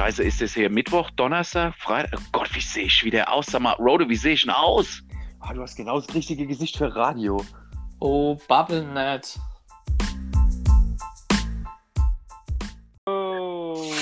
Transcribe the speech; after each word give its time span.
Scheiße, 0.00 0.22
ist 0.22 0.40
es 0.40 0.54
hier 0.54 0.70
Mittwoch, 0.70 1.10
Donnerstag, 1.10 1.74
Freitag? 1.74 2.18
Oh 2.18 2.28
Gott, 2.32 2.54
wie 2.54 2.60
sehe 2.62 2.84
ich 2.84 3.04
wieder 3.04 3.30
aus? 3.30 3.44
Sag 3.44 3.60
mal, 3.60 3.74
Rode, 3.74 4.08
wie 4.08 4.16
sehe 4.16 4.32
ich 4.32 4.40
denn 4.40 4.50
aus? 4.50 5.02
Ah, 5.40 5.52
du 5.52 5.60
hast 5.60 5.76
genau 5.76 6.00
das 6.00 6.14
richtige 6.14 6.46
Gesicht 6.46 6.78
für 6.78 6.96
Radio. 6.96 7.44
Oh, 7.98 8.34
BubbleNet. 8.48 9.38
Oh. 13.04 13.92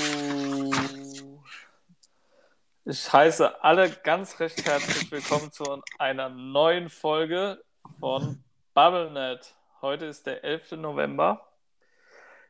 Ich 2.85 3.11
heiße 3.11 3.61
alle 3.61 3.89
ganz 3.89 4.39
recht 4.39 4.65
herzlich 4.65 5.11
willkommen 5.11 5.51
zu 5.51 5.81
einer 5.97 6.29
neuen 6.29 6.87
Folge 6.87 7.61
von 7.99 8.41
BubbleNet. 8.73 9.53
Heute 9.81 10.05
ist 10.05 10.25
der 10.25 10.45
11. 10.45 10.71
November. 10.77 11.45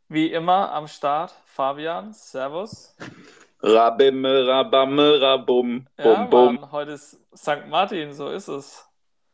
Wie 0.08 0.32
immer 0.32 0.72
am 0.72 0.88
Start 0.88 1.34
Fabian, 1.46 2.14
Servus. 2.14 2.96
Rabimme, 3.62 4.48
rabamme, 4.48 5.20
rabum, 5.22 5.86
Ja, 5.98 6.04
bum, 6.04 6.30
bum. 6.30 6.56
Mann, 6.56 6.72
heute 6.72 6.92
ist 6.92 7.20
St. 7.36 7.68
Martin, 7.68 8.14
so 8.14 8.30
ist 8.30 8.48
es. 8.48 8.86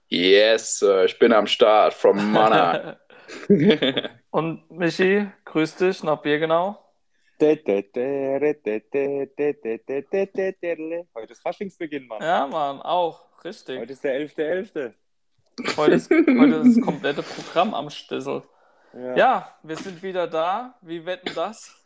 Yes, 0.07 0.79
Sir, 0.79 1.05
ich 1.05 1.19
bin 1.19 1.31
am 1.31 1.45
Start 1.45 1.93
from 1.93 2.31
Mana. 2.31 2.97
Und 4.31 4.69
Michi, 4.71 5.27
grüß 5.45 5.75
dich 5.75 6.03
nach 6.03 6.21
Birgenau. 6.21 6.75
Heute 7.39 7.61
ist 11.29 11.41
Faschingsbeginn, 11.41 12.07
Mann. 12.07 12.21
Ja, 12.21 12.47
Mann, 12.47 12.81
auch, 12.81 13.21
richtig. 13.43 13.79
Heute 13.79 13.93
ist 13.93 14.03
der 14.03 14.19
11.11. 14.21 14.93
Heute 15.77 15.93
ist, 15.93 16.09
heute 16.09 16.67
ist 16.67 16.77
das 16.77 16.83
komplette 16.83 17.21
Programm 17.21 17.75
am 17.75 17.91
Stissel. 17.91 18.41
Ja. 18.93 19.15
Ja, 19.15 19.49
wir 19.61 19.75
sind 19.75 20.01
wieder 20.01 20.25
da. 20.27 20.75
Wie 20.81 21.05
wetten 21.05 21.31
das? 21.35 21.79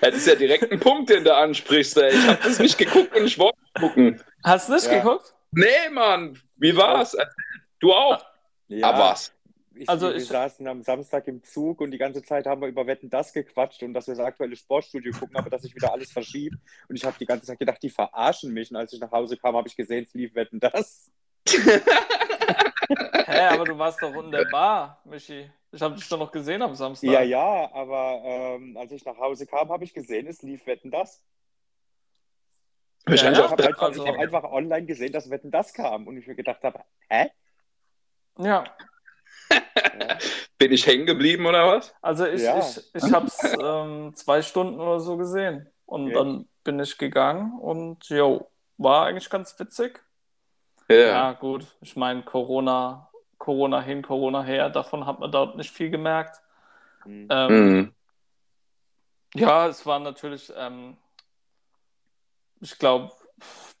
Das 0.00 0.14
ist 0.14 0.26
ja 0.26 0.34
direkt 0.34 0.70
ein 0.72 0.80
Punkt, 0.80 1.10
den 1.10 1.24
du 1.24 1.34
ansprichst. 1.34 1.96
Ey. 1.98 2.10
Ich 2.14 2.26
habe 2.26 2.38
das 2.42 2.58
nicht 2.58 2.78
geguckt 2.78 3.14
und 3.16 3.26
ich 3.26 3.38
wollte 3.38 3.58
gucken. 3.78 4.22
Hast 4.44 4.68
du 4.68 4.74
nicht 4.74 4.86
Ja. 4.86 4.98
geguckt? 4.98 5.34
Nee, 5.52 5.88
Mann, 5.92 6.38
wie 6.56 6.76
war's? 6.76 7.16
Du 7.80 7.92
auch? 7.92 8.24
Ja, 8.68 8.88
Aber 8.90 8.98
was? 9.10 9.32
Ich, 9.74 9.88
Also 9.88 10.08
wir 10.08 10.16
ich- 10.16 10.26
saßen 10.26 10.66
am 10.68 10.82
Samstag 10.82 11.26
im 11.28 11.42
Zug 11.42 11.80
und 11.80 11.90
die 11.90 11.98
ganze 11.98 12.22
Zeit 12.22 12.46
haben 12.46 12.60
wir 12.60 12.68
über 12.68 12.86
Wetten 12.86 13.08
das 13.08 13.32
gequatscht 13.32 13.82
und 13.82 13.94
dass 13.94 14.06
wir 14.06 14.14
das 14.14 14.24
aktuelle 14.24 14.54
Sportstudio 14.54 15.12
gucken, 15.12 15.36
aber 15.36 15.48
dass 15.48 15.62
sich 15.62 15.74
wieder 15.74 15.92
alles 15.92 16.12
verschiebt. 16.12 16.56
Und 16.88 16.96
ich 16.96 17.04
habe 17.04 17.16
die 17.18 17.24
ganze 17.26 17.46
Zeit 17.46 17.58
gedacht, 17.58 17.82
die 17.82 17.88
verarschen 17.90 18.52
mich. 18.52 18.70
Und 18.70 18.76
als 18.76 18.92
ich 18.92 19.00
nach 19.00 19.10
Hause 19.10 19.36
kam, 19.38 19.56
habe 19.56 19.68
ich 19.68 19.76
gesehen, 19.76 20.04
es 20.06 20.12
lief 20.14 20.34
Wetten 20.34 20.60
das. 20.60 21.10
Hä, 23.26 23.40
aber 23.50 23.64
du 23.64 23.78
warst 23.78 24.02
doch 24.02 24.12
in 24.22 24.30
der 24.30 24.44
Bar, 24.46 25.00
Michi. 25.04 25.50
Ich 25.72 25.80
habe 25.82 25.94
dich 25.94 26.08
doch 26.08 26.18
noch 26.18 26.32
gesehen 26.32 26.62
am 26.62 26.74
Samstag. 26.74 27.08
Ja, 27.10 27.20
ja, 27.22 27.70
aber 27.72 28.20
ähm, 28.24 28.76
als 28.76 28.90
ich 28.92 29.04
nach 29.04 29.16
Hause 29.18 29.46
kam, 29.46 29.68
habe 29.70 29.84
ich 29.84 29.94
gesehen, 29.94 30.26
es 30.26 30.42
lief 30.42 30.66
Wetten 30.66 30.90
das. 30.90 31.22
Wahrscheinlich 33.06 33.38
Ja, 33.38 33.44
Ich 33.44 33.46
auch 33.46 33.52
habe 33.52 33.62
ja. 33.62 33.68
einfach, 33.68 33.82
Also- 33.82 34.04
ich 34.04 34.10
hab 34.10 34.18
einfach 34.18 34.44
online 34.44 34.86
gesehen, 34.86 35.12
dass 35.12 35.30
Wetten 35.30 35.50
das 35.50 35.72
kam 35.72 36.06
und 36.06 36.16
ich 36.16 36.26
mir 36.26 36.34
gedacht 36.34 36.62
habe, 36.64 36.80
hä? 37.08 37.30
Ja, 38.38 38.44
Ja. 38.44 38.64
Bin 40.58 40.72
ich 40.72 40.86
hängen 40.86 41.06
geblieben 41.06 41.46
oder 41.46 41.66
was? 41.66 41.94
also 42.02 42.26
ich, 42.26 42.42
Ja. 42.42 42.58
ich, 42.58 42.94
ich 42.94 43.12
habe 43.12 43.26
es 43.26 43.56
ähm, 43.62 44.12
zwei 44.14 44.42
Stunden 44.42 44.78
oder 44.80 45.00
so 45.00 45.16
gesehen. 45.16 45.68
Und 45.86 46.06
Okay. 46.06 46.14
dann 46.14 46.48
bin 46.64 46.78
ich 46.80 46.98
gegangen 46.98 47.58
und 47.58 48.08
jo, 48.08 48.50
war 48.76 49.06
eigentlich 49.06 49.30
ganz 49.30 49.58
witzig. 49.58 50.02
Ja. 50.88 50.96
Ja, 50.96 51.32
gut. 51.32 51.64
Ich 51.80 51.96
meine, 51.96 52.22
Corona, 52.22 53.09
Corona 53.40 53.80
hin, 53.80 54.02
Corona 54.02 54.42
her, 54.42 54.68
davon 54.70 55.06
hat 55.06 55.18
man 55.18 55.32
dort 55.32 55.56
nicht 55.56 55.70
viel 55.70 55.90
gemerkt. 55.90 56.40
Hm. 57.02 57.26
Ähm, 57.30 57.72
Mhm. 57.72 57.94
Ja, 59.34 59.68
es 59.68 59.86
waren 59.86 60.02
natürlich, 60.02 60.52
ähm, 60.56 60.96
ich 62.60 62.78
glaube, 62.78 63.12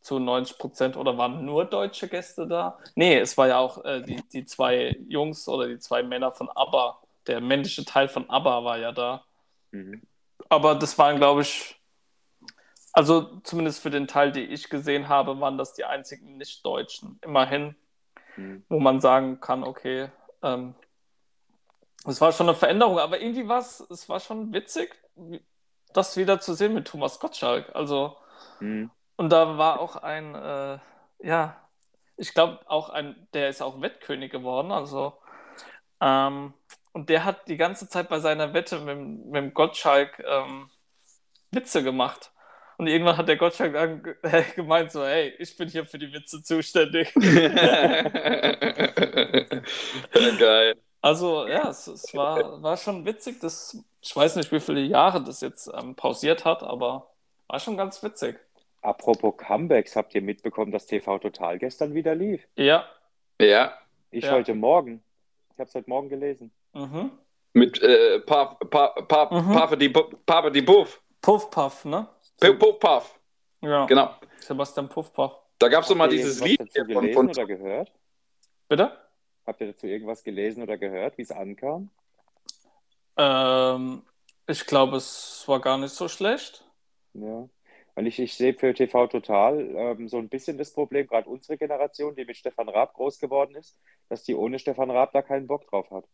zu 0.00 0.18
90 0.18 0.58
Prozent 0.58 0.96
oder 0.96 1.18
waren 1.18 1.44
nur 1.44 1.64
deutsche 1.64 2.08
Gäste 2.08 2.46
da? 2.46 2.78
Nee, 2.94 3.18
es 3.18 3.36
war 3.36 3.48
ja 3.48 3.58
auch 3.58 3.84
äh, 3.84 4.00
die, 4.00 4.22
die 4.32 4.44
zwei 4.44 4.96
Jungs 5.08 5.48
oder 5.48 5.66
die 5.66 5.78
zwei 5.78 6.02
Männer 6.02 6.32
von 6.32 6.48
ABBA. 6.48 7.02
Der 7.26 7.40
männliche 7.40 7.84
Teil 7.84 8.08
von 8.08 8.30
ABBA 8.30 8.64
war 8.64 8.78
ja 8.78 8.92
da. 8.92 9.24
Mhm. 9.72 10.02
Aber 10.48 10.76
das 10.76 10.96
waren, 10.98 11.16
glaube 11.16 11.42
ich, 11.42 11.76
also 12.92 13.40
zumindest 13.42 13.82
für 13.82 13.90
den 13.90 14.06
Teil, 14.06 14.32
den 14.32 14.50
ich 14.50 14.70
gesehen 14.70 15.08
habe, 15.08 15.38
waren 15.40 15.58
das 15.58 15.74
die 15.74 15.84
einzigen 15.84 16.38
Nicht-Deutschen. 16.38 17.18
Immerhin, 17.22 17.76
Mhm. 18.40 18.64
wo 18.68 18.80
man 18.80 19.00
sagen 19.00 19.40
kann, 19.40 19.62
okay, 19.64 20.10
ähm, 20.42 20.74
es 22.06 22.20
war 22.20 22.32
schon 22.32 22.48
eine 22.48 22.56
Veränderung, 22.56 22.98
aber 22.98 23.20
irgendwie 23.20 23.46
war 23.46 23.58
es, 23.58 23.80
es 23.90 24.08
war 24.08 24.20
schon 24.20 24.52
witzig, 24.52 24.98
das 25.92 26.16
wieder 26.16 26.40
zu 26.40 26.54
sehen 26.54 26.72
mit 26.74 26.88
Thomas 26.88 27.20
Gottschalk. 27.20 27.74
Also, 27.74 28.16
Mhm. 28.60 28.90
und 29.16 29.30
da 29.30 29.58
war 29.58 29.80
auch 29.80 29.96
ein, 29.96 30.34
äh, 30.34 30.78
ja, 31.20 31.56
ich 32.16 32.32
glaube 32.34 32.60
auch 32.66 32.90
ein, 32.90 33.28
der 33.34 33.48
ist 33.50 33.62
auch 33.62 33.80
Wettkönig 33.80 34.30
geworden, 34.32 34.72
also, 34.72 35.14
ähm, 36.00 36.54
und 36.92 37.08
der 37.08 37.24
hat 37.24 37.48
die 37.48 37.56
ganze 37.56 37.88
Zeit 37.88 38.08
bei 38.08 38.20
seiner 38.20 38.52
Wette 38.54 38.80
mit, 38.80 39.26
mit 39.26 39.54
Gottschalk 39.54 40.18
ähm, 40.26 40.70
Witze 41.52 41.82
gemacht. 41.82 42.32
Und 42.80 42.86
irgendwann 42.86 43.18
hat 43.18 43.28
der 43.28 43.36
Gottschalk 43.36 43.74
dann 43.74 44.02
ge- 44.02 44.14
gemeint, 44.56 44.90
so, 44.90 45.04
hey, 45.04 45.34
ich 45.38 45.54
bin 45.54 45.68
hier 45.68 45.84
für 45.84 45.98
die 45.98 46.10
Witze 46.14 46.42
zuständig. 46.42 47.12
Geil. 50.38 50.76
Also 51.02 51.46
ja, 51.46 51.68
es, 51.68 51.86
es 51.86 52.14
war, 52.14 52.62
war 52.62 52.78
schon 52.78 53.04
witzig. 53.04 53.38
Das, 53.40 53.76
ich 54.00 54.16
weiß 54.16 54.36
nicht, 54.36 54.50
wie 54.50 54.60
viele 54.60 54.80
Jahre 54.80 55.22
das 55.22 55.42
jetzt 55.42 55.70
ähm, 55.78 55.94
pausiert 55.94 56.46
hat, 56.46 56.62
aber 56.62 57.10
war 57.48 57.60
schon 57.60 57.76
ganz 57.76 58.02
witzig. 58.02 58.38
Apropos 58.82 59.34
Comebacks, 59.36 59.94
habt 59.96 60.14
ihr 60.14 60.22
mitbekommen, 60.22 60.72
dass 60.72 60.86
TV 60.86 61.18
Total 61.18 61.58
gestern 61.58 61.92
wieder 61.92 62.14
lief? 62.14 62.40
Ja. 62.56 62.86
Ja, 63.38 63.74
Ich 64.10 64.24
Ja. 64.24 64.32
heute 64.32 64.54
Morgen. 64.54 65.02
Ich 65.52 65.58
habe 65.58 65.68
es 65.68 65.74
heute 65.74 65.90
Morgen 65.90 66.08
gelesen. 66.08 66.50
Mhm. 66.72 67.10
mit 67.52 67.82
äh, 67.82 68.20
Paf, 68.20 68.56
Paf, 68.70 68.94
Paf, 69.06 69.30
Mhm. 69.32 69.52
Paf, 69.52 69.76
die, 69.76 69.88
Paf, 69.90 70.50
die 70.52 70.62
Puff. 70.62 71.02
Puff 71.20 71.50
Puff, 71.50 71.84
ne? 71.84 72.06
Puff, 72.40 72.58
Puff, 72.58 72.80
Puff. 72.80 73.20
Ja. 73.60 73.86
Genau. 73.86 74.14
Sebastian 74.40 74.88
Puff 74.88 75.12
Puff. 75.12 75.34
Da 75.58 75.68
gab 75.68 75.82
es 75.82 75.88
doch 75.88 75.94
mal 75.94 76.04
Habt 76.04 76.14
ihr 76.14 76.18
dieses 76.18 76.40
Lied 76.40 76.60
dazu 76.60 76.84
gelesen 76.84 77.12
von 77.12 77.28
oder 77.28 77.46
gehört? 77.46 77.92
Bitte? 78.68 78.92
Habt 79.46 79.60
ihr 79.60 79.68
dazu 79.68 79.86
irgendwas 79.86 80.24
gelesen 80.24 80.62
oder 80.62 80.78
gehört, 80.78 81.18
wie 81.18 81.22
es 81.22 81.30
ankam? 81.30 81.90
Ähm, 83.16 84.02
ich 84.46 84.66
glaube, 84.66 84.96
es 84.96 85.44
war 85.46 85.60
gar 85.60 85.76
nicht 85.76 85.92
so 85.92 86.08
schlecht. 86.08 86.64
Ja. 87.12 87.48
Weil 87.94 88.06
ich, 88.06 88.18
ich 88.18 88.34
sehe 88.34 88.54
für 88.54 88.72
TV 88.72 89.08
Total 89.08 89.60
ähm, 89.60 90.08
so 90.08 90.18
ein 90.18 90.28
bisschen 90.28 90.56
das 90.56 90.72
Problem, 90.72 91.06
gerade 91.06 91.28
unsere 91.28 91.58
Generation, 91.58 92.14
die 92.14 92.24
mit 92.24 92.36
Stefan 92.36 92.68
Raab 92.68 92.94
groß 92.94 93.18
geworden 93.18 93.56
ist, 93.56 93.76
dass 94.08 94.22
die 94.22 94.34
ohne 94.34 94.58
Stefan 94.58 94.90
Raab 94.90 95.12
da 95.12 95.22
keinen 95.22 95.46
Bock 95.46 95.66
drauf 95.68 95.90
hat. 95.90 96.04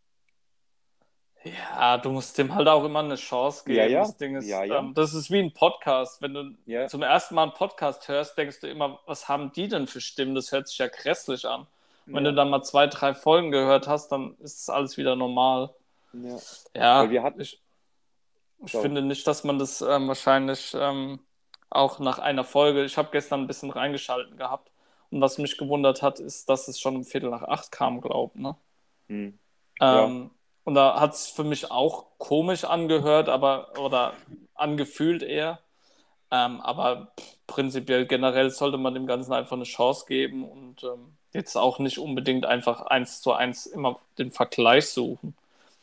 Ja, 1.46 1.98
du 1.98 2.10
musst 2.10 2.36
dem 2.38 2.54
halt 2.54 2.66
auch 2.68 2.84
immer 2.84 3.00
eine 3.00 3.16
Chance 3.16 3.64
geben. 3.64 3.78
Ja, 3.78 3.86
ja. 3.86 4.00
Das 4.00 4.16
Ding 4.16 4.36
ist, 4.36 4.46
Ja, 4.48 4.64
ja. 4.64 4.78
Ähm, 4.78 4.94
das 4.94 5.14
ist 5.14 5.30
wie 5.30 5.38
ein 5.38 5.52
Podcast. 5.52 6.20
Wenn 6.22 6.34
du 6.34 6.54
Ja. 6.66 6.88
zum 6.88 7.02
ersten 7.02 7.34
Mal 7.34 7.44
einen 7.44 7.52
Podcast 7.54 8.08
hörst, 8.08 8.36
denkst 8.36 8.60
du 8.60 8.68
immer, 8.68 8.98
was 9.06 9.28
haben 9.28 9.52
die 9.52 9.68
denn 9.68 9.86
für 9.86 10.00
Stimmen? 10.00 10.34
Das 10.34 10.50
hört 10.52 10.68
sich 10.68 10.78
ja 10.78 10.88
grässlich 10.88 11.46
an. 11.46 11.66
Wenn 12.08 12.22
du 12.22 12.32
dann 12.32 12.50
mal 12.50 12.62
zwei, 12.62 12.86
drei 12.86 13.14
Folgen 13.14 13.50
gehört 13.50 13.88
hast, 13.88 14.08
dann 14.12 14.36
ist 14.38 14.70
alles 14.70 14.96
wieder 14.96 15.16
normal. 15.16 15.70
ja. 16.12 16.36
Ja, 16.74 17.10
wir 17.10 17.22
hatten- 17.24 17.40
ich, 17.40 17.60
ich 18.64 18.72
So. 18.72 18.80
finde 18.80 19.02
nicht, 19.02 19.26
dass 19.26 19.42
man 19.44 19.58
das 19.58 19.80
ähm, 19.82 20.06
wahrscheinlich 20.08 20.72
ähm, 20.78 21.18
auch 21.68 21.98
nach 21.98 22.18
einer 22.20 22.44
Folge, 22.44 22.84
ich 22.84 22.96
habe 22.96 23.08
gestern 23.10 23.40
ein 23.42 23.46
bisschen 23.48 23.70
reingeschalten 23.70 24.36
gehabt 24.36 24.70
und 25.10 25.20
was 25.20 25.38
mich 25.38 25.58
gewundert 25.58 26.00
hat, 26.02 26.20
ist, 26.20 26.48
dass 26.48 26.68
es 26.68 26.78
schon 26.80 26.94
um 26.96 27.04
Viertel 27.04 27.28
nach 27.30 27.42
acht 27.42 27.72
kam, 27.72 28.00
glaube 28.00 28.40
ne? 28.40 28.56
Hm. 29.08 29.38
Ja. 29.80 30.04
Ähm, 30.04 30.30
und 30.66 30.74
da 30.76 31.00
hat 31.00 31.14
es 31.14 31.28
für 31.28 31.44
mich 31.44 31.72
auch 31.72 32.06
komisch 32.18 32.64
angehört, 32.64 33.30
aber 33.30 33.78
oder 33.80 34.14
angefühlt 34.56 35.24
eher. 35.24 35.60
Ähm, 36.32 36.60
aber 36.62 37.12
prinzipiell 37.46 38.06
generell 38.06 38.50
sollte 38.50 38.78
man 38.78 38.94
dem 38.94 39.06
Ganzen 39.06 39.32
einfach 39.34 39.56
eine 39.56 39.64
Chance 39.64 40.06
geben 40.08 40.48
und 40.48 40.84
ähm, 40.84 41.16
jetzt 41.32 41.56
auch 41.56 41.78
nicht 41.80 41.98
unbedingt 41.98 42.46
einfach 42.46 42.82
eins 42.82 43.22
zu 43.22 43.32
eins 43.32 43.66
immer 43.66 44.00
den 44.18 44.32
Vergleich 44.32 44.88
suchen. 44.90 45.36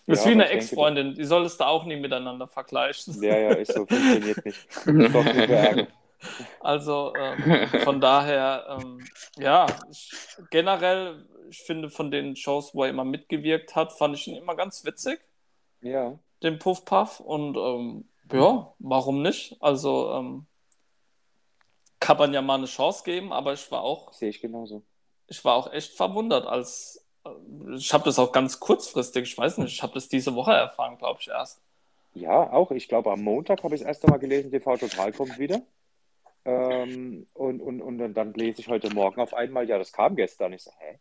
Das 0.08 0.20
ist 0.20 0.26
Ja, 0.26 0.28
wie 0.28 0.32
aber 0.32 0.44
eine 0.44 0.50
Ex-Freundin, 0.50 1.16
die 1.16 1.26
solltest 1.26 1.62
du 1.62 1.66
auch 1.66 1.86
nie 1.86 1.98
miteinander 1.98 2.48
vergleichen. 2.48 3.18
Ja, 3.22 3.38
ja, 3.38 3.54
ist 3.54 3.74
so, 3.74 3.86
funktioniert 3.88 4.46
nicht. 4.46 4.70
Ist 5.36 5.50
Ärger. 5.50 5.88
Also 6.60 7.14
ähm, 7.16 7.52
von 7.84 8.02
daher, 8.02 8.66
ähm, 8.70 9.12
ja, 9.38 9.82
ich, 9.92 10.18
generell, 10.50 11.26
ich 11.54 11.62
finde 11.62 11.90
von 11.92 12.10
den 12.10 12.36
Shows, 12.36 12.74
wo 12.74 12.84
er 12.84 12.90
immer 12.90 13.06
mitgewirkt 13.06 13.76
hat, 13.76 13.94
fand 13.94 14.16
ich 14.16 14.28
ihn 14.28 14.38
immer 14.38 14.56
ganz 14.56 14.84
witzig. 14.86 15.20
Ja. 15.82 16.18
den 16.42 16.58
Puff 16.60 16.84
Puff 16.86 17.20
und 17.20 17.58
ähm, 17.58 18.10
ja, 18.32 18.74
warum 18.80 19.22
nicht? 19.22 19.58
Also 19.60 20.14
ähm, 20.14 20.48
kann 22.00 22.18
man 22.18 22.34
ja 22.34 22.42
mal 22.42 22.56
eine 22.56 22.66
Chance 22.66 23.04
geben, 23.04 23.32
aber 23.32 23.54
ich 23.54 23.70
war 23.70 23.82
auch, 23.84 24.14
Sehe 24.14 24.30
ich 24.30 24.42
genauso. 24.42 24.82
ich 25.28 25.44
war 25.46 25.56
auch 25.56 25.72
echt 25.72 25.94
verwundert, 25.94 26.48
als 26.48 27.06
äh, 27.26 27.76
ich 27.76 27.94
habe 27.94 28.06
das 28.06 28.18
auch 28.18 28.32
ganz 28.32 28.60
kurzfristig, 28.60 29.24
ich 29.24 29.38
weiß 29.38 29.60
nicht, 29.60 29.74
ich 29.74 29.84
habe 29.84 29.94
das 29.94 30.08
diese 30.10 30.34
Woche 30.36 30.54
erfahren, 30.54 30.98
glaube 30.98 31.20
ich 31.22 31.28
erst. 31.28 31.62
Ja, 32.14 32.52
auch. 32.52 32.72
Ich 32.72 32.88
glaube, 32.88 33.12
am 33.12 33.22
Montag 33.22 33.64
habe 33.64 33.76
ich 33.76 33.82
das 33.82 33.88
erste 33.88 34.08
Mal 34.08 34.18
gelesen, 34.18 34.52
TV 34.52 34.78
Total 34.78 35.12
kommt 35.12 35.38
wieder. 35.38 35.62
Ähm, 36.46 37.28
und, 37.34 37.62
und, 37.62 37.82
und 37.82 37.98
dann, 37.98 38.14
dann 38.14 38.34
lese 38.34 38.62
ich 38.62 38.68
heute 38.68 38.90
Morgen 38.94 39.22
auf 39.22 39.34
einmal, 39.34 39.68
ja, 39.68 39.78
das 39.78 39.92
kam 39.92 40.16
gestern. 40.16 40.54
Ich 40.54 40.64
so, 40.64 40.72
hä? 40.80 41.00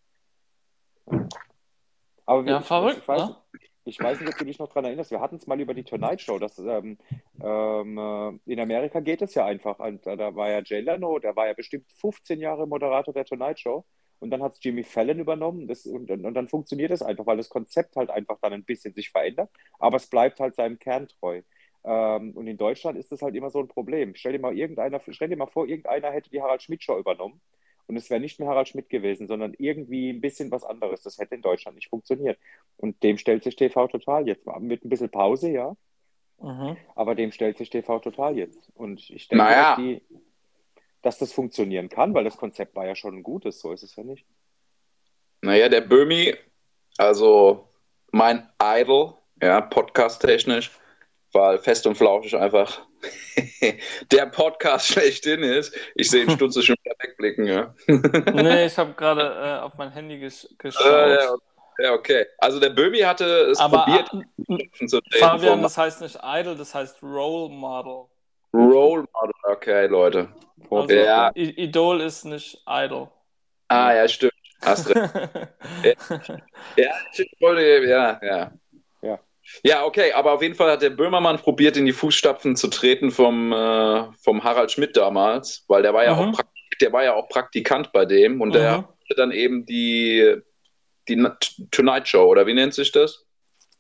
Aber 2.27 2.45
Ja, 2.49 2.61
ich, 2.61 2.65
verrückt, 2.65 2.99
ich, 3.03 3.09
weiß, 3.09 3.29
ne? 3.29 3.37
ich 3.85 4.01
weiß 4.01 4.21
nicht, 4.21 4.33
ob 4.33 4.39
du 4.39 4.45
dich 4.45 4.59
noch 4.59 4.69
daran 4.69 4.85
erinnerst. 4.85 5.11
Wir 5.11 5.21
hatten 5.21 5.37
es 5.37 5.47
mal 5.47 5.61
über 5.61 5.75
die 5.75 5.85
Tonight 5.85 6.21
Show. 6.21 6.39
Das, 6.39 6.59
ähm, 6.59 6.99
ähm, 7.43 7.99
äh, 7.99 8.53
in 8.53 8.61
Amerika 8.61 9.01
geht 9.01 9.23
es 9.23 9.35
ja 9.35 9.45
einfach. 9.45 9.79
Und 9.81 10.07
da, 10.07 10.35
war 10.35 10.51
ja 10.51 10.63
Jay 10.65 10.81
Leno, 10.81 11.19
der 11.19 11.35
war 11.37 11.47
ja 11.47 11.53
bestimmt 11.53 11.87
15 12.01 12.41
Jahre 12.41 12.67
Moderator 12.67 13.13
der 13.13 13.25
Tonight 13.25 13.59
Show. 13.61 13.85
Und 14.21 14.31
dann 14.31 14.43
hat 14.43 14.53
es 14.53 14.59
Jimmy 14.63 14.85
Fallon 14.85 15.19
übernommen. 15.19 15.67
Das, 15.67 15.85
und, 15.85 16.11
und, 16.11 16.25
und 16.25 16.35
dann 16.35 16.47
funktioniert 16.47 16.93
es 16.93 17.03
einfach, 17.03 17.27
weil 17.27 17.39
das 17.39 17.49
Konzept 17.49 17.97
halt 17.97 18.11
einfach 18.11 18.39
dann 18.41 18.53
ein 18.53 18.65
bisschen 18.65 18.95
sich 18.95 19.11
verändert. 19.11 19.51
Aber 19.81 19.97
es 19.97 20.07
bleibt 20.07 20.39
halt 20.39 20.55
seinem 20.55 20.79
Kern 20.79 21.09
treu. 21.09 21.43
Ähm, 21.85 22.33
und 22.37 22.47
in 22.47 22.57
Deutschland 22.57 22.97
ist 22.97 23.11
das 23.11 23.23
halt 23.23 23.35
immer 23.35 23.51
so 23.51 23.59
ein 23.59 23.69
Problem. 23.69 24.15
Stell 24.15 24.33
dir 24.33 24.39
mal 24.39 24.57
irgendeiner, 24.57 25.01
stell 25.09 25.29
dir 25.29 25.37
mal 25.37 25.47
vor, 25.47 25.67
irgendeiner 25.67 26.13
hätte 26.13 26.31
die 26.31 26.41
Harald 26.41 26.63
Schmidt 26.63 26.85
Show 26.85 26.99
übernommen. 26.99 27.41
Und 27.87 27.97
es 27.97 28.09
wäre 28.11 28.21
nicht 28.21 28.39
mehr 28.39 28.49
Harald 28.49 28.69
Schmidt 28.69 28.89
gewesen, 28.89 29.27
sondern 29.27 29.55
irgendwie 29.59 30.11
ein 30.11 30.21
bisschen 30.21 30.51
was 30.51 30.65
anderes. 30.65 31.03
Das 31.03 31.19
hätte 31.19 31.35
in 31.35 31.43
Deutschland 31.43 31.77
nicht 31.77 31.89
funktioniert. 31.89 32.39
Und 32.77 33.03
dem 33.03 33.19
stellt 33.19 33.43
sich 33.43 33.57
TV 33.57 33.89
Total 33.89 34.27
jetzt 34.27 34.47
mal. 34.47 34.61
Mit 34.61 34.85
ein 34.85 34.89
bisschen 34.89 35.11
Pause, 35.11 35.51
ja. 35.51 35.77
Mhm. 36.41 36.77
Aber 36.95 37.15
dem 37.15 37.33
stellt 37.33 37.59
sich 37.59 37.71
TV 37.71 37.99
Total 37.99 38.37
jetzt. 38.37 38.71
Und 38.75 39.11
ich 39.11 39.29
denke, 39.29 39.45
Naja. 39.45 39.71
dass, 39.71 39.77
die, 39.77 40.03
dass 41.03 41.19
das 41.19 41.33
funktionieren 41.33 41.89
kann, 41.89 42.15
weil 42.15 42.25
das 42.25 42.37
Konzept 42.37 42.75
war 42.75 42.87
ja 42.87 42.95
schon 42.95 43.17
ein 43.19 43.23
gutes. 43.23 43.61
So 43.61 43.73
ist 43.73 43.83
es 43.83 43.97
ja 43.97 44.05
nicht. 44.05 44.25
Naja, 45.41 45.69
der 45.69 45.81
Böhmi, 45.81 46.35
also 46.99 47.69
mein 48.13 48.49
Idol, 48.63 49.15
ja, 49.41 49.61
podcast-technisch, 49.61 50.71
weil 51.33 51.59
fest 51.59 51.87
und 51.87 51.97
flauschig 51.97 52.37
einfach 52.37 52.83
der 54.13 54.27
Podcast 54.27 54.89
schlechthin 54.89 55.43
ist. 55.43 55.75
Ich 55.95 56.11
sehe 56.11 56.25
ihn 56.25 56.31
Stutze 56.37 56.63
schon 56.63 56.77
wieder 56.83 56.95
wegblicken, 57.01 57.47
ja. 57.47 57.75
Nee, 57.87 58.67
ich 58.67 58.77
habe 58.77 58.93
gerade 58.93 59.23
äh, 59.23 59.63
auf 59.63 59.75
mein 59.77 59.91
Handy 59.91 60.19
gesch 60.19 60.47
geschaut. 60.59 60.85
Äh, 60.85 61.15
ja, 61.15 61.35
ja, 61.79 61.93
okay. 61.93 62.27
Also 62.39 62.61
der 62.61 62.71
Böhmi 62.71 63.01
hatte 63.01 63.25
es 63.51 63.59
Aber 63.59 63.85
probiert, 63.85 64.11
äh, 64.13 64.87
zu 64.87 65.01
treten 65.01 65.19
Fabian, 65.19 65.63
das 65.63 65.79
heißt 65.79 66.03
nicht 66.03 66.19
Idol, 66.23 66.57
das 66.57 66.75
heißt 66.75 67.03
Role 67.03 67.53
Model. 67.53 68.05
Role 68.53 69.05
Model. 69.13 69.35
Okay, 69.45 69.87
Leute. 69.87 70.29
Also 70.71 70.95
Ja. 70.95 71.31
Idol 71.35 72.03
ist 72.03 72.25
nicht 72.25 72.63
Idol. 72.69 73.09
Ah, 73.69 73.95
ja, 73.95 74.07
stimmt. 74.07 74.35
Hast 74.61 74.89
recht. 74.95 75.99
Ja, 76.77 76.93
ich 77.15 77.37
wollte, 77.41 77.63
ja, 77.63 78.21
ja. 78.23 78.23
Ja. 78.23 78.53
Ja, 79.65 79.85
okay, 79.85 80.13
aber 80.13 80.33
auf 80.33 80.43
jeden 80.43 80.55
Fall 80.55 80.71
hat 80.71 80.83
der 80.83 80.91
Böhmermann 80.91 81.39
probiert, 81.39 81.77
in 81.77 81.87
die 81.87 81.93
Fußstapfen 81.93 82.57
zu 82.57 82.69
treten 82.69 83.11
vom, 83.11 83.53
äh, 83.53 84.05
vom 84.23 84.43
Harald 84.45 84.71
Schmidt 84.73 84.97
damals, 84.97 85.65
weil 85.69 85.83
der 85.83 85.95
war 85.95 86.05
ja 86.05 86.15
Mhm. 86.15 86.21
auch 86.21 86.33
Praktik, 86.33 86.79
der 86.81 86.93
war 86.93 87.05
ja 87.05 87.15
auch 87.15 87.29
Praktikant 87.29 87.93
bei 87.93 88.05
dem 88.05 88.41
und 88.41 88.55
der 88.55 88.79
Mhm. 88.79 88.85
hatte 88.85 89.15
dann 89.17 89.31
eben 89.33 89.67
die, 89.67 90.37
die 91.09 91.27
Tonight 91.71 92.09
Show, 92.09 92.25
oder 92.25 92.47
wie 92.47 92.55
nennt 92.55 92.75
sich 92.75 92.93
das? 92.93 93.25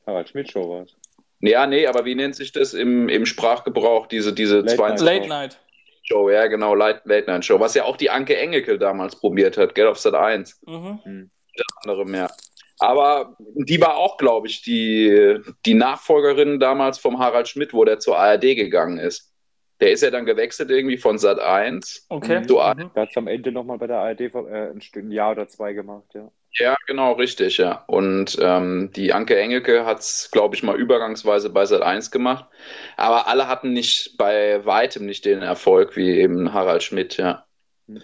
Harald 0.07 0.29
Schmidt 0.29 0.51
Show 0.51 0.69
war 0.69 0.83
es. 0.83 0.97
Ja, 1.41 1.67
nee, 1.67 1.87
aber 1.87 2.05
wie 2.05 2.15
nennt 2.15 2.37
sich 2.37 2.53
das 2.53 2.73
im, 2.75 3.09
im 3.09 3.27
Sprachgebrauch, 3.27 4.07
diese, 4.07 4.33
diese 4.33 4.59
Late 4.61 4.77
22 4.77 5.07
Late 5.07 5.29
Night. 5.29 5.59
Show, 6.05 6.31
ja, 6.31 6.47
genau, 6.47 6.75
Late, 6.75 7.01
Late 7.05 7.31
Night 7.31 7.45
Show, 7.45 7.59
was 7.59 7.75
ja 7.75 7.85
auch 7.85 7.97
die 7.97 8.11
Anke 8.11 8.37
Engelke 8.37 8.79
damals 8.79 9.17
probiert 9.17 9.57
hat, 9.57 9.75
gell, 9.75 9.87
auf 9.89 9.99
Sat 9.99 10.15
1. 10.15 10.61
Mhm. 10.67 11.31
andere 11.85 12.05
mehr. 12.07 12.31
Aber 12.83 13.37
die 13.55 13.81
war 13.81 13.97
auch, 13.97 14.17
glaube 14.17 14.49
ich, 14.49 14.63
die, 14.63 15.39
die 15.65 15.75
Nachfolgerin 15.75 16.59
damals 16.59 16.99
vom 16.99 17.21
Harald 17.21 17.47
Schmidt, 17.47 17.73
wo 17.73 17.85
der 17.85 18.01
zur 18.01 18.19
ARD 18.19 18.41
gegangen 18.57 18.99
ist. 18.99 19.33
Der 19.81 19.93
ist 19.93 20.03
ja 20.03 20.11
dann 20.11 20.27
gewechselt 20.27 20.69
irgendwie 20.71 20.97
von 20.99 21.17
Sat 21.19 21.39
1. 21.39 22.07
Okay. 22.09 22.43
Du- 22.45 22.59
Mhm. 22.59 22.91
Da 22.95 23.03
hat 23.03 23.11
es 23.11 23.17
am 23.17 23.29
Ende 23.29 23.53
nochmal 23.53 23.79
bei 23.79 23.87
der 23.87 23.99
ARD 23.99 24.21
äh, 24.23 24.71
ein, 24.73 24.81
Stück, 24.81 25.05
ein 25.05 25.13
Jahr 25.13 25.31
oder 25.33 25.47
zwei 25.47 25.73
gemacht, 25.75 26.07
ja. 26.15 26.31
Ja, 26.55 26.77
genau, 26.87 27.13
richtig, 27.13 27.57
ja. 27.59 27.85
Und 27.87 28.37
ähm, 28.41 28.91
die 28.95 29.13
Anke 29.13 29.39
Engelke 29.39 29.87
hat 29.87 30.01
es, 30.01 30.29
glaube 30.33 30.55
ich, 30.57 30.63
mal 30.65 30.77
übergangsweise 30.77 31.51
bei 31.51 31.65
Sat 31.67 31.83
1 31.83 32.11
gemacht. 32.11 32.47
Aber 32.97 33.29
alle 33.29 33.47
hatten 33.47 33.73
nicht 33.73 34.17
bei 34.19 34.65
weitem 34.67 35.07
nicht 35.07 35.25
den 35.25 35.41
Erfolg 35.43 35.97
wie 35.97 36.19
eben 36.19 36.53
Harald 36.53 36.83
Schmidt, 36.83 37.17
ja. 37.17 37.45
Mhm. 37.87 38.03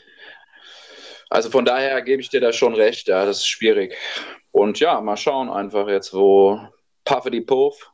Also 1.30 1.50
von 1.50 1.64
daher 1.64 2.00
gebe 2.02 2.22
ich 2.22 2.30
dir 2.30 2.40
da 2.40 2.52
schon 2.52 2.74
recht, 2.74 3.08
ja, 3.08 3.24
das 3.26 3.38
ist 3.38 3.48
schwierig. 3.48 3.94
Und 4.52 4.80
ja, 4.80 5.00
mal 5.00 5.16
schauen 5.16 5.50
einfach 5.50 5.88
jetzt, 5.88 6.14
wo 6.14 6.60
Puffy 7.04 7.40
Puff, 7.40 7.90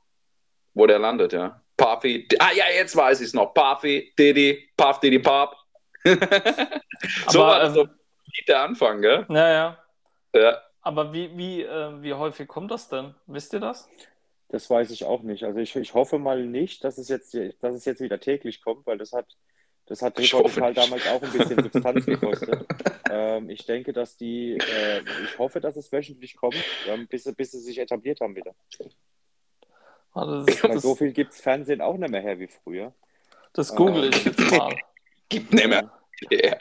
wo 0.75 0.87
der 0.87 0.99
landet, 0.99 1.33
ja. 1.33 1.61
Puffy, 1.77 2.29
ah 2.39 2.53
ja, 2.55 2.65
jetzt 2.75 2.97
weiß 2.97 3.21
ich 3.21 3.29
es 3.29 3.35
noch. 3.35 3.53
Puffy, 3.53 4.13
Diddy, 4.19 4.71
Puff, 4.77 5.01
Diddy, 5.01 5.19
Pop. 5.19 5.57
so 6.05 7.43
Aber, 7.43 7.49
war 7.49 7.61
das 7.61 7.77
ähm, 7.77 7.85
so 7.87 7.89
der 8.49 8.63
Anfang, 8.63 9.01
gell? 9.01 9.27
Ja, 9.29 9.49
ja. 9.51 9.79
Ja. 10.35 10.59
Aber 10.83 11.13
wie, 11.13 11.37
wie, 11.37 11.63
äh, 11.63 12.03
wie 12.03 12.13
häufig 12.13 12.47
kommt 12.47 12.71
das 12.71 12.89
denn? 12.89 13.15
Wisst 13.27 13.53
ihr 13.55 13.61
das? 13.61 13.89
Das 14.49 14.69
weiß 14.69 14.91
ich 14.91 15.05
auch 15.05 15.23
nicht. 15.23 15.45
Also 15.45 15.59
ich, 15.61 15.75
ich 15.75 15.95
hoffe 15.95 16.19
mal 16.19 16.45
nicht, 16.45 16.85
dass 16.85 16.99
es 16.99 17.09
jetzt, 17.09 17.35
dass 17.61 17.75
es 17.75 17.85
jetzt 17.85 18.01
wieder 18.01 18.21
täglich 18.21 18.63
kommt, 18.63 18.87
weil 18.87 18.99
das 18.99 19.13
hat, 19.13 19.27
das 19.87 20.03
hat 20.03 20.19
Ich 20.19 20.31
TV 20.31 20.43
hoffe 20.45 20.55
Total 20.55 20.71
nicht. 20.73 20.83
damals 20.83 21.07
auch 21.09 21.23
ein 21.23 21.33
bisschen 21.33 21.63
Substanz 21.63 22.07
gekostet. 22.07 22.67
ähm, 23.11 23.51
ich 23.51 23.67
denke, 23.67 23.93
dass 23.93 24.17
die, 24.17 24.57
äh, 24.59 25.03
ich 25.25 25.39
hoffe, 25.39 25.61
dass 25.61 25.77
es 25.77 25.91
wöchentlich 25.93 26.37
kommt, 26.37 26.57
ähm, 26.89 27.07
bis, 27.09 27.25
sie- 27.25 27.33
bis 27.35 27.53
sie 27.53 27.61
sich 27.61 27.79
etabliert 27.79 28.21
haben 28.21 28.35
wieder. 28.37 28.55
Also 30.13 30.45
das, 30.45 30.83
so 30.83 30.91
das, 30.91 30.99
viel 30.99 31.13
gibt 31.13 31.33
es 31.33 31.41
Fernsehen 31.41 31.81
auch 31.81 31.97
nicht 31.97 32.11
mehr 32.11 32.21
her 32.21 32.39
wie 32.39 32.47
früher. 32.49 32.95
das 33.53 33.75
google 33.75 34.09
ich 34.11 34.25
jetzt 34.25 34.39
mal. 34.51 34.77
Gibt 35.29 35.53
nicht 35.53 35.67
mehr. 35.67 35.91
Ja. 36.31 36.57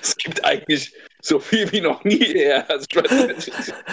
Es 0.00 0.16
gibt 0.16 0.44
eigentlich 0.44 0.94
so 1.24 1.38
viel 1.38 1.70
wie 1.70 1.80
noch 1.80 2.02
nie 2.04 2.16
her. 2.18 2.66
Also. 2.68 2.86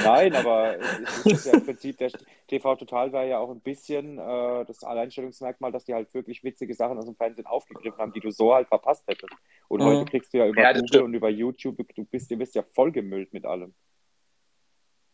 Nein, 0.04 0.36
aber 0.36 0.76
es 0.80 1.26
ist 1.26 1.46
ja 1.46 1.54
im 1.54 1.64
Prinzip, 1.64 1.98
der 2.00 2.12
TV 2.48 2.76
Total 2.76 3.14
war 3.14 3.24
ja 3.24 3.38
auch 3.38 3.52
ein 3.52 3.60
bisschen 3.62 4.18
äh, 4.18 4.66
das 4.66 4.84
Alleinstellungsmerkmal, 4.84 5.72
dass 5.72 5.86
die 5.86 5.94
halt 5.94 6.12
wirklich 6.14 6.44
witzige 6.44 6.74
Sachen 6.74 6.98
aus 6.98 7.06
dem 7.06 7.16
Fernsehen 7.16 7.46
aufgegriffen 7.46 8.00
haben, 8.00 8.12
die 8.14 8.20
du 8.20 8.31
so 8.31 8.54
halt 8.56 8.68
verpasst 8.68 9.04
hättest. 9.08 9.31
Und 9.68 9.81
Mhm. 9.81 9.86
heute 9.86 10.06
kriegst 10.06 10.34
du 10.34 10.40
ja 10.40 10.48
über 10.48 10.60
Ja, 10.62 10.74
Google 10.74 10.88
stimmt. 10.88 11.04
und 11.04 11.14
über 11.14 11.30
YouTube, 11.30 11.78
du 11.96 12.04
bist, 12.04 12.31
du 12.31 12.36
bist 12.36 12.56
ja 12.56 12.64
vollgemüllt 12.74 13.32
mit 13.32 13.46
allem. 13.46 13.75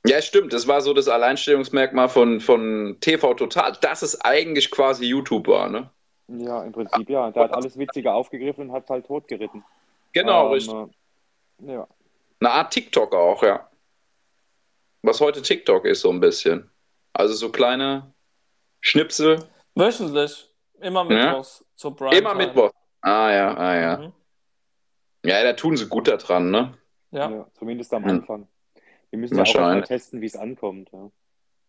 ja, 0.07 0.21
stimmt. 0.21 0.53
Das 0.53 0.67
war 0.69 0.79
so 0.81 0.93
das 0.93 1.09
Alleinstellungsmerkmal 1.09 2.07
von, 2.07 2.39
von 2.39 2.95
TV 3.01 3.33
Total, 3.33 3.73
dass 3.81 4.03
es 4.03 4.21
eigentlich 4.21 4.71
quasi 4.71 5.05
YouTube 5.05 5.47
war. 5.49 5.67
Ne? 5.69 5.89
Ja, 6.29 6.63
im 6.63 6.71
Prinzip 6.71 7.09
ja. 7.09 7.29
Der 7.31 7.43
hat 7.43 7.51
alles 7.53 7.77
Witzige 7.77 8.13
aufgegriffen 8.13 8.69
und 8.69 8.71
hat 8.71 8.89
halt 8.89 9.05
totgeritten. 9.05 9.65
Genau, 10.13 10.45
Ähm, 10.47 10.53
richtig. 10.53 10.75
äh, 11.67 11.73
Ja. 11.73 11.87
Eine 12.39 12.51
Art 12.51 12.73
TikTok 12.73 13.13
auch, 13.13 13.43
ja. 13.43 13.69
Was 15.01 15.19
heute 15.21 15.41
TikTok 15.41 15.85
ist, 15.85 16.01
so 16.01 16.09
ein 16.11 16.19
bisschen. 16.19 16.69
Also 17.13 17.33
so 17.33 17.51
kleine 17.51 18.13
Schnipsel. 18.81 19.47
Wöchentlich. 19.75 20.49
Immer 20.81 21.03
mittwochs 21.05 21.65
zur 21.75 21.95
Prime 21.95 22.17
Immer 22.17 22.33
Mittwoch. 22.35 22.71
Ah 23.01 23.31
ja, 23.31 23.53
ah 23.57 23.75
ja. 23.75 23.97
Mhm. 23.97 24.13
Ja, 25.25 25.43
da 25.43 25.53
tun 25.53 25.77
sie 25.77 25.87
gut 25.87 26.07
daran, 26.07 26.51
ne? 26.51 26.77
Ja. 27.11 27.29
Ja. 27.29 27.47
zumindest 27.57 27.93
am 27.93 28.03
Hm. 28.03 28.09
Anfang. 28.11 28.47
Wir 29.09 29.19
müssen 29.19 29.35
ja 29.37 29.43
auch 29.43 29.47
erstmal 29.47 29.83
testen, 29.83 30.21
wie 30.21 30.25
es 30.25 30.35
ankommt. 30.35 30.89
Ja. 30.91 31.09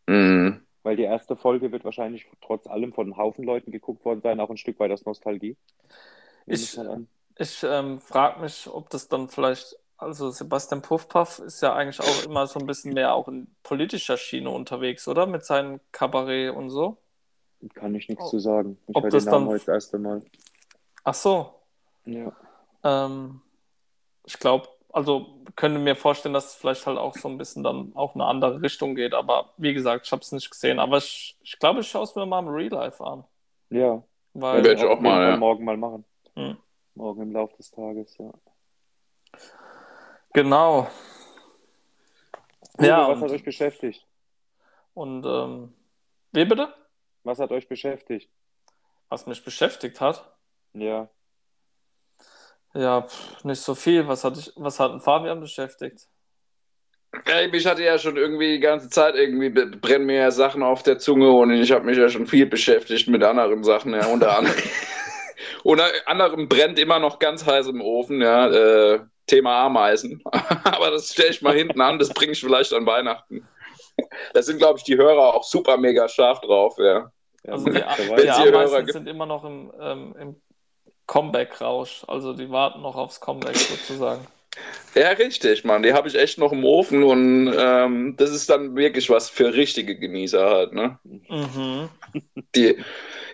Mhm. 0.09 0.67
Weil 0.83 0.97
die 0.97 1.05
erste 1.05 1.37
Folge 1.37 1.73
wird 1.73 1.85
wahrscheinlich 1.85 2.27
trotz 2.43 2.67
allem 2.67 2.93
von 2.93 3.07
einem 3.07 3.17
Haufen 3.17 3.45
Leuten 3.45 3.71
geguckt 3.71 4.05
worden 4.05 4.21
sein, 4.23 4.41
auch 4.41 4.51
ein 4.51 4.57
Stück 4.57 4.79
weit 4.81 4.91
aus 4.91 5.05
Nostalgie. 5.05 5.57
Nehme 6.47 6.61
Ich- 6.61 6.77
mal 6.77 6.89
an. 6.89 7.09
Ich 7.39 7.63
ähm, 7.65 7.99
frage 8.01 8.41
mich, 8.41 8.67
ob 8.67 8.89
das 8.91 9.09
dann 9.09 9.29
vielleicht, 9.29 9.77
also 9.99 10.31
Sebastian 10.31 10.83
Puffpaff 10.83 11.39
ist 11.39 11.63
ja 11.63 11.75
eigentlich 11.75 12.01
auch 12.01 12.25
immer 12.27 12.47
so 12.47 12.59
ein 12.61 12.67
bisschen 12.67 12.93
mehr 12.95 13.15
auch 13.15 13.29
in 13.29 13.49
politischer 13.63 14.17
Schiene 14.17 14.51
unterwegs, 14.51 15.09
oder? 15.09 15.27
Mit 15.27 15.45
seinem 15.45 15.81
Kabarett 15.93 16.55
und 16.55 16.71
so. 16.71 16.99
Kann 17.75 17.95
ich 17.95 18.09
nichts 18.09 18.25
Ob- 18.25 18.31
zu 18.31 18.39
sagen. 18.39 18.79
Ich 18.87 18.95
ob 18.97 19.05
höre 19.05 19.11
das 19.11 19.25
den 19.25 19.31
Namen 19.33 19.45
dann- 19.47 19.55
heute 19.55 19.65
das 19.67 19.75
erste 19.75 19.99
Mal. 19.99 20.23
Ach 21.05 21.15
so. 21.15 21.51
Ja. 22.05 22.33
Ähm, 22.85 23.41
ich 24.25 24.39
glaube, 24.39 24.69
also 24.93 25.41
könnte 25.57 25.79
mir 25.79 25.97
vorstellen, 25.97 26.35
dass 26.35 26.47
es 26.51 26.55
vielleicht 26.55 26.87
halt 26.87 26.99
auch 26.99 27.15
so 27.17 27.29
ein 27.29 27.39
bisschen 27.39 27.63
dann 27.63 27.93
auch 27.95 28.15
in 28.15 28.21
eine 28.21 28.31
andere 28.31 28.61
Richtung 28.63 28.95
geht. 28.95 29.15
Aber 29.15 29.53
wie 29.57 29.73
gesagt, 29.75 30.07
ich 30.07 30.13
habe 30.13 30.23
es 30.23 30.33
nicht 30.33 30.51
gesehen. 30.51 30.79
Aber 30.79 30.99
ich, 30.99 31.37
ich 31.43 31.59
glaube, 31.59 31.81
ich 31.81 31.89
schaue 31.89 32.05
es 32.05 32.15
mir 32.15 32.27
mal 32.27 32.41
im 32.41 32.49
Real 32.49 32.71
Life 32.71 33.03
an. 33.05 33.25
Ja, 33.71 34.03
Weil, 34.35 34.63
Werd 34.65 34.79
ich 34.79 34.85
auch 34.87 35.01
mal, 35.01 35.31
ja. 35.31 35.37
morgen 35.37 35.65
mal 35.65 35.77
machen. 35.77 36.05
Hm. 36.35 36.57
Morgen 36.95 37.23
im 37.23 37.33
Laufe 37.33 37.57
des 37.57 37.71
Tages, 37.71 38.17
ja. 38.19 38.31
Genau. 40.37 40.91
Uwe, 42.79 42.89
Ja, 42.89 43.09
was 43.09 43.21
hat 43.21 43.31
und, 43.31 43.33
euch 43.33 43.45
beschäftigt? 43.45 44.07
und 44.95 45.25
ähm, 45.27 45.75
wie 46.33 46.45
bitte? 46.47 46.75
Was 47.25 47.39
hat 47.41 47.51
euch 47.53 47.69
beschäftigt? 47.69 48.31
Was 49.09 49.27
mich 49.27 49.45
beschäftigt 49.45 50.01
hat? 50.01 50.37
Ja, 50.75 51.11
Ja, 52.75 53.03
pff, 53.03 53.45
nicht 53.45 53.61
so 53.63 53.75
viel. 53.75 54.07
Was 54.09 54.25
hat, 54.25 54.39
ich, 54.39 54.53
was 54.57 54.81
hat 54.81 54.93
ein 54.93 55.01
Fabian 55.01 55.41
beschäftigt? 55.41 56.09
Ja, 57.27 57.49
mich 57.49 57.67
hatte 57.67 57.83
ja 57.85 57.99
schon 57.99 58.17
irgendwie 58.17 58.55
die 58.55 58.61
ganze 58.61 58.91
Zeit 58.91 59.15
irgendwie 59.17 59.51
brennen 59.51 60.07
mir 60.07 60.17
ja 60.21 60.31
Sachen 60.31 60.63
auf 60.63 60.83
der 60.83 60.99
Zunge 60.99 61.31
und 61.31 61.53
ich 61.53 61.73
habe 61.73 61.85
mich 61.85 61.99
ja 61.99 62.09
schon 62.09 62.27
viel 62.27 62.47
beschäftigt 62.47 63.09
mit 63.09 63.23
anderen 63.25 63.65
Sachen, 63.65 63.95
ja, 63.95 64.07
unter 64.07 64.37
anderem. 64.39 64.57
unter 65.65 65.87
anderem 66.07 66.49
brennt 66.49 66.79
immer 66.79 66.99
noch 67.01 67.19
ganz 67.19 67.47
heiß 67.47 67.69
im 67.69 67.81
Ofen, 67.81 68.21
ja, 68.23 68.49
äh, 68.49 69.01
Thema 69.27 69.65
Ameisen. 69.65 70.23
Aber 70.65 70.91
das 70.91 71.13
stelle 71.13 71.31
ich 71.31 71.43
mal 71.43 71.55
hinten 71.55 71.81
an, 71.81 71.99
das 71.99 72.11
bringe 72.11 72.33
ich 72.33 72.41
vielleicht 72.41 72.73
an 72.73 72.87
Weihnachten. 72.87 73.47
Da 74.35 74.43
sind, 74.43 74.59
glaube 74.59 74.79
ich, 74.79 74.85
die 74.85 74.97
Hörer 74.97 75.35
auch 75.35 75.45
super 75.45 75.77
mega 75.77 76.09
scharf 76.09 76.41
drauf, 76.41 76.77
ja. 76.79 77.11
Also 77.47 77.67
die, 77.67 77.73
die 77.73 78.23
Ameisen 78.23 78.87
sind 78.87 79.09
immer 79.09 79.27
noch 79.27 79.45
im, 79.45 79.73
ähm, 79.81 80.17
im 80.19 80.43
Comeback-Rausch. 81.07 82.05
Also 82.09 82.33
die 82.33 82.51
warten 82.51 82.83
noch 82.83 82.97
aufs 82.97 83.21
Comeback 83.21 83.57
sozusagen. 83.57 84.27
Ja, 84.95 85.11
richtig, 85.11 85.65
Mann. 85.65 85.83
Die 85.83 85.93
habe 85.93 86.09
ich 86.09 86.15
echt 86.15 86.39
noch 86.39 86.53
im 86.53 86.65
Ofen 86.65 87.03
und 87.03 87.55
ähm, 87.55 88.15
das 88.17 88.31
ist 88.31 88.49
dann 88.49 88.77
wirklich 88.77 89.11
was 89.11 89.29
für 89.29 89.53
richtige 89.53 89.99
Genießer 89.99 90.49
halt, 90.49 90.73
ne? 90.73 90.99
Mhm. 91.05 91.91
Die, 92.55 92.77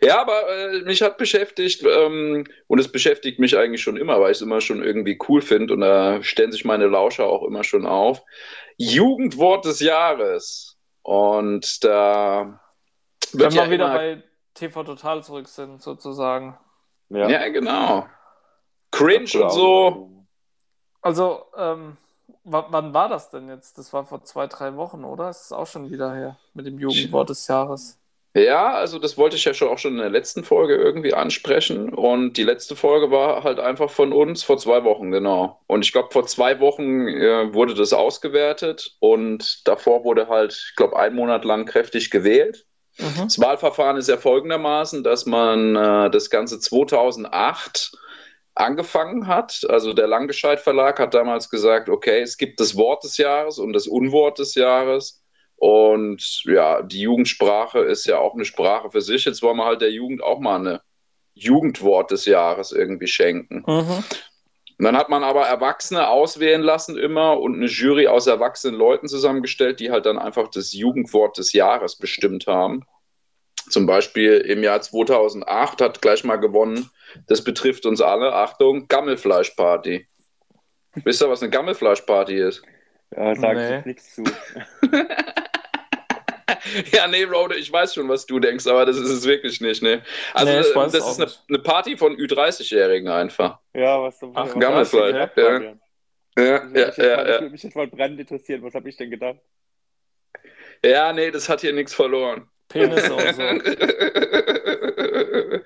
ja, 0.02 0.20
aber 0.20 0.48
äh, 0.48 0.80
mich 0.80 1.02
hat 1.02 1.18
beschäftigt 1.18 1.84
ähm, 1.84 2.44
und 2.66 2.78
es 2.80 2.90
beschäftigt 2.90 3.38
mich 3.38 3.56
eigentlich 3.56 3.82
schon 3.82 3.96
immer, 3.96 4.20
weil 4.20 4.32
ich 4.32 4.38
es 4.38 4.42
immer 4.42 4.60
schon 4.60 4.82
irgendwie 4.82 5.16
cool 5.28 5.40
finde 5.40 5.74
und 5.74 5.80
da 5.80 6.20
stellen 6.24 6.50
sich 6.50 6.64
meine 6.64 6.88
Lauscher 6.88 7.26
auch 7.26 7.44
immer 7.44 7.62
schon 7.62 7.86
auf. 7.86 8.22
Jugendwort 8.76 9.64
des 9.64 9.78
Jahres. 9.78 10.76
Und 11.02 11.84
da 11.84 12.60
Wenn 13.32 13.52
wir 13.52 13.64
ja 13.64 13.70
wieder 13.70 13.94
bei 13.94 14.22
TV 14.54 14.82
Total 14.82 15.22
zurück 15.22 15.46
sind, 15.46 15.80
sozusagen. 15.80 16.58
Ja, 17.08 17.28
ja 17.28 17.48
genau. 17.48 18.06
Cringe 18.90 19.42
und 19.42 19.52
so. 19.52 20.11
Also, 21.02 21.44
ähm, 21.56 21.96
wann 22.44 22.94
war 22.94 23.08
das 23.08 23.30
denn 23.30 23.48
jetzt? 23.48 23.76
Das 23.78 23.92
war 23.92 24.04
vor 24.04 24.22
zwei, 24.24 24.46
drei 24.46 24.76
Wochen, 24.76 25.04
oder? 25.04 25.26
Das 25.26 25.42
ist 25.42 25.52
auch 25.52 25.66
schon 25.66 25.90
wieder 25.90 26.14
her 26.14 26.38
mit 26.54 26.66
dem 26.66 26.78
Jugendwort 26.78 27.30
des 27.30 27.46
Jahres. 27.46 27.98
Ja, 28.34 28.72
also 28.72 28.98
das 28.98 29.18
wollte 29.18 29.36
ich 29.36 29.44
ja 29.44 29.52
schon 29.52 29.68
auch 29.68 29.76
schon 29.76 29.92
in 29.92 29.98
der 29.98 30.08
letzten 30.08 30.42
Folge 30.42 30.74
irgendwie 30.74 31.12
ansprechen. 31.12 31.92
Und 31.92 32.38
die 32.38 32.44
letzte 32.44 32.76
Folge 32.76 33.10
war 33.10 33.44
halt 33.44 33.60
einfach 33.60 33.90
von 33.90 34.12
uns 34.12 34.42
vor 34.42 34.56
zwei 34.56 34.84
Wochen, 34.84 35.10
genau. 35.10 35.60
Und 35.66 35.84
ich 35.84 35.92
glaube, 35.92 36.08
vor 36.10 36.26
zwei 36.26 36.58
Wochen 36.58 37.08
äh, 37.08 37.52
wurde 37.52 37.74
das 37.74 37.92
ausgewertet 37.92 38.96
und 39.00 39.68
davor 39.68 40.04
wurde 40.04 40.28
halt, 40.28 40.52
ich 40.70 40.76
glaube, 40.76 40.98
ein 40.98 41.14
Monat 41.14 41.44
lang 41.44 41.66
kräftig 41.66 42.10
gewählt. 42.10 42.64
Mhm. 42.98 43.24
Das 43.24 43.38
Wahlverfahren 43.38 43.98
ist 43.98 44.08
ja 44.08 44.16
folgendermaßen, 44.16 45.02
dass 45.04 45.26
man 45.26 45.76
äh, 45.76 46.10
das 46.10 46.30
Ganze 46.30 46.58
2008 46.58 47.92
angefangen 48.54 49.26
hat. 49.26 49.62
Also 49.68 49.92
der 49.92 50.06
Langgescheid 50.06 50.60
Verlag 50.60 50.98
hat 50.98 51.14
damals 51.14 51.48
gesagt, 51.48 51.88
okay, 51.88 52.20
es 52.20 52.36
gibt 52.36 52.60
das 52.60 52.76
Wort 52.76 53.04
des 53.04 53.16
Jahres 53.16 53.58
und 53.58 53.72
das 53.72 53.86
Unwort 53.86 54.38
des 54.38 54.54
Jahres. 54.54 55.22
Und 55.56 56.42
ja, 56.44 56.82
die 56.82 57.02
Jugendsprache 57.02 57.80
ist 57.80 58.06
ja 58.06 58.18
auch 58.18 58.34
eine 58.34 58.44
Sprache 58.44 58.90
für 58.90 59.00
sich. 59.00 59.24
Jetzt 59.24 59.42
wollen 59.42 59.56
wir 59.56 59.64
halt 59.64 59.80
der 59.80 59.92
Jugend 59.92 60.22
auch 60.22 60.40
mal 60.40 60.56
eine 60.56 60.82
Jugendwort 61.34 62.10
des 62.10 62.26
Jahres 62.26 62.72
irgendwie 62.72 63.06
schenken. 63.06 63.64
Mhm. 63.66 64.04
Und 64.78 64.86
dann 64.86 64.96
hat 64.96 65.08
man 65.08 65.22
aber 65.22 65.46
Erwachsene 65.46 66.08
auswählen 66.08 66.62
lassen 66.62 66.98
immer 66.98 67.38
und 67.38 67.54
eine 67.54 67.66
Jury 67.66 68.08
aus 68.08 68.26
erwachsenen 68.26 68.76
Leuten 68.76 69.06
zusammengestellt, 69.06 69.78
die 69.78 69.92
halt 69.92 70.06
dann 70.06 70.18
einfach 70.18 70.48
das 70.48 70.72
Jugendwort 70.72 71.38
des 71.38 71.52
Jahres 71.52 71.96
bestimmt 71.96 72.48
haben. 72.48 72.84
Zum 73.70 73.86
Beispiel 73.86 74.38
im 74.38 74.64
Jahr 74.64 74.80
2008 74.80 75.80
hat 75.80 76.02
gleich 76.02 76.24
mal 76.24 76.36
gewonnen, 76.36 76.90
das 77.26 77.44
betrifft 77.44 77.86
uns 77.86 78.00
alle, 78.00 78.34
Achtung, 78.34 78.88
Gammelfleischparty. 78.88 80.06
Wisst 81.04 81.22
ihr, 81.22 81.30
was 81.30 81.42
eine 81.42 81.50
Gammelfleischparty 81.50 82.36
ist? 82.36 82.62
Ja, 83.16 83.34
sag 83.34 83.56
nee. 83.56 83.82
nichts 83.84 84.14
zu. 84.14 84.22
ja, 86.92 87.08
nee, 87.08 87.24
Rode, 87.24 87.56
ich 87.56 87.72
weiß 87.72 87.94
schon, 87.94 88.08
was 88.08 88.26
du 88.26 88.38
denkst, 88.38 88.66
aber 88.66 88.86
das 88.86 88.96
ist 88.96 89.10
es 89.10 89.26
wirklich 89.26 89.60
nicht, 89.60 89.82
ne? 89.82 90.02
Also, 90.34 90.52
nee, 90.52 90.58
das 90.58 90.68
ist 90.68 91.20
eine, 91.20 91.30
eine, 91.48 91.58
Party 91.58 91.96
von 91.96 92.16
Ü30-Jährigen 92.16 93.08
einfach. 93.08 93.58
Ja, 93.74 94.00
was 94.02 94.18
du 94.18 94.32
Ach, 94.34 94.58
Gammelfleisch. 94.58 95.14
Ja, 95.14 95.30
ja, 95.36 95.60
ja. 95.60 95.74
Ja, 96.38 96.66
ja, 96.74 96.90
ja, 96.96 97.28
ja. 97.28 97.40
mich 97.48 97.62
jetzt 97.62 97.76
mal 97.76 97.86
brennend 97.86 98.20
interessieren, 98.20 98.62
was 98.62 98.74
habe 98.74 98.88
ich 98.88 98.96
denn 98.96 99.10
gedacht? 99.10 99.38
Ja, 100.84 101.12
nee, 101.12 101.30
das 101.30 101.48
hat 101.48 101.60
hier 101.60 101.74
nichts 101.74 101.94
verloren. 101.94 102.48
Penis 102.72 103.10
und 103.10 103.34
so. 103.34 103.42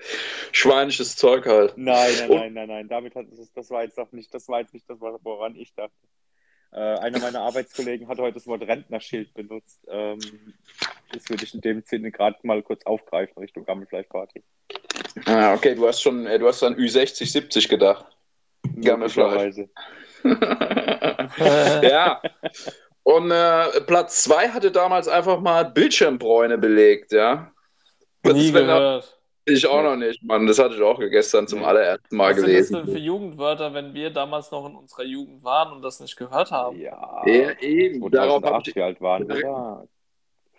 Schweinisches 0.51 1.15
Zeug 1.15 1.45
halt. 1.45 1.77
Nein, 1.77 2.13
nein, 2.19 2.29
nein, 2.29 2.53
nein, 2.53 2.67
nein. 2.67 2.87
Damit 2.87 3.15
hat 3.15 3.25
das, 3.31 3.51
das 3.53 3.69
war 3.69 3.83
jetzt 3.83 3.97
noch 3.97 4.11
nicht, 4.11 4.33
das 4.33 4.47
war 4.47 4.61
jetzt 4.61 4.73
nicht 4.73 4.89
das, 4.89 4.99
woran 4.99 5.55
ich 5.55 5.73
dachte. 5.73 5.93
Äh, 6.71 6.79
einer 6.79 7.19
meiner 7.19 7.41
Arbeitskollegen 7.41 8.07
hat 8.07 8.19
heute 8.19 8.35
das 8.35 8.47
Wort 8.47 8.61
Rentnerschild 8.61 9.33
benutzt. 9.33 9.79
Ähm, 9.87 10.19
das 11.13 11.29
würde 11.29 11.45
ich 11.45 11.53
in 11.53 11.61
dem 11.61 11.81
Sinne 11.81 12.11
gerade 12.11 12.37
mal 12.43 12.61
kurz 12.61 12.85
aufgreifen 12.85 13.39
Richtung 13.39 13.65
Gammelfleischparty. 13.65 14.43
Ah, 15.25 15.53
okay, 15.53 15.75
du 15.75 15.87
hast 15.87 16.01
schon, 16.01 16.25
du 16.25 16.47
hast 16.47 16.63
an 16.63 16.75
Ü60, 16.75 17.25
70 17.25 17.69
gedacht. 17.69 18.05
Gammelfleisch. 18.81 19.67
ja. 21.83 22.21
Und 23.07 23.31
äh, 23.31 23.79
Platz 23.87 24.23
2 24.23 24.49
hatte 24.49 24.69
damals 24.69 25.07
einfach 25.07 25.39
mal 25.39 25.63
Bildschirmbräune 25.63 26.57
belegt, 26.57 27.13
ja. 27.13 27.53
Nie 28.25 28.51
gehört. 28.51 29.17
Ich 29.45 29.65
auch 29.65 29.81
noch 29.81 29.95
nicht, 29.95 30.21
Mann. 30.23 30.45
Das 30.45 30.59
hatte 30.59 30.75
ich 30.75 30.81
auch 30.81 30.99
gestern 30.99 31.47
zum 31.47 31.63
allerersten 31.63 32.17
Mal 32.17 32.31
Was 32.31 32.41
gelesen. 32.41 32.59
Was 32.59 32.67
sind 32.67 32.77
das 32.79 32.85
denn 32.87 32.93
für 32.95 32.99
Jugendwörter, 32.99 33.73
wenn 33.73 33.93
wir 33.93 34.09
damals 34.09 34.51
noch 34.51 34.67
in 34.67 34.75
unserer 34.75 35.05
Jugend 35.05 35.41
waren 35.41 35.71
und 35.71 35.81
das 35.83 36.01
nicht 36.01 36.17
gehört 36.17 36.51
haben? 36.51 36.77
Ja, 36.81 37.25
ja 37.25 37.57
eben. 37.61 38.11
Darauf 38.11 38.43
habe 38.43 38.61
ich. 38.67 38.75
Wie 38.75 38.81
alt 38.81 38.99
waren 38.99 39.25
wir 39.25 39.41
da? 39.41 39.87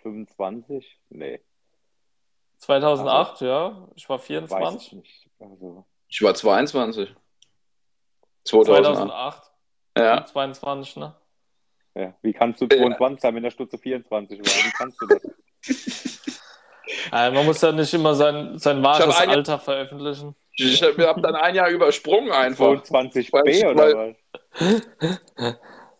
25? 0.01 0.99
Nee. 1.09 1.41
2008, 2.57 3.31
also, 3.31 3.45
ja. 3.45 3.87
Ich 3.93 4.09
war 4.09 4.17
24. 4.17 4.87
Ich, 4.87 4.93
nicht. 4.93 5.29
Also. 5.39 5.85
ich 6.07 6.19
war 6.23 6.33
22. 6.33 7.15
2008. 8.43 8.95
2008. 8.95 9.51
Ja. 9.95 10.25
22, 10.25 10.95
ne? 10.95 11.15
Ja. 11.99 12.13
Wie 12.21 12.31
kannst 12.31 12.61
du 12.61 12.67
22 12.67 13.21
sein, 13.21 13.35
wenn 13.35 13.43
der 13.43 13.51
Stutze 13.51 13.77
24 13.77 14.39
war? 14.39 14.45
Wie 14.45 14.71
kannst 14.71 15.01
du 15.01 15.07
das? 15.07 15.21
Also 17.11 17.33
man 17.35 17.45
muss 17.45 17.61
ja 17.61 17.71
nicht 17.73 17.93
immer 17.93 18.15
sein, 18.15 18.57
sein 18.57 18.81
wahres 18.81 19.17
Alter 19.17 19.51
Jahr, 19.51 19.59
veröffentlichen. 19.59 20.33
Ich 20.53 20.81
habe 20.81 21.21
dann 21.21 21.35
ein 21.35 21.55
Jahr 21.55 21.69
übersprungen 21.69 22.31
einfach. 22.31 22.81
22b 22.83 23.69
oder 23.69 24.15
was? 24.59 25.55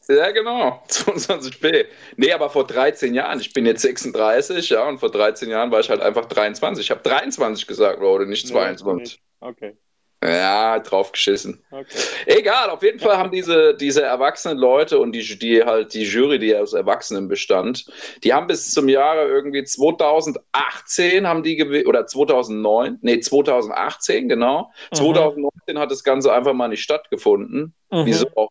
Ja, 0.07 0.31
genau. 0.31 0.81
22b. 0.87 1.85
Nee, 2.15 2.31
aber 2.31 2.49
vor 2.49 2.65
13 2.65 3.13
Jahren. 3.13 3.41
Ich 3.41 3.53
bin 3.53 3.65
jetzt 3.65 3.81
36, 3.81 4.69
ja, 4.69 4.87
und 4.87 4.99
vor 4.99 5.11
13 5.11 5.49
Jahren 5.49 5.69
war 5.69 5.81
ich 5.81 5.89
halt 5.89 6.01
einfach 6.01 6.25
23. 6.25 6.85
Ich 6.85 6.91
habe 6.91 7.01
23 7.01 7.67
gesagt, 7.67 7.99
Leute, 7.99 8.25
nicht 8.25 8.47
22. 8.47 9.21
Okay. 9.41 9.77
Ja, 10.21 10.79
drauf 10.79 11.13
geschissen. 11.13 11.63
Okay. 11.71 11.97
Egal, 12.25 12.69
auf 12.69 12.83
jeden 12.83 12.99
Fall 12.99 13.17
haben 13.17 13.31
diese, 13.31 13.73
diese 13.73 14.01
erwachsenen 14.01 14.57
Leute 14.57 14.99
und 14.99 15.13
die, 15.13 15.39
die 15.39 15.63
halt 15.63 15.93
die 15.93 16.03
Jury, 16.03 16.39
die 16.39 16.53
aus 16.57 16.73
Erwachsenen 16.73 17.29
bestand, 17.29 17.85
die 18.25 18.33
haben 18.33 18.47
bis 18.47 18.71
zum 18.71 18.89
Jahre 18.89 19.27
irgendwie 19.29 19.63
2018 19.63 21.25
haben 21.25 21.41
die 21.43 21.85
oder 21.85 22.05
2009, 22.05 22.99
nee, 23.01 23.21
2018, 23.21 24.27
genau. 24.27 24.71
Mhm. 24.91 24.95
2019 24.95 25.79
hat 25.79 25.89
das 25.89 26.03
Ganze 26.03 26.33
einfach 26.33 26.53
mal 26.53 26.67
nicht 26.67 26.83
stattgefunden. 26.83 27.73
Mhm. 27.89 28.05
Wieso 28.05 28.27
auch 28.35 28.49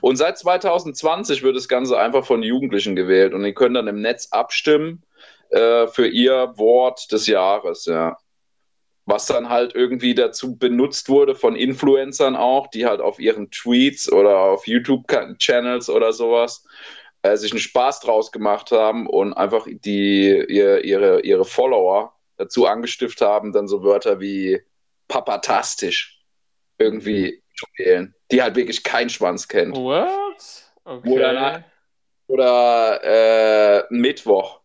und 0.00 0.16
seit 0.16 0.38
2020 0.38 1.42
wird 1.42 1.56
das 1.56 1.68
Ganze 1.68 1.98
einfach 1.98 2.24
von 2.24 2.42
Jugendlichen 2.42 2.94
gewählt 2.94 3.34
und 3.34 3.42
die 3.42 3.52
können 3.52 3.74
dann 3.74 3.88
im 3.88 4.00
Netz 4.00 4.28
abstimmen 4.30 5.02
äh, 5.50 5.88
für 5.88 6.06
ihr 6.06 6.52
Wort 6.56 7.10
des 7.10 7.26
Jahres, 7.26 7.86
ja 7.86 8.16
was 9.04 9.26
dann 9.26 9.48
halt 9.48 9.74
irgendwie 9.74 10.14
dazu 10.14 10.56
benutzt 10.56 11.08
wurde 11.08 11.34
von 11.34 11.56
Influencern 11.56 12.36
auch, 12.36 12.68
die 12.68 12.86
halt 12.86 13.00
auf 13.00 13.18
ihren 13.18 13.50
Tweets 13.50 14.10
oder 14.10 14.38
auf 14.38 14.66
YouTube-Channels 14.66 15.90
oder 15.90 16.12
sowas 16.12 16.64
äh, 17.22 17.36
sich 17.36 17.52
einen 17.52 17.60
Spaß 17.60 18.00
draus 18.00 18.30
gemacht 18.30 18.70
haben 18.70 19.06
und 19.06 19.32
einfach 19.32 19.66
die, 19.68 20.44
ihr, 20.48 20.84
ihre, 20.84 21.20
ihre 21.22 21.44
Follower 21.44 22.14
dazu 22.36 22.66
angestiftet 22.66 23.26
haben, 23.26 23.52
dann 23.52 23.68
so 23.68 23.82
Wörter 23.82 24.20
wie 24.20 24.60
papatastisch 25.08 26.20
irgendwie 26.78 27.42
zu 27.56 27.66
wählen, 27.76 28.14
die 28.30 28.42
halt 28.42 28.56
wirklich 28.56 28.82
keinen 28.82 29.10
Schwanz 29.10 29.48
kennt. 29.48 29.76
What? 29.76 30.72
Okay. 30.84 31.10
Oder, 31.10 31.64
oder 32.26 33.00
äh, 33.04 33.84
Mittwoch. 33.90 34.60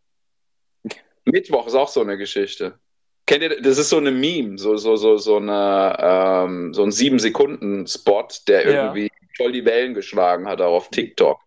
Mittwoch 1.25 1.67
ist 1.67 1.75
auch 1.75 1.89
so 1.89 2.01
eine 2.01 2.17
Geschichte. 2.17 2.79
Kennt 3.27 3.43
ihr, 3.43 3.61
das 3.61 3.77
ist 3.77 3.89
so 3.89 3.97
eine 3.97 4.11
Meme, 4.11 4.57
so, 4.57 4.77
so, 4.77 4.95
so, 4.95 5.17
so, 5.17 5.35
eine, 5.35 5.97
ähm, 5.99 6.73
so 6.73 6.83
ein 6.83 6.91
sieben-Sekunden-Spot, 6.91 8.27
der 8.47 8.65
ja. 8.65 8.85
irgendwie 8.85 9.11
voll 9.35 9.51
die 9.51 9.65
Wellen 9.65 9.93
geschlagen 9.93 10.47
hat, 10.47 10.61
auch 10.61 10.77
auf 10.77 10.89
TikTok. 10.89 11.37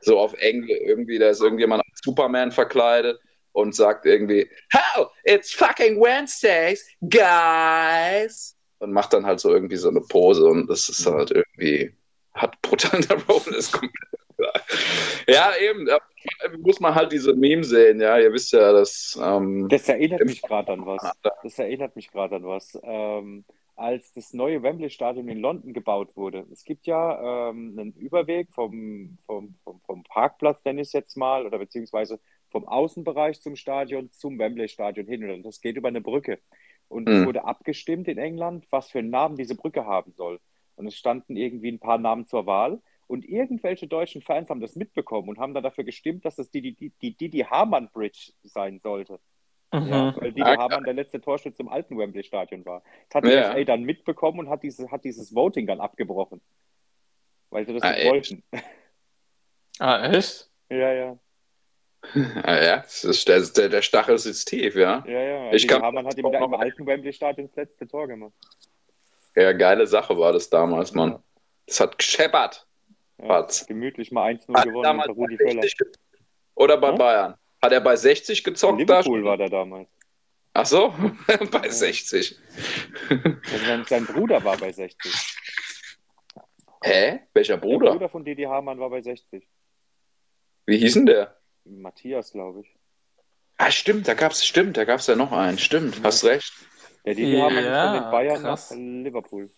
So 0.00 0.18
auf 0.18 0.32
Englisch, 0.34 0.78
irgendwie, 0.84 1.18
da 1.18 1.28
ist 1.28 1.42
irgendjemand 1.42 1.82
als 1.84 2.00
Superman 2.04 2.52
verkleidet 2.52 3.20
und 3.50 3.74
sagt 3.74 4.06
irgendwie, 4.06 4.48
How, 4.72 5.10
it's 5.24 5.52
fucking 5.52 6.00
Wednesdays, 6.00 6.86
guys! 7.00 8.56
Und 8.78 8.92
macht 8.92 9.12
dann 9.12 9.26
halt 9.26 9.40
so 9.40 9.52
irgendwie 9.52 9.76
so 9.76 9.88
eine 9.88 10.02
Pose 10.02 10.44
und 10.46 10.68
das 10.68 10.88
ist 10.88 11.04
halt 11.04 11.32
irgendwie, 11.32 11.92
hat 12.34 12.60
brutal 12.62 13.00
der 13.00 13.20
Roll 13.28 13.54
ist 13.54 13.72
komplett 13.72 14.14
ja, 15.28 15.52
eben. 15.60 15.88
Muss 16.58 16.80
man 16.80 16.94
halt 16.94 17.12
diese 17.12 17.34
Meme 17.34 17.64
sehen, 17.64 18.00
ja. 18.00 18.18
Ihr 18.18 18.32
wisst 18.32 18.52
ja, 18.52 18.72
dass. 18.72 19.18
Ähm, 19.22 19.68
Das 19.68 19.88
erinnert 19.88 20.24
mich 20.24 20.42
gerade 20.42 20.72
an 20.72 20.86
was. 20.86 21.02
Das 21.42 21.58
erinnert 21.58 21.96
mich 21.96 22.10
gerade 22.10 22.36
an 22.36 22.44
was. 22.44 22.78
Ähm, 22.82 23.44
als 23.76 24.12
das 24.12 24.32
neue 24.32 24.62
Wembley-Stadion 24.62 25.28
in 25.28 25.40
London 25.40 25.72
gebaut 25.72 26.16
wurde. 26.16 26.46
Es 26.52 26.64
gibt 26.64 26.86
ja 26.86 27.50
ähm, 27.50 27.76
einen 27.76 27.92
Überweg 27.94 28.52
vom, 28.52 29.18
vom, 29.26 29.56
vom, 29.64 29.80
vom 29.80 30.04
Parkplatz, 30.04 30.64
nenne 30.64 30.80
ich 30.82 30.88
es 30.88 30.92
jetzt 30.92 31.16
mal, 31.16 31.44
oder 31.44 31.58
beziehungsweise 31.58 32.20
vom 32.50 32.68
Außenbereich 32.68 33.40
zum 33.40 33.56
Stadion 33.56 34.12
zum 34.12 34.38
Wembley-Stadion 34.38 35.06
hin. 35.08 35.28
Und 35.28 35.42
das 35.42 35.60
geht 35.60 35.76
über 35.76 35.88
eine 35.88 36.00
Brücke. 36.00 36.38
Und 36.88 37.08
es 37.08 37.18
Mhm. 37.20 37.26
wurde 37.26 37.44
abgestimmt 37.44 38.06
in 38.06 38.18
England, 38.18 38.66
was 38.70 38.90
für 38.90 39.00
einen 39.00 39.10
Namen 39.10 39.36
diese 39.36 39.56
Brücke 39.56 39.84
haben 39.86 40.12
soll. 40.12 40.38
Und 40.76 40.86
es 40.86 40.94
standen 40.96 41.36
irgendwie 41.36 41.72
ein 41.72 41.80
paar 41.80 41.98
Namen 41.98 42.26
zur 42.26 42.46
Wahl. 42.46 42.80
Und 43.06 43.24
irgendwelche 43.24 43.86
deutschen 43.86 44.22
Fans 44.22 44.48
haben 44.50 44.60
das 44.60 44.76
mitbekommen 44.76 45.28
und 45.28 45.38
haben 45.38 45.52
dann 45.54 45.62
dafür 45.62 45.84
gestimmt, 45.84 46.24
dass 46.24 46.38
es 46.38 46.50
die, 46.50 46.62
die, 46.62 46.72
die, 46.74 46.90
die 46.90 47.16
Didi 47.16 47.40
Hamann 47.40 47.90
Bridge 47.92 48.32
sein 48.42 48.78
sollte. 48.78 49.20
Mhm. 49.72 49.88
Ja, 49.88 50.16
weil 50.16 50.32
Didi 50.32 50.42
Ah, 50.42 50.56
Hamann 50.56 50.84
der 50.84 50.94
letzte 50.94 51.20
Torschütze 51.20 51.62
im 51.62 51.68
alten 51.68 51.98
Wembley-Stadion 51.98 52.64
war. 52.64 52.82
Das 53.10 53.16
hat 53.16 53.24
die 53.24 53.34
Ja. 53.34 53.52
FA 53.52 53.64
dann 53.64 53.82
mitbekommen 53.82 54.38
und 54.40 54.48
hat, 54.48 54.62
diese, 54.62 54.90
hat 54.90 55.04
dieses 55.04 55.34
Voting 55.34 55.66
dann 55.66 55.80
abgebrochen. 55.80 56.40
Weil 57.50 57.66
sie 57.66 57.74
das 57.74 57.82
Ah, 57.82 57.90
nicht 57.90 57.98
echt? 58.00 58.10
wollten. 58.10 58.42
Ah, 59.80 60.10
echt? 60.12 60.50
Ja, 60.70 60.92
ja. 60.92 60.92
ja, 60.94 61.18
ja, 62.64 62.76
das 62.78 63.04
ist, 63.04 63.28
der, 63.28 63.40
der, 63.42 63.68
der 63.68 63.82
Stachel 63.82 64.16
sitzt 64.18 64.48
tief, 64.48 64.76
ja. 64.76 65.04
ja, 65.06 65.20
ja. 65.20 65.52
Ich 65.52 65.62
Didi 65.62 65.74
kann- 65.74 65.82
Hamann 65.82 66.06
hat 66.06 66.16
ihm 66.16 66.30
da 66.32 66.42
im 66.44 66.54
alten 66.54 66.86
Wembley-Stadion 66.86 67.48
das 67.48 67.56
letzte 67.56 67.86
Tor 67.86 68.06
gemacht. 68.08 68.32
Ja, 69.34 69.52
geile 69.52 69.86
Sache 69.86 70.16
war 70.16 70.32
das 70.32 70.48
damals, 70.48 70.94
Mann. 70.94 71.18
Das 71.66 71.80
hat 71.80 71.98
gescheppert. 71.98 72.66
Ja, 73.18 73.46
gemütlich 73.66 74.10
mal 74.12 74.24
1-0 74.34 74.54
Hat 74.54 74.66
er 74.66 74.72
gewonnen 74.72 74.98
unter 75.00 75.12
Rudi 75.12 75.36
Völler. 75.36 75.62
60 75.62 75.76
ge- 75.78 75.92
Oder 76.54 76.76
bei 76.78 76.90
Hm? 76.90 76.98
Bayern? 76.98 77.34
Hat 77.62 77.72
er 77.72 77.80
bei 77.80 77.96
60 77.96 78.44
gezockt? 78.44 78.78
Liverpool 78.78 79.22
da? 79.22 79.28
war 79.30 79.36
der 79.36 79.48
damals. 79.48 79.88
Ach 80.52 80.66
so, 80.66 80.94
bei 81.50 81.68
60. 81.68 82.38
Also 83.52 83.66
sein, 83.66 83.84
sein 83.88 84.06
Bruder 84.06 84.42
war 84.44 84.56
bei 84.56 84.70
60. 84.72 85.12
Hä? 86.82 87.20
Welcher 87.32 87.56
Der 87.56 87.60
Bruder? 87.66 87.92
Bruder 87.92 88.08
von 88.08 88.24
Didi 88.24 88.42
Hamann 88.42 88.78
war 88.78 88.90
bei 88.90 89.00
60. 89.00 89.48
Wie 90.66 90.76
hieß 90.78 90.94
denn 90.94 91.06
der? 91.06 91.36
Matthias, 91.64 92.32
glaube 92.32 92.60
ich. 92.60 92.76
Ah, 93.56 93.70
stimmt, 93.70 94.06
da 94.08 94.14
gab's, 94.14 94.44
stimmt, 94.44 94.76
da 94.76 94.84
gab's 94.84 95.06
ja 95.06 95.16
noch 95.16 95.32
einen. 95.32 95.58
Stimmt, 95.58 96.02
hast 96.02 96.24
recht. 96.24 96.52
Der 97.04 97.14
Didi 97.14 97.32
Ja, 97.36 97.44
Hamann 97.44 97.64
ist 97.64 97.80
von 97.80 97.92
den 98.02 98.10
Bayern 98.10 98.42
krass. 98.42 98.70
nach 98.70 98.76
Liverpool. 98.76 99.50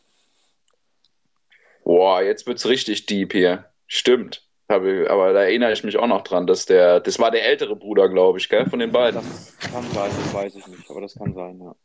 Boah, 1.86 2.20
jetzt 2.20 2.48
wird's 2.48 2.66
richtig 2.66 3.06
deep 3.06 3.32
hier. 3.32 3.66
Stimmt. 3.86 4.42
Ich, 4.68 4.74
aber 5.08 5.32
da 5.32 5.42
erinnere 5.42 5.70
ich 5.70 5.84
mich 5.84 5.96
auch 5.96 6.08
noch 6.08 6.22
dran, 6.22 6.48
dass 6.48 6.66
der, 6.66 6.98
das 6.98 7.20
war 7.20 7.30
der 7.30 7.46
ältere 7.46 7.76
Bruder, 7.76 8.08
glaube 8.08 8.38
ich, 8.38 8.48
gell, 8.48 8.68
von 8.68 8.80
den 8.80 8.90
beiden. 8.90 9.20
Das 9.22 9.56
kann 9.70 9.84
sein, 9.94 10.10
das 10.24 10.34
weiß 10.34 10.56
ich 10.56 10.66
nicht, 10.66 10.90
aber 10.90 11.02
das 11.02 11.14
kann 11.14 11.32
sein, 11.32 11.60
ja. 11.60 11.76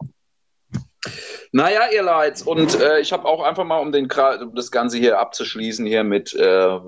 Naja, 1.51 1.81
ihr 1.93 2.01
Leids, 2.01 2.41
und 2.41 2.79
äh, 2.79 2.99
ich 2.99 3.13
habe 3.13 3.25
auch 3.25 3.43
einfach 3.43 3.63
mal, 3.63 3.77
um, 3.77 3.91
den, 3.91 4.09
um 4.41 4.55
das 4.55 4.71
Ganze 4.71 4.97
hier 4.97 5.19
abzuschließen, 5.19 5.85
hier 5.85 6.03
mit 6.03 6.33
äh, 6.33 6.79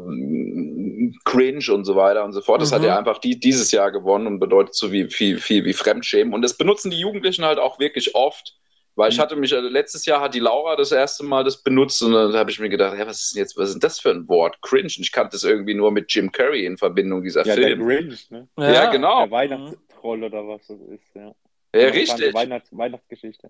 Cringe 1.23 1.71
und 1.71 1.85
so 1.85 1.95
weiter 1.95 2.25
und 2.25 2.33
so 2.33 2.41
fort. 2.41 2.63
Das 2.63 2.71
Mhm. 2.71 2.75
hat 2.75 2.83
er 2.85 2.97
einfach 2.97 3.19
die, 3.19 3.39
dieses 3.39 3.71
Jahr 3.71 3.91
gewonnen 3.91 4.25
und 4.25 4.39
bedeutet 4.39 4.73
so 4.73 4.91
wie, 4.91 5.07
viel, 5.07 5.37
viel 5.37 5.65
wie 5.65 5.73
Fremdschämen. 5.73 6.33
Und 6.33 6.41
das 6.41 6.57
benutzen 6.57 6.89
die 6.89 6.99
Jugendlichen 6.99 7.45
halt 7.45 7.59
auch 7.59 7.77
wirklich 7.77 8.15
oft. 8.15 8.57
Weil 8.95 9.09
ich 9.11 9.17
Mhm. 9.17 9.21
hatte 9.21 9.35
mich, 9.35 9.51
äh, 9.51 9.59
letztes 9.59 10.05
Jahr 10.05 10.21
hat 10.21 10.35
die 10.35 10.39
Laura 10.39 10.75
das 10.75 10.91
erste 10.91 11.23
Mal 11.23 11.43
das 11.43 11.63
benutzt 11.63 12.01
und 12.03 12.11
dann 12.11 12.33
habe 12.35 12.51
ich 12.51 12.59
mir 12.59 12.69
gedacht, 12.69 12.97
ja, 12.97 13.07
was 13.07 13.21
ist 13.21 13.33
denn 13.35 13.41
jetzt, 13.41 13.57
was 13.57 13.69
ist 13.69 13.75
denn 13.75 13.79
das 13.81 13.99
für 13.99 14.11
ein 14.11 14.27
Wort? 14.27 14.61
Cringe. 14.61 14.83
Und 14.83 14.99
ich 14.99 15.11
kannte 15.11 15.31
das 15.31 15.43
irgendwie 15.43 15.73
nur 15.73 15.91
mit 15.91 16.13
Jim 16.13 16.31
Carrey 16.31 16.65
in 16.65 16.77
Verbindung, 16.77 17.23
dieser 17.23 17.45
Ja, 17.45 17.55
der 17.55 17.63
Film. 17.69 17.85
Grinch, 17.85 18.29
ne? 18.29 18.47
Ja, 18.57 18.91
genau. 18.91 19.21
Der 19.23 19.31
Weihnachtstroll 19.31 20.23
oder 20.23 20.47
was 20.47 20.67
das 20.67 20.77
ist, 20.91 21.15
ja. 21.15 21.33
Ja, 21.75 21.87
Eine 21.87 21.93
richtig. 21.93 22.33
Weihnachts 22.35 22.69
Weihnachtsgeschichte. 22.71 23.49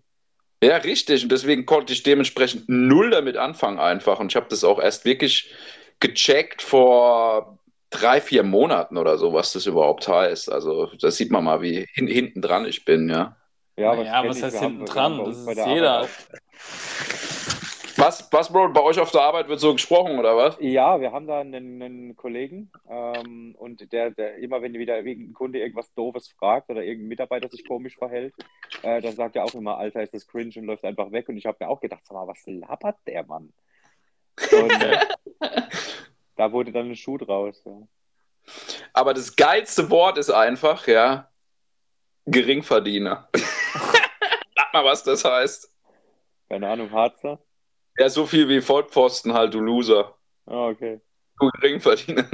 Ja, 0.63 0.77
richtig. 0.77 1.23
Und 1.23 1.31
deswegen 1.33 1.65
konnte 1.65 1.91
ich 1.91 2.03
dementsprechend 2.03 2.69
null 2.69 3.09
damit 3.09 3.35
anfangen 3.35 3.79
einfach. 3.79 4.21
Und 4.21 4.31
ich 4.31 4.37
habe 4.37 4.47
das 4.49 4.63
auch 4.63 4.79
erst 4.79 5.03
wirklich 5.03 5.53
gecheckt 5.99 6.61
vor 6.61 7.59
drei, 7.89 8.21
vier 8.21 8.43
Monaten 8.43 8.97
oder 8.97 9.17
so, 9.17 9.33
was 9.33 9.51
das 9.51 9.65
überhaupt 9.65 10.07
heißt. 10.07 10.49
Also 10.49 10.89
da 11.01 11.11
sieht 11.11 11.31
man 11.31 11.43
mal, 11.43 11.61
wie 11.61 11.85
hin, 11.91 12.07
hinten 12.07 12.41
dran 12.41 12.65
ich 12.65 12.85
bin, 12.85 13.09
ja. 13.09 13.35
Ja, 13.77 13.91
aber 13.91 14.05
Ja, 14.05 14.23
das 14.23 14.37
was 14.37 14.43
heißt 14.43 14.59
hinten 14.63 14.85
dran? 14.85 15.23
Das 15.25 15.37
ist 15.37 15.57
der 15.57 15.67
jeder. 15.67 16.07
Was, 17.95 18.27
was, 18.31 18.51
Bro, 18.51 18.69
bei 18.69 18.81
euch 18.81 18.99
auf 18.99 19.11
der 19.11 19.21
Arbeit 19.21 19.47
wird 19.47 19.59
so 19.59 19.71
gesprochen, 19.73 20.17
oder 20.17 20.35
was? 20.35 20.57
Ja, 20.59 20.99
wir 20.99 21.11
haben 21.11 21.27
da 21.27 21.39
einen, 21.39 21.81
einen 21.81 22.15
Kollegen 22.15 22.71
ähm, 22.89 23.55
und 23.57 23.91
der, 23.91 24.09
der 24.11 24.37
immer, 24.37 24.61
wenn 24.63 24.73
wieder 24.73 24.97
irgendein 24.97 25.33
Kunde 25.33 25.59
irgendwas 25.59 25.93
Doofes 25.93 26.27
fragt 26.29 26.69
oder 26.69 26.83
irgendein 26.83 27.09
Mitarbeiter 27.09 27.49
sich 27.49 27.67
komisch 27.67 27.95
verhält, 27.95 28.33
äh, 28.81 28.99
dann 28.99 29.15
sagt 29.15 29.35
er 29.35 29.45
auch 29.45 29.53
immer, 29.53 29.77
Alter, 29.77 30.01
ist 30.01 30.13
das 30.13 30.27
cringe 30.27 30.53
und 30.55 30.65
läuft 30.65 30.83
einfach 30.83 31.11
weg. 31.11 31.29
Und 31.29 31.37
ich 31.37 31.45
habe 31.45 31.57
mir 31.59 31.69
auch 31.69 31.81
gedacht, 31.81 32.01
sag 32.03 32.15
mal, 32.15 32.27
was 32.27 32.41
labert 32.45 32.97
der 33.05 33.25
Mann? 33.25 33.53
Und 34.51 34.83
äh, 34.83 34.99
da 36.35 36.51
wurde 36.51 36.71
dann 36.71 36.89
ein 36.89 36.95
Schuh 36.95 37.19
draus. 37.19 37.61
Ja. 37.63 37.77
Aber 38.93 39.13
das 39.13 39.35
geilste 39.35 39.89
Wort 39.91 40.17
ist 40.17 40.31
einfach, 40.31 40.87
ja, 40.87 41.29
Geringverdiener. 42.25 43.27
Sag 43.33 44.73
mal, 44.73 44.85
was 44.85 45.03
das 45.03 45.25
heißt. 45.25 45.69
Keine 46.49 46.69
Ahnung, 46.69 46.91
Harzer? 46.91 47.39
Ja, 47.97 48.09
so 48.09 48.25
viel 48.25 48.47
wie 48.49 48.61
Vollpfosten 48.61 49.33
halt, 49.33 49.53
du 49.53 49.59
Loser. 49.59 50.15
Ah, 50.45 50.67
okay. 50.67 51.01
Du 51.39 51.49
Geringverdiener. 51.49 52.25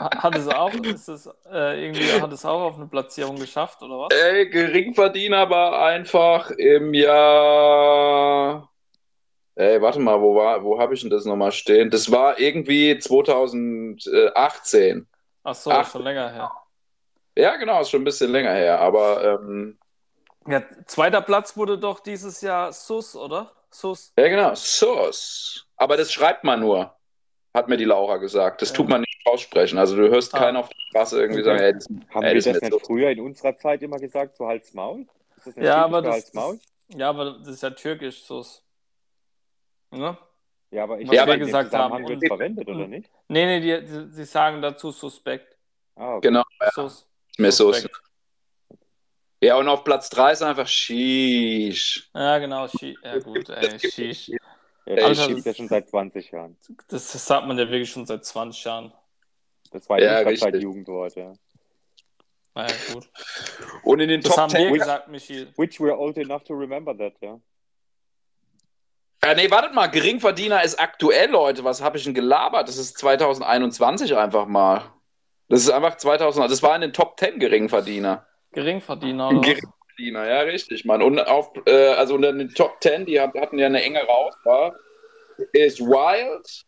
Hat 0.00 0.36
es 0.36 0.48
auch, 0.48 0.72
ist 0.74 1.08
es, 1.08 1.26
äh, 1.50 1.84
irgendwie, 1.84 2.20
hat 2.20 2.32
es 2.32 2.44
auch 2.44 2.60
auf 2.62 2.76
eine 2.76 2.86
Platzierung 2.86 3.36
geschafft, 3.36 3.82
oder 3.82 3.98
was? 4.00 4.08
Ey, 4.14 4.48
Geringverdiener 4.48 5.48
war 5.50 5.84
einfach 5.84 6.50
im 6.50 6.94
Jahr. 6.94 8.70
Ey, 9.56 9.80
warte 9.80 10.00
mal, 10.00 10.20
wo 10.20 10.34
war, 10.34 10.64
wo 10.64 10.80
habe 10.80 10.94
ich 10.94 11.02
denn 11.02 11.10
das 11.10 11.24
nochmal 11.24 11.52
stehen? 11.52 11.88
Das 11.90 12.10
war 12.10 12.40
irgendwie 12.40 12.98
2018. 12.98 15.06
Ach 15.44 15.54
so, 15.54 15.70
Ach. 15.70 15.88
schon 15.90 16.02
länger 16.02 16.32
her. 16.32 16.50
Ja, 17.36 17.56
genau, 17.56 17.80
ist 17.80 17.90
schon 17.90 18.02
ein 18.02 18.04
bisschen 18.04 18.30
länger 18.30 18.52
her, 18.52 18.80
aber 18.80 19.40
ähm, 19.40 19.78
Ja, 20.46 20.62
zweiter 20.86 21.20
Platz 21.22 21.56
wurde 21.56 21.78
doch 21.78 22.00
dieses 22.00 22.40
Jahr 22.40 22.72
Sus, 22.72 23.16
oder? 23.16 23.50
Sus. 23.70 24.12
ja, 24.16 24.28
genau, 24.28 24.54
Sus. 24.54 25.66
Aber 25.76 25.96
das 25.96 26.12
schreibt 26.12 26.44
man 26.44 26.60
nur, 26.60 26.94
hat 27.52 27.68
mir 27.68 27.76
die 27.76 27.84
Laura 27.84 28.18
gesagt. 28.18 28.62
Das 28.62 28.70
Ja. 28.70 28.76
tut 28.76 28.88
man 28.88 29.00
nicht 29.00 29.20
aussprechen. 29.26 29.78
Also 29.78 29.96
du 29.96 30.08
hörst 30.08 30.34
Ah. 30.34 30.38
keinen 30.38 30.56
auf 30.58 30.68
der 30.68 30.76
Straße 30.90 31.20
irgendwie 31.20 31.40
Okay. 31.40 31.48
sagen, 31.50 31.60
ey, 31.60 31.72
das, 31.72 31.86
Haben 32.14 32.22
Ey, 32.24 32.34
wir 32.34 32.52
das 32.52 32.60
nicht 32.62 32.72
so. 32.72 32.78
früher 32.78 33.10
in 33.10 33.20
unserer 33.20 33.56
Zeit 33.56 33.82
immer 33.82 33.96
gesagt, 33.98 34.36
so 34.36 34.46
Hals 34.46 34.72
Maul? 34.74 35.06
Ist 35.36 35.46
das 35.46 35.56
nicht 35.56 35.64
Ja, 35.64 35.84
aber 35.84 36.02
das, 36.02 36.30
das, 36.30 36.58
ja, 36.88 37.08
aber 37.08 37.38
das 37.38 37.48
ist 37.48 37.62
ja 37.62 37.70
türkisch, 37.70 38.22
Sus. 38.24 38.62
Ne? 39.90 40.16
Ja, 40.70 40.84
aber 40.84 41.00
ich 41.00 41.10
wir 41.10 41.22
in 41.22 41.30
dem 41.30 41.40
gesagt 41.46 41.70
Zusammenhang 41.70 42.02
haben. 42.02 42.08
wird 42.08 42.22
Und- 42.22 42.28
verwendet, 42.28 42.68
oder 42.68 42.84
und- 42.84 42.90
nicht? 42.90 43.10
Nee, 43.28 43.46
nee, 43.46 43.60
die, 43.60 43.86
die, 43.86 44.12
sie 44.12 44.24
sagen 44.24 44.60
dazu 44.62 44.90
suspekt. 44.92 45.56
Ah, 45.96 46.16
okay. 46.16 46.28
genau, 46.28 46.42
Sus. 46.74 47.08
Suspekt. 47.38 47.94
Ja, 49.42 49.56
und 49.56 49.68
auf 49.68 49.84
Platz 49.84 50.08
3 50.10 50.32
ist 50.32 50.42
einfach 50.42 50.66
Sheesh. 50.66 52.08
Ja, 52.14 52.38
genau. 52.38 52.66
Shi 52.68 52.96
ja, 53.02 53.18
gut, 53.18 53.48
ey, 53.50 53.78
Shish. 53.78 54.28
Ja, 54.28 54.38
Ey, 54.86 54.96
das 54.96 55.18
Alter, 55.18 55.34
gibt 55.34 55.46
ja 55.46 55.54
schon 55.54 55.68
seit 55.68 55.88
20 55.88 56.30
Jahren. 56.30 56.56
Das, 56.88 57.12
das 57.12 57.26
sagt 57.26 57.46
man 57.46 57.58
ja 57.58 57.64
wirklich 57.68 57.90
schon 57.90 58.04
seit 58.06 58.24
20 58.24 58.64
Jahren. 58.64 58.92
Das 59.70 59.88
war 59.88 60.00
Ja, 60.00 60.18
richtig. 60.18 60.62
Jugendwort, 60.62 61.14
ja. 61.16 61.32
Naja, 62.54 62.74
gut. 62.92 63.08
Und 63.82 64.00
in 64.00 64.08
den 64.08 64.20
Das 64.20 64.32
Top 64.32 64.42
haben 64.42 64.52
wir 64.52 64.68
10. 64.68 64.74
gesagt, 64.74 65.08
Michi. 65.08 65.46
Which 65.56 65.80
we're 65.80 65.96
old 65.96 66.16
enough 66.18 66.44
to 66.44 66.54
remember 66.54 66.96
that, 66.96 67.14
ja. 67.20 67.40
Ja, 69.24 69.34
nee, 69.34 69.50
wartet 69.50 69.72
mal, 69.74 69.86
Geringverdiener 69.86 70.62
ist 70.62 70.78
aktuell, 70.78 71.30
Leute. 71.30 71.64
Was 71.64 71.80
habe 71.80 71.96
ich 71.96 72.04
denn 72.04 72.12
gelabert? 72.14 72.68
Das 72.68 72.76
ist 72.76 72.98
2021 72.98 74.14
einfach 74.16 74.46
mal. 74.46 74.92
Das 75.48 75.60
ist 75.60 75.70
einfach 75.70 75.96
2000, 75.96 76.50
das 76.50 76.62
war 76.62 76.74
in 76.74 76.80
den 76.80 76.92
Top 76.92 77.18
10 77.18 77.38
Geringverdiener. 77.38 78.26
Geringverdiener, 78.52 79.28
oder? 79.30 79.40
Geringverdiener, 79.40 80.28
ja, 80.28 80.40
richtig, 80.40 80.84
Mann. 80.84 81.02
Und 81.02 81.18
auf, 81.20 81.50
äh, 81.66 81.88
also 81.94 82.14
unter 82.14 82.32
den 82.32 82.48
Top 82.54 82.76
10, 82.80 83.06
die 83.06 83.20
hat- 83.20 83.34
hatten 83.34 83.58
ja 83.58 83.66
eine 83.66 83.82
engere 83.82 84.08
Auswahl, 84.08 84.74
ist 85.52 85.80
Wild, 85.80 86.64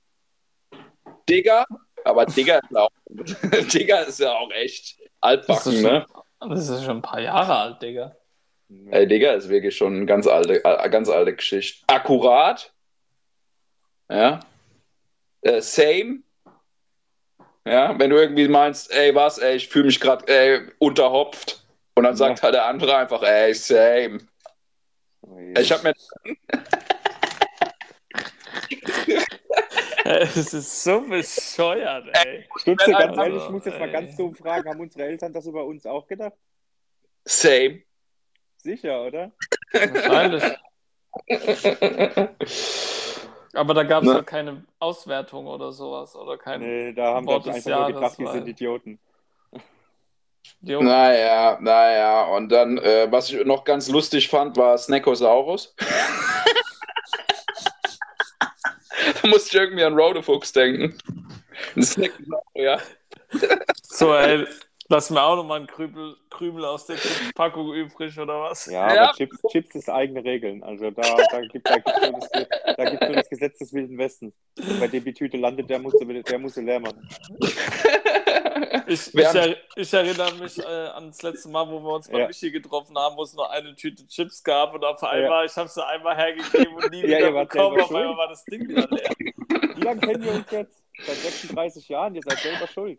Digger, 1.28 1.64
aber 2.04 2.26
Digger 2.26 2.58
ist 2.62 2.70
ja 2.70 2.80
auch, 2.82 2.90
Digger 3.72 4.06
ist 4.06 4.20
ja 4.20 4.32
auch 4.32 4.50
echt 4.52 4.98
Das 5.00 5.08
altbacken, 5.20 5.72
ist, 5.72 5.82
ne? 5.82 6.06
das 6.40 6.68
ist 6.68 6.84
schon 6.84 6.98
ein 6.98 7.02
paar 7.02 7.20
Jahre 7.20 7.56
alt, 7.56 7.82
Digga. 7.82 8.14
Ey, 8.90 9.06
Digga, 9.06 9.32
ist 9.32 9.48
wirklich 9.48 9.76
schon 9.76 9.94
eine 9.96 10.06
ganz 10.06 10.26
alte, 10.26 10.64
äh, 10.64 10.90
ganz 10.90 11.08
alte 11.08 11.34
Geschichte. 11.34 11.84
Akkurat. 11.86 12.72
Ja. 14.10 14.40
Äh, 15.42 15.60
same. 15.60 16.22
Ja, 17.66 17.98
wenn 17.98 18.11
du 18.11 18.16
irgendwie 18.16 18.46
meinst, 18.46 18.92
ey, 18.92 19.12
was, 19.14 19.38
ey, 19.38 19.57
ich 19.57 19.68
fühle 19.68 19.87
mich 19.87 19.98
gerade 19.98 20.72
unterhopft. 20.79 21.64
Und 21.96 22.05
dann 22.05 22.14
sagt 22.16 22.38
Ja. 22.38 22.42
halt 22.44 22.55
der 22.55 22.66
andere 22.66 22.96
einfach, 22.96 23.22
ey, 23.22 23.52
same. 23.55 24.20
Oh. 25.22 25.38
Ich 25.59 25.72
habe 25.72 25.83
mir. 25.83 25.94
Es 30.09 30.55
ist 30.55 30.85
so 30.85 31.00
bescheuert, 31.00 32.07
ey. 32.24 32.46
Stutze, 32.61 32.92
ganz 32.92 33.09
Also, 33.09 33.22
ehrlich, 33.22 33.42
ich 33.42 33.50
muss 33.50 33.64
jetzt 33.64 33.79
mal 33.81 33.87
ey. 33.88 33.92
ganz 33.92 34.16
dumm 34.16 34.37
fragen, 34.37 34.68
haben 34.70 34.79
unsere 34.79 35.05
Eltern 35.05 35.33
das 35.33 35.46
über 35.46 35.64
uns 35.64 35.85
auch 35.85 36.07
gedacht? 36.07 36.35
Same. 37.24 37.83
Sicher, 38.59 39.02
oder? 39.02 39.33
Wahrscheinlich. 39.72 40.44
Aber 43.56 43.74
da 43.74 43.82
gab 43.82 44.02
es 44.02 44.08
Ne. 44.08 44.14
halt 44.14 44.26
keine 44.26 44.64
Auswertung 44.78 45.46
oder 45.46 45.72
sowas. 45.72 46.14
Oder 46.14 46.36
kein. 46.38 46.60
Nee, 46.60 46.92
da 46.92 47.14
haben 47.14 47.26
Wort 47.26 47.44
wir 47.46 47.54
einfach 47.54 47.68
nur 47.70 47.78
Jahres, 47.78 47.94
gedacht, 47.94 48.18
wir 48.18 48.26
weil- 48.26 48.32
sind 48.34 48.48
Idioten. 48.48 48.98
Naja, 50.60 51.58
naja. 51.60 52.24
Und 52.26 52.50
dann, 52.50 52.78
äh, 52.78 53.06
was 53.10 53.30
ich 53.30 53.44
noch 53.44 53.64
ganz 53.64 53.88
lustig 53.88 54.28
fand, 54.28 54.56
war 54.56 54.76
Snackosaurus. 54.78 55.74
da 59.22 59.28
musste 59.28 59.48
ich 59.48 59.54
irgendwie 59.62 59.84
an 59.84 59.94
Rodefuchs 59.94 60.52
denken. 60.52 60.96
Ein 61.76 61.82
Snackosaurus, 61.82 62.44
ja. 62.54 62.78
So, 63.82 64.14
ey, 64.14 64.46
lass 64.88 65.11
mir 65.11 65.22
auch 65.22 65.37
nochmal 65.37 65.59
einen 65.59 65.66
Krümel, 65.66 66.16
Krümel 66.31 66.64
aus 66.64 66.87
der 66.87 66.96
Packung 67.35 67.72
übrig, 67.72 68.18
oder 68.18 68.40
was? 68.42 68.66
Ja, 68.66 68.94
Ja. 68.94 69.03
aber 69.09 69.12
Chips, 69.14 69.42
Chips 69.51 69.75
ist 69.75 69.90
eigene 69.90 70.22
Regeln. 70.25 70.62
Also 70.62 70.90
da, 70.90 71.03
da 71.31 71.40
gibt 71.42 71.68
es 71.68 71.75
da 72.77 72.85
gibt's 72.85 73.07
so, 73.07 73.12
das- 73.12 73.29
Gesetz 73.29 73.59
des 73.59 73.72
Wilden 73.72 73.99
Westens. 73.99 74.35
Bei 74.81 74.88
dem 74.88 75.05
die 75.05 75.12
Tüte 75.14 75.37
landet, 75.37 75.68
der 75.70 75.79
muss, 75.79 75.92
sie- 75.99 76.22
der 76.22 76.38
muss 76.38 76.55
sie 76.55 76.62
leer 76.62 76.81
machen. 76.81 77.09
Ich, 78.88 79.12
ich, 79.14 79.25
er, 79.25 79.57
ich 79.75 79.92
erinnere 79.92 80.35
mich 80.37 80.59
äh, 80.59 80.62
an 80.62 81.09
das 81.09 81.20
letzte 81.22 81.49
Mal, 81.49 81.68
wo 81.68 81.81
wir 81.81 81.92
uns 81.94 82.09
bei 82.09 82.20
Ja. 82.20 82.27
Michi 82.29 82.51
getroffen 82.51 82.96
haben, 82.96 83.16
wo 83.16 83.22
es 83.22 83.35
nur 83.35 83.51
eine 83.51 83.75
Tüte 83.75 84.07
Chips 84.07 84.42
gab 84.42 84.75
und 84.75 84.85
auf 84.85 85.03
einmal, 85.03 85.44
ich 85.46 85.57
habe 85.57 85.68
sie 85.68 85.85
einmal 85.85 86.16
hergegeben 86.16 86.75
und 86.77 86.90
nie 86.90 87.01
Ja, 87.07 87.18
wieder 87.18 87.35
wart 87.35 87.49
bekommen. 87.51 87.81
Auf 87.81 87.92
einmal 87.94 88.16
war 88.16 88.29
das 88.29 88.44
Ding 88.44 88.68
wieder 88.68 88.87
leer. 88.88 89.11
Wie 89.77 89.81
lange 89.83 90.01
kennen 90.01 90.22
wir 90.25 90.33
uns 90.33 90.51
jetzt? 90.51 90.83
Seit 91.05 91.16
36 91.16 91.88
Jahren, 91.88 92.14
ihr 92.14 92.22
seid 92.25 92.38
selber 92.38 92.66
schuld. 92.68 92.99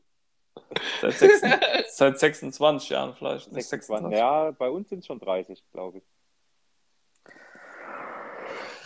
Seit, 1.01 1.13
sechs, 1.13 1.41
seit 1.97 2.19
26 2.19 2.89
Jahren 2.89 3.13
vielleicht. 3.13 3.51
Nicht 3.51 3.67
26. 3.67 4.17
26. 4.17 4.17
Ja, 4.19 4.51
bei 4.51 4.69
uns 4.69 4.89
sind 4.89 4.99
es 4.99 5.05
schon 5.05 5.19
30, 5.19 5.63
glaube 5.71 5.99
ich. 5.99 6.03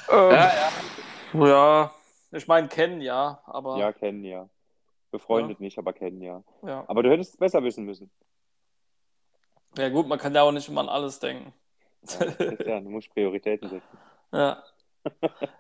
Ähm, 0.10 0.32
Ja, 0.32 0.52
ja, 1.34 1.48
ja. 1.48 1.92
ich 2.32 2.48
meine, 2.48 2.68
kennen 2.68 3.02
ja, 3.02 3.42
aber 3.46 3.78
Ja, 3.78 3.92
kennen 3.94 4.24
ja. 4.24 4.50
Befreundet 5.12 5.60
nicht, 5.60 5.78
aber 5.78 5.94
kennen 5.94 6.22
ja. 6.22 6.44
ja. 6.64 6.86
Aber 6.88 7.04
du 7.04 7.10
hättest 7.12 7.34
es 7.34 7.38
besser 7.38 7.64
wissen 7.64 7.86
müssen. 7.86 8.10
Ja, 9.78 9.90
gut, 9.90 10.08
man 10.08 10.20
kann 10.20 10.34
ja 10.36 10.42
auch 10.44 10.52
nicht 10.52 10.68
immer 10.70 10.82
an 10.82 10.90
alles 10.90 11.20
denken. 11.20 11.54
Ja, 12.20 12.26
ja, 12.66 12.80
du 12.80 12.90
musst 12.90 13.10
Prioritäten 13.14 13.70
setzen. 13.70 13.98
Ja. 14.34 14.64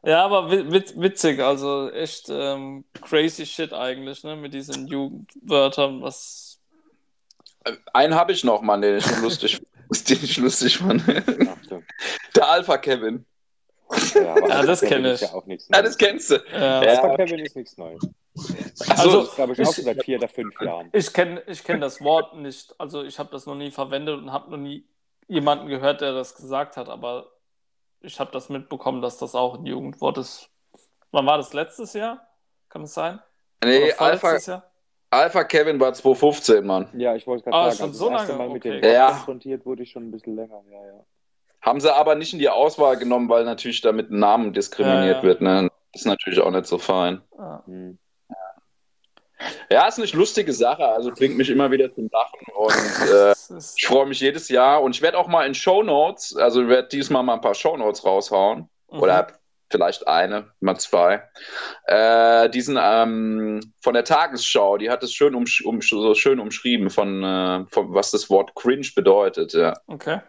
Ja, 0.04 0.24
aber 0.26 0.52
wi- 0.52 0.72
wit 0.72 1.00
witzig, 1.00 1.40
also 1.40 1.90
echt 1.92 2.28
ähm, 2.30 2.84
crazy 3.02 3.46
shit 3.46 3.74
eigentlich, 3.74 4.24
ne, 4.24 4.36
mit 4.36 4.54
diesen 4.54 4.88
Jugendwörtern, 4.88 6.02
was. 6.02 6.60
Einen 7.94 8.16
habe 8.16 8.32
ich 8.32 8.44
noch, 8.44 8.62
Mann, 8.62 8.82
den 8.82 8.98
ich 8.98 9.18
lustig, 9.22 9.62
den 10.10 10.20
ich 10.24 10.38
lustig 10.38 10.78
fand. 10.78 11.04
Der 12.36 12.50
Alpha 12.50 12.78
Kevin. 12.78 13.26
Ja, 14.16 14.22
Ja, 14.22 14.62
das 14.64 14.84
Alpha 14.84 14.86
kenn 14.88 15.04
Kevin 15.04 15.06
ist 15.12 15.22
ich. 15.22 15.28
Ja, 15.30 15.34
auch 15.36 15.46
nichts 15.46 15.68
Ja, 15.74 15.82
das 15.82 15.98
kennst 15.98 16.30
du. 16.32 16.36
Äh, 16.36 16.60
Ja. 16.60 16.80
Alpha 16.80 17.16
Kevin 17.18 17.40
ist 17.40 17.56
nichts 17.56 17.78
Neues. 17.78 18.02
Also, 18.90 19.22
ist, 19.24 19.36
glaube 19.36 19.54
ich, 19.54 19.60
auch 19.60 19.70
ich- 19.70 19.76
schon 19.76 19.84
seit 19.84 20.04
vier 20.04 20.18
oder 20.18 20.30
fünf 20.30 20.60
Jahren. 20.62 20.90
Ich 20.94 21.12
kenne 21.14 21.44
ich 21.48 21.64
kenn 21.64 21.82
das 21.82 22.00
Wort 22.02 22.36
nicht, 22.38 22.74
also 22.80 23.04
ich 23.04 23.20
habe 23.20 23.30
das 23.32 23.46
noch 23.46 23.56
nie 23.56 23.72
verwendet 23.72 24.18
und 24.18 24.32
habe 24.32 24.50
noch 24.52 24.58
nie 24.58 24.86
jemanden 25.28 25.68
gehört, 25.68 26.02
der 26.02 26.14
das 26.14 26.36
gesagt 26.36 26.78
hat, 26.78 26.88
aber 26.90 27.31
ich 28.02 28.20
habe 28.20 28.32
das 28.32 28.50
mitbekommen, 28.50 29.02
dass 29.02 29.18
das 29.18 29.36
auch 29.36 29.58
ein 29.58 29.66
Jugendwort 29.66 30.18
ist. 30.18 30.50
Wann 31.12 31.26
war 31.26 31.38
das 31.38 31.54
letztes 31.54 31.94
Jahr? 31.94 32.28
Kann 32.70 32.84
es 32.84 32.94
sein? 32.94 33.20
Nee, 33.64 33.94
Alpha, 33.94 34.38
Jahr? 34.38 34.64
Alpha 35.10 35.44
Kevin 35.44 35.80
war 35.80 35.94
2015, 35.94 36.66
Mann. 36.66 36.88
Ja, 36.94 37.16
ich 37.16 37.28
wollte 37.28 37.48
Ah, 37.48 37.66
gerade 37.66 37.76
schon 37.76 37.78
sagen, 37.78 37.94
so 37.94 38.06
also 38.10 38.14
das 38.14 38.22
erste 38.22 38.32
lange? 38.38 38.44
Mal 38.50 38.54
mit 38.54 38.66
Okay. 38.66 38.82
dem 38.82 38.92
Ja. 38.94 39.08
konfrontiert 39.12 39.66
wurde 39.66 39.84
ich 39.84 39.92
schon 39.92 40.04
ein 40.08 40.12
bisschen 40.12 40.36
länger. 40.36 40.62
Ja, 40.70 40.86
ja. 40.86 41.06
Haben 41.62 41.80
sie 41.80 41.94
aber 41.94 42.16
nicht 42.16 42.34
in 42.34 42.40
die 42.40 42.50
Auswahl 42.50 42.98
genommen, 42.98 43.30
weil 43.30 43.44
natürlich 43.46 43.82
da 43.82 43.92
mit 43.92 44.10
Namen 44.10 44.54
diskriminiert 44.54 45.06
Ja, 45.06 45.14
ja. 45.18 45.24
wird. 45.24 45.42
Ne? 45.42 45.70
Das 45.92 46.02
ist 46.02 46.08
natürlich 46.08 46.40
auch 46.40 46.50
nicht 46.50 46.66
so 46.66 46.78
fein. 46.78 47.22
Ja. 47.38 47.62
Hm. 47.66 48.00
Ja, 49.70 49.88
ist 49.88 49.98
eine 50.00 50.08
lustige 50.12 50.54
Sache. 50.54 50.86
Also 50.86 51.12
bringt 51.12 51.38
mich 51.38 51.50
immer 51.50 51.72
wieder 51.72 51.94
zum 51.94 52.10
Lachen. 52.12 52.40
Und 52.56 53.10
äh, 53.12 53.34
ich 53.78 53.86
freue 53.88 54.06
mich 54.06 54.20
jedes 54.20 54.50
Jahr. 54.50 54.82
Und 54.82 54.96
ich 54.96 55.02
werde 55.02 55.18
auch 55.18 55.28
mal 55.28 55.46
in 55.46 55.54
Shownotes, 55.54 56.36
also 56.36 56.64
ich 56.64 56.68
werde 56.68 56.88
diesmal 56.90 57.24
mal 57.24 57.36
ein 57.36 57.42
paar 57.42 57.56
Shownotes 57.56 58.06
raushauen. 58.06 58.70
mhm. 58.92 59.00
Oder 59.00 59.28
vielleicht 59.72 60.06
eine, 60.08 60.52
mal 60.60 60.78
zwei. 60.78 61.24
Äh, 61.86 62.50
diesen 62.50 62.78
ähm, 62.82 63.74
von 63.82 63.94
der 63.94 64.04
Tagesschau, 64.04 64.78
die 64.78 64.90
hat 64.90 65.02
es 65.02 65.14
schön, 65.14 65.34
umsch 65.34 65.62
um, 65.64 65.82
so 65.82 66.14
schön 66.14 66.42
umschrieben, 66.42 66.90
von, 66.90 67.24
äh, 67.24 67.66
von 67.72 67.94
was 67.94 68.12
das 68.12 68.30
Wort 68.30 68.54
cringe 68.56 68.88
bedeutet. 68.94 69.54
Ja. 69.54 69.74
Okay. 69.88 70.20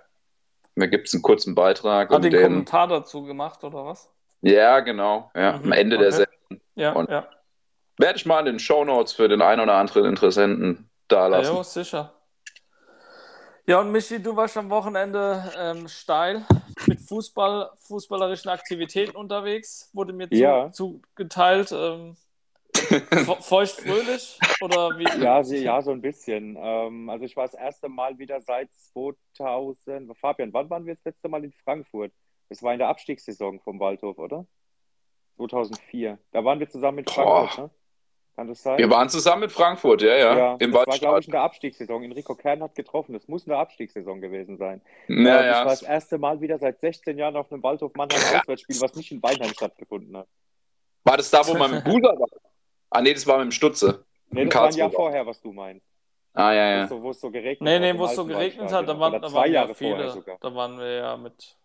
Da 0.76 0.86
gibt 0.86 1.08
es 1.08 1.14
einen 1.14 1.22
kurzen 1.22 1.54
Beitrag. 1.56 2.08
Hat 2.08 2.16
und 2.16 2.22
den 2.24 2.30
den, 2.32 2.42
Kommentar 2.44 2.86
dazu 2.86 3.24
gemacht, 3.24 3.62
oder 3.64 3.84
was? 3.84 4.08
ja, 4.42 4.78
genau. 4.80 5.30
Ja, 5.34 5.58
Mhm, 5.58 5.64
Am 5.64 5.72
Ende 5.72 5.98
der 5.98 6.08
okay. 6.08 6.16
Sendung. 6.48 6.66
Ja, 6.76 6.92
Und- 6.92 7.10
ja. 7.10 7.26
Werde 8.02 8.16
ich 8.18 8.26
mal 8.26 8.40
in 8.40 8.46
den 8.46 8.58
Shownotes 8.58 9.12
für 9.12 9.28
den 9.28 9.40
einen 9.40 9.60
oder 9.60 9.74
anderen 9.74 10.06
Interessenten 10.06 10.90
da 11.06 11.28
Ja, 11.28 11.28
lassen. 11.28 11.54
jo, 11.54 11.62
sicher. 11.62 12.12
Ja, 13.64 13.78
und 13.78 13.92
Michi, 13.92 14.20
du 14.20 14.34
warst 14.34 14.56
am 14.56 14.68
Wochenende 14.70 15.52
ähm, 15.56 15.86
steil 15.86 16.44
mit 16.88 17.00
Fußball, 17.00 17.70
fußballerischen 17.76 18.50
Aktivitäten 18.50 19.14
unterwegs, 19.14 19.88
wurde 19.92 20.12
mir 20.12 20.28
zu, 20.28 20.34
Ja. 20.36 20.72
zugeteilt. 20.72 21.70
Ähm, 21.70 22.16
fe- 22.74 23.36
feucht 23.40 23.76
fröhlich 23.80 24.40
oder 24.60 24.98
wie? 24.98 25.04
Ja, 25.22 25.44
sie, 25.44 25.58
ja, 25.58 25.80
so 25.80 25.92
ein 25.92 26.00
bisschen. 26.00 26.56
Ähm, 26.60 27.08
also 27.08 27.24
ich 27.24 27.36
war 27.36 27.44
das 27.44 27.54
erste 27.54 27.88
Mal 27.88 28.18
wieder 28.18 28.40
seit 28.40 28.68
2000. 28.92 30.16
Fabian, 30.18 30.52
wann 30.52 30.68
waren 30.70 30.86
wir 30.86 30.96
das 30.96 31.04
letzte 31.04 31.28
Mal 31.28 31.44
in 31.44 31.52
Frankfurt? 31.52 32.12
Das 32.48 32.64
war 32.64 32.72
in 32.72 32.80
der 32.80 32.88
Abstiegssaison 32.88 33.60
vom 33.60 33.78
Waldhof, 33.78 34.18
oder? 34.18 34.44
2004. 35.36 36.18
Da 36.32 36.44
waren 36.44 36.58
wir 36.58 36.68
zusammen 36.68 36.96
mit 36.96 37.06
Boah. 37.06 37.14
Frankfurt, 37.14 37.58
ne? 37.58 37.70
Kann 38.34 38.48
das 38.48 38.62
sein? 38.62 38.78
Wir 38.78 38.88
waren 38.88 39.08
zusammen 39.10 39.40
mit 39.42 39.52
Frankfurt, 39.52 40.00
ja, 40.02 40.16
ja. 40.16 40.36
ja, 40.36 40.56
Im 40.58 40.72
das 40.72 40.86
war, 40.86 40.98
glaube 40.98 41.20
ich, 41.20 41.26
in 41.26 41.32
der 41.32 41.42
Abstiegssaison. 41.42 42.02
Enrico 42.02 42.34
Kern 42.34 42.62
hat 42.62 42.74
getroffen. 42.74 43.12
Das 43.12 43.28
muss 43.28 43.44
in 43.44 43.50
der 43.50 43.58
Abstiegssaison 43.58 44.20
gewesen 44.22 44.56
sein. 44.56 44.80
Ja, 45.08 45.14
Ähm, 45.14 45.20
Ich 45.20 45.26
war 45.26 45.44
ja. 45.44 45.64
das 45.64 45.82
erste 45.82 46.16
Mal 46.18 46.40
wieder 46.40 46.58
seit 46.58 46.80
16 46.80 47.18
Jahren 47.18 47.36
auf 47.36 47.52
einem 47.52 47.62
Waldhof 47.62 47.92
Mannheim 47.94 48.18
Auswärtsspiel, 48.18 48.80
was 48.80 48.94
nicht 48.94 49.12
in 49.12 49.22
Weinheim 49.22 49.50
stattgefunden 49.52 50.16
hat. 50.16 50.26
War 51.04 51.16
das 51.18 51.30
da, 51.30 51.46
wo 51.46 51.54
man 51.54 51.72
mit 51.72 51.84
Buser 51.84 52.18
war? 52.18 52.28
Ah, 52.90 53.00
nee, 53.02 53.12
das 53.12 53.26
war 53.26 53.36
mit 53.38 53.46
dem 53.46 53.52
Stutze. 53.52 54.04
Nee, 54.30 54.46
das 54.46 54.54
war 54.54 54.68
ein 54.68 54.74
Jahr 54.74 54.90
vorher, 54.90 55.26
was 55.26 55.40
du 55.40 55.52
meinst. 55.52 55.86
Ah, 56.34 56.52
ja, 56.52 56.62
Wo 56.64 56.76
ja. 56.78 56.82
es 56.84 56.88
so, 56.88 57.02
wo 57.02 57.10
es 57.10 57.20
so 57.20 57.30
geregnet 57.30 57.60
Nee, 57.60 57.74
hat. 57.74 57.80
nee, 57.82 57.90
im 57.90 57.98
wo 57.98 58.06
es 58.06 58.14
so 58.14 58.24
geregnet 58.24 58.72
hat, 58.72 58.88
da 58.88 58.98
waren, 58.98 59.20
da 59.20 59.28
zwei 59.28 59.34
waren 59.40 59.46
ja 59.48 59.52
Jahre 59.60 59.74
vorher 59.74 59.96
viele. 59.98 60.10
sogar. 60.12 60.38
Da 60.40 60.54
waren 60.54 60.78
wir 60.78 60.90
ja 60.90 61.16
mit, 61.18 61.56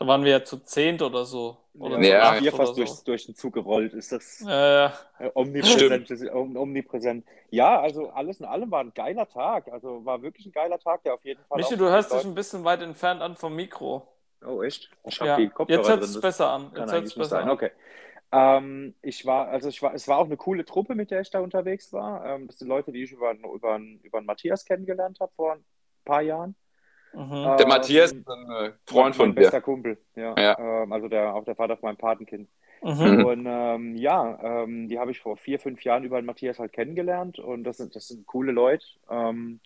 da 0.00 0.06
waren 0.06 0.24
wir 0.24 0.30
ja 0.30 0.44
zu 0.44 0.56
zehnt 0.58 1.02
oder 1.02 1.26
so. 1.26 1.58
Oder 1.78 2.00
Ja, 2.00 2.34
hier 2.34 2.54
oder 2.54 2.64
fast 2.64 2.74
so. 2.74 2.82
durch, 2.82 3.04
durch 3.04 3.26
den 3.26 3.34
Zug 3.34 3.52
gerollt. 3.52 3.92
Ist 3.92 4.12
das 4.12 4.40
äh, 4.48 4.88
omnipräsent, 5.34 6.10
ist, 6.10 6.26
om, 6.30 6.56
omnipräsent? 6.56 7.26
Ja, 7.50 7.78
also 7.78 8.08
alles 8.08 8.40
in 8.40 8.46
allem 8.46 8.70
war 8.70 8.80
ein 8.80 8.94
geiler 8.94 9.28
Tag. 9.28 9.68
Also 9.70 10.02
war 10.06 10.22
wirklich 10.22 10.46
ein 10.46 10.52
geiler 10.52 10.78
Tag, 10.78 11.02
der 11.02 11.14
auf 11.14 11.24
jeden 11.24 11.44
Fall. 11.44 11.58
Michi, 11.58 11.76
du 11.76 11.84
hörst 11.84 12.14
dich 12.14 12.24
ein 12.24 12.34
bisschen 12.34 12.64
weit 12.64 12.80
entfernt 12.80 13.20
an 13.20 13.36
vom 13.36 13.54
Mikro. 13.54 14.08
Oh, 14.42 14.62
echt? 14.62 14.88
Ich 15.04 15.20
hab 15.20 15.26
Ja, 15.26 15.36
die 15.36 15.50
Kopfhörer 15.50 15.78
jetzt 15.80 15.90
hört 15.90 16.02
es 16.02 16.18
besser 16.18 16.50
an. 16.50 16.72
Jetzt 16.74 16.92
hört 16.92 17.04
es 17.04 17.14
besser 17.14 17.28
sein. 17.28 17.42
an. 17.44 17.50
Okay. 17.50 17.70
Ähm, 18.32 18.94
ich 19.02 19.26
war, 19.26 19.48
also 19.48 19.68
ich 19.68 19.82
war, 19.82 19.92
es 19.92 20.08
war 20.08 20.16
auch 20.16 20.24
eine 20.24 20.38
coole 20.38 20.64
Truppe, 20.64 20.94
mit 20.94 21.10
der 21.10 21.20
ich 21.20 21.30
da 21.30 21.40
unterwegs 21.40 21.92
war. 21.92 22.24
Ähm, 22.24 22.46
das 22.46 22.58
sind 22.58 22.68
Leute, 22.68 22.90
die 22.90 23.02
ich 23.02 23.12
über, 23.12 23.32
über, 23.32 23.78
über 24.02 24.20
Matthias 24.22 24.64
kennengelernt 24.64 25.20
habe 25.20 25.32
vor 25.36 25.52
ein 25.54 25.64
paar 26.06 26.22
Jahren. 26.22 26.54
Mhm. 27.12 27.30
Der 27.30 27.60
Ähm, 27.60 27.68
Matthias 27.68 28.12
ist 28.12 28.28
ein 28.28 28.50
äh, 28.50 28.72
Freund 28.86 29.16
von 29.16 29.28
mein 29.28 29.36
dir. 29.36 29.42
bester 29.42 29.60
Kumpel, 29.60 29.98
ja. 30.14 30.34
Ja. 30.38 30.58
Ähm, 30.58 30.92
also 30.92 31.08
der, 31.08 31.34
auch 31.34 31.44
der 31.44 31.56
Vater 31.56 31.76
von 31.76 31.88
meinem 31.88 31.96
Patenkind. 31.96 32.48
Mhm. 32.82 33.16
Mhm. 33.18 33.24
Und 33.24 33.46
ähm, 33.46 33.96
ja, 33.96 34.38
ähm, 34.62 34.88
die 34.88 34.98
habe 34.98 35.10
ich 35.10 35.20
vor 35.20 35.36
vier, 35.36 35.58
fünf 35.58 35.82
Jahren 35.82 36.04
über 36.04 36.20
den 36.20 36.26
Matthias 36.26 36.58
halt 36.58 36.72
kennengelernt 36.72 37.38
und 37.38 37.64
das 37.64 37.76
sind, 37.78 37.94
das 37.94 38.08
sind 38.08 38.26
coole 38.26 38.52
Leute. 38.52 38.86
Ähm, 39.10 39.60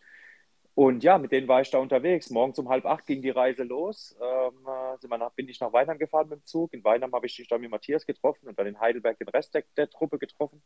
und 0.74 1.04
ja, 1.04 1.18
mit 1.18 1.30
denen 1.30 1.46
war 1.46 1.60
ich 1.60 1.70
da 1.70 1.78
unterwegs. 1.78 2.30
Morgens 2.30 2.58
um 2.58 2.68
halb 2.68 2.84
acht 2.84 3.06
ging 3.06 3.22
die 3.22 3.30
Reise 3.30 3.62
los. 3.62 4.16
Ähm, 4.20 4.54
äh, 4.66 4.98
sind 4.98 5.10
wir 5.10 5.18
nach, 5.18 5.30
bin 5.30 5.48
ich 5.48 5.60
nach 5.60 5.72
Weinheim 5.72 5.98
gefahren 5.98 6.28
mit 6.28 6.40
dem 6.40 6.44
Zug. 6.46 6.74
In 6.74 6.82
Weinheim 6.82 7.12
habe 7.12 7.26
ich 7.26 7.46
dann 7.48 7.60
mit 7.60 7.70
Matthias 7.70 8.04
getroffen 8.04 8.48
und 8.48 8.58
dann 8.58 8.66
in 8.66 8.80
Heidelberg 8.80 9.16
den 9.18 9.28
Rest 9.28 9.54
der, 9.54 9.62
der 9.76 9.88
Truppe 9.88 10.18
getroffen. 10.18 10.62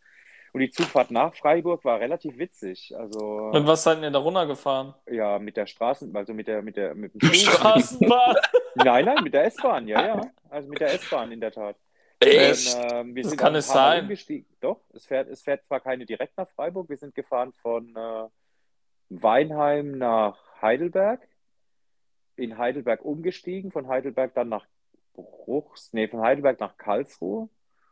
Und 0.54 0.60
die 0.60 0.70
Zugfahrt 0.70 1.10
nach 1.10 1.34
Freiburg 1.34 1.84
war 1.84 2.00
relativ 2.00 2.38
witzig. 2.38 2.94
Also 2.96 3.50
Mit 3.52 3.66
was 3.66 3.82
seid 3.82 4.00
ihr 4.00 4.10
da 4.10 4.18
runtergefahren? 4.18 4.94
ja, 5.10 5.38
mit 5.38 5.58
der 5.58 5.66
Straßen, 5.66 6.14
also 6.16 6.32
mit 6.32 6.48
der, 6.48 6.62
mit 6.62 6.78
der, 6.78 6.94
mit 6.94 7.12
dem 7.12 7.20
Zug. 7.20 7.34
Straßenbahn. 7.34 8.36
Nein, 8.76 9.06
nein, 9.06 9.24
mit 9.24 9.34
der 9.34 9.44
S-Bahn, 9.46 9.88
ja, 9.88 10.06
ja. 10.06 10.20
Also 10.48 10.68
mit 10.68 10.80
der 10.80 10.94
S-Bahn 10.94 11.32
in 11.32 11.40
der 11.40 11.50
Tat. 11.50 11.76
Echt? 12.20 12.76
Und, 12.76 12.92
ähm, 12.92 13.14
wir 13.14 13.22
Das 13.24 13.30
sind 13.30 13.38
kann 13.40 13.54
es 13.56 13.66
sein. 13.66 14.08
Doch, 14.60 14.80
es 14.94 15.04
fährt, 15.04 15.28
es 15.28 15.42
fährt 15.42 15.64
zwar 15.66 15.80
keine 15.80 16.06
direkt 16.06 16.36
nach 16.36 16.48
Freiburg, 16.50 16.88
wir 16.88 16.96
sind 16.96 17.12
gefahren 17.14 17.52
von 17.60 17.94
äh, 17.96 18.28
Weinheim 19.08 19.98
nach 19.98 20.38
Heidelberg, 20.60 21.26
in 22.36 22.58
Heidelberg 22.58 23.04
umgestiegen, 23.04 23.72
von 23.72 23.88
Heidelberg 23.88 24.34
dann 24.34 24.48
nach 24.48 24.66
Bruchs, 25.14 25.92
nee, 25.92 26.08
von 26.08 26.20
Heidelberg 26.20 26.60
nach 26.60 26.76
Karlsruhe, 26.76 27.48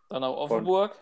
Dann 0.08 0.20
nach 0.20 0.30
Offenburg. 0.30 0.96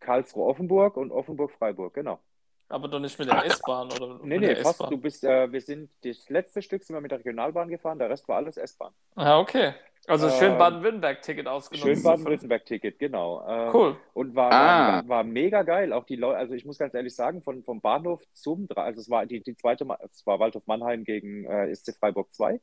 Karlsruhe-Offenburg 0.00 0.96
und 0.96 1.10
Offenburg-Freiburg, 1.12 1.94
genau. 1.94 2.20
Aber 2.68 2.88
doch 2.88 3.00
nicht 3.00 3.18
mit 3.18 3.28
der 3.28 3.44
S-Bahn 3.46 3.86
oder 3.92 4.18
Nee, 4.22 4.38
mit 4.38 4.40
nee, 4.40 4.54
der 4.54 4.62
fast. 4.62 4.80
Du 4.80 4.98
bist, 4.98 5.24
äh, 5.24 5.50
wir 5.50 5.60
sind, 5.60 5.90
das 6.04 6.28
letzte 6.28 6.60
Stück 6.62 6.82
sind 6.84 6.94
wir 6.94 7.00
mit 7.00 7.10
der 7.10 7.18
Regionalbahn 7.18 7.68
gefahren, 7.68 7.98
der 7.98 8.10
Rest 8.10 8.28
war 8.28 8.36
alles 8.36 8.56
S-Bahn. 8.56 8.92
Ja, 9.16 9.38
okay. 9.38 9.72
Also 10.06 10.30
schön 10.30 10.52
Ähm, 10.52 10.58
Baden-Württemberg-Ticket 10.58 11.46
ausgenutzt. 11.46 11.86
Schön 11.86 12.02
Baden-Württemberg-Ticket, 12.02 12.98
genau. 12.98 13.46
Ähm, 13.46 13.74
Cool. 13.74 13.96
Und 14.14 14.34
war, 14.34 14.50
Ah. 14.52 14.92
war, 15.02 15.08
war 15.08 15.24
mega 15.24 15.62
geil. 15.62 15.92
Auch 15.92 16.04
die 16.04 16.16
Leute, 16.16 16.38
also 16.38 16.54
ich 16.54 16.64
muss 16.64 16.78
ganz 16.78 16.94
ehrlich 16.94 17.14
sagen, 17.14 17.42
von, 17.42 17.62
vom 17.62 17.80
Bahnhof 17.80 18.22
zum, 18.32 18.66
also 18.74 19.00
es 19.00 19.10
war 19.10 19.26
die, 19.26 19.42
die 19.42 19.54
zweite, 19.56 19.86
es 20.10 20.26
war 20.26 20.38
Waldhof 20.40 20.66
Mannheim 20.66 21.04
gegen 21.04 21.44
äh, 21.44 21.74
SC 21.74 21.94
Freiburg 21.98 22.32
2. 22.32 22.60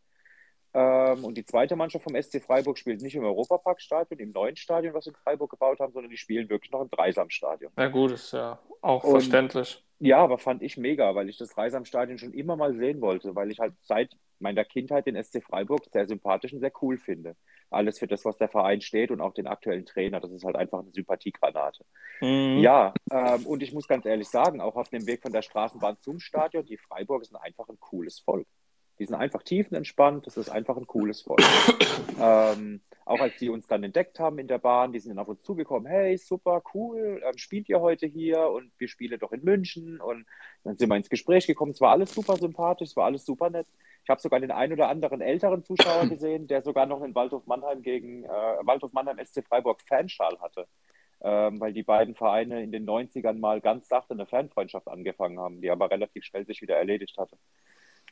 Ähm, 0.76 1.24
und 1.24 1.36
die 1.38 1.46
zweite 1.46 1.78
Mannschaft 1.78 2.04
vom 2.04 2.22
SC 2.22 2.42
Freiburg 2.42 2.78
spielt 2.78 3.02
nicht 3.02 3.16
im 3.16 3.24
Europaparkstadion, 3.24 4.20
im 4.20 4.32
neuen 4.34 4.58
Stadion, 4.58 4.94
was 4.94 5.06
sie 5.06 5.12
in 5.12 5.16
Freiburg 5.16 5.52
gebaut 5.52 5.80
haben, 5.80 5.94
sondern 5.94 6.10
die 6.12 6.18
spielen 6.18 6.50
wirklich 6.50 6.72
noch 6.72 6.82
im 6.82 6.90
Dreisamstadion. 6.90 7.72
Ja, 7.78 7.88
gut, 7.88 8.12
ist 8.12 8.34
ja 8.34 8.60
auch 8.82 9.04
Und- 9.04 9.12
verständlich. 9.12 9.82
Ja, 10.00 10.18
aber 10.18 10.38
fand 10.38 10.62
ich 10.62 10.76
mega, 10.76 11.16
weil 11.16 11.30
ich 11.30 11.38
das 11.38 11.50
Dreisamstadion 11.52 12.18
schon 12.18 12.34
immer 12.34 12.58
mal 12.58 12.74
sehen 12.76 13.00
wollte, 13.00 13.34
weil 13.34 13.50
ich 13.50 13.60
halt 13.62 13.74
seit 13.82 14.12
meiner 14.40 14.66
Kindheit 14.66 15.06
den 15.08 15.16
SC 15.16 15.42
Freiburg 15.42 15.86
sehr 15.94 16.06
sympathisch 16.06 16.52
und 16.52 16.60
sehr 16.60 16.74
cool 16.82 16.98
finde. 16.98 17.38
Alles 17.70 18.00
für 18.00 18.08
das, 18.08 18.26
was 18.26 18.38
der 18.38 18.50
Verein 18.50 18.82
steht 18.82 19.10
und 19.10 19.22
auch 19.22 19.34
den 19.34 19.48
aktuellen 19.48 19.86
Trainer. 19.86 20.20
Das 20.20 20.32
ist 20.32 20.44
halt 20.44 20.58
einfach 20.58 20.80
eine 20.80 20.92
Sympathiegranate. 20.92 21.86
Mhm. 22.20 22.60
Ja, 22.60 22.94
ähm, 23.10 23.46
und 23.46 23.64
ich 23.64 23.74
muss 23.74 23.88
ganz 23.88 24.06
ehrlich 24.06 24.28
sagen, 24.28 24.60
auch 24.60 24.76
auf 24.76 24.90
dem 24.90 25.08
Weg 25.08 25.22
von 25.22 25.32
der 25.32 25.42
Straßenbahn 25.42 25.98
zum 26.02 26.20
Stadion, 26.20 26.66
die 26.66 26.78
Freiburg 26.78 27.26
sind 27.26 27.38
einfach 27.38 27.70
ein 27.70 27.80
cooles 27.80 28.20
Volk. 28.20 28.48
Die 29.00 29.06
sind 29.06 29.16
einfach 29.16 29.44
tiefenentspannt, 29.44 30.26
das 30.26 30.38
ist 30.38 30.50
einfach 30.50 30.78
ein 30.78 30.88
cooles 30.88 31.22
Volk. 31.22 31.42
ähm, 32.22 32.82
auch 33.06 33.20
als 33.20 33.38
die 33.38 33.50
uns 33.50 33.68
dann 33.68 33.84
entdeckt 33.84 34.20
haben 34.20 34.40
in 34.40 34.48
der 34.48 34.58
Bahn, 34.58 34.94
die 34.94 35.00
sind 35.00 35.12
dann 35.12 35.20
auf 35.20 35.28
uns 35.28 35.44
zugekommen, 35.44 35.86
hey, 35.86 36.18
super, 36.18 36.64
cool, 36.74 37.22
ähm, 37.24 37.38
spielt 37.38 37.70
ihr 37.70 37.82
heute 37.82 38.08
hier 38.08 38.50
und 38.50 38.72
wir 38.78 38.88
spielen 38.88 39.20
doch 39.20 39.32
in 39.32 39.44
München 39.44 40.00
und 40.00 40.26
dann 40.64 40.78
sind 40.78 40.90
wir 40.90 40.96
ins 40.96 41.10
Gespräch 41.10 41.46
gekommen, 41.46 41.72
es 41.72 41.82
war 41.82 41.92
alles 41.92 42.14
super 42.14 42.38
sympathisch, 42.38 42.90
es 42.90 42.96
war 42.96 43.06
alles 43.06 43.26
super 43.26 43.50
nett. 43.50 43.68
Ich 44.04 44.10
habe 44.10 44.22
sogar 44.22 44.40
den 44.40 44.52
einen 44.52 44.74
oder 44.74 44.90
anderen 44.90 45.22
älteren 45.22 45.64
Zuschauer 45.64 46.06
gesehen, 46.10 46.48
der 46.48 46.62
sogar 46.62 46.86
noch 46.86 47.04
in 47.04 47.14
Waldhof 47.14 47.46
Mannheim 47.46 47.82
gegen 47.82 48.24
äh, 48.24 48.28
Waldhof 48.28 48.94
Mannheim 48.94 49.24
SC 49.24 49.44
Freiburg 49.46 49.82
Fanschal 49.82 50.40
hatte 50.40 50.68
ähm, 51.22 51.60
weil 51.60 51.74
die 51.74 51.84
beiden 51.84 52.16
Vereine 52.16 52.62
in 52.62 52.72
den 52.72 52.86
90ern 52.86 53.40
mal 53.40 53.62
ganz 53.62 53.88
sachte 53.88 54.14
eine 54.14 54.28
Fanfreundschaft 54.28 54.88
angefangen 54.88 55.40
haben, 55.40 55.60
die 55.62 55.72
aber 55.72 55.90
relativ 55.90 56.24
schnell 56.24 56.46
sich 56.46 56.62
wieder 56.62 56.76
erledigt 56.76 57.18
hatte. 57.18 57.38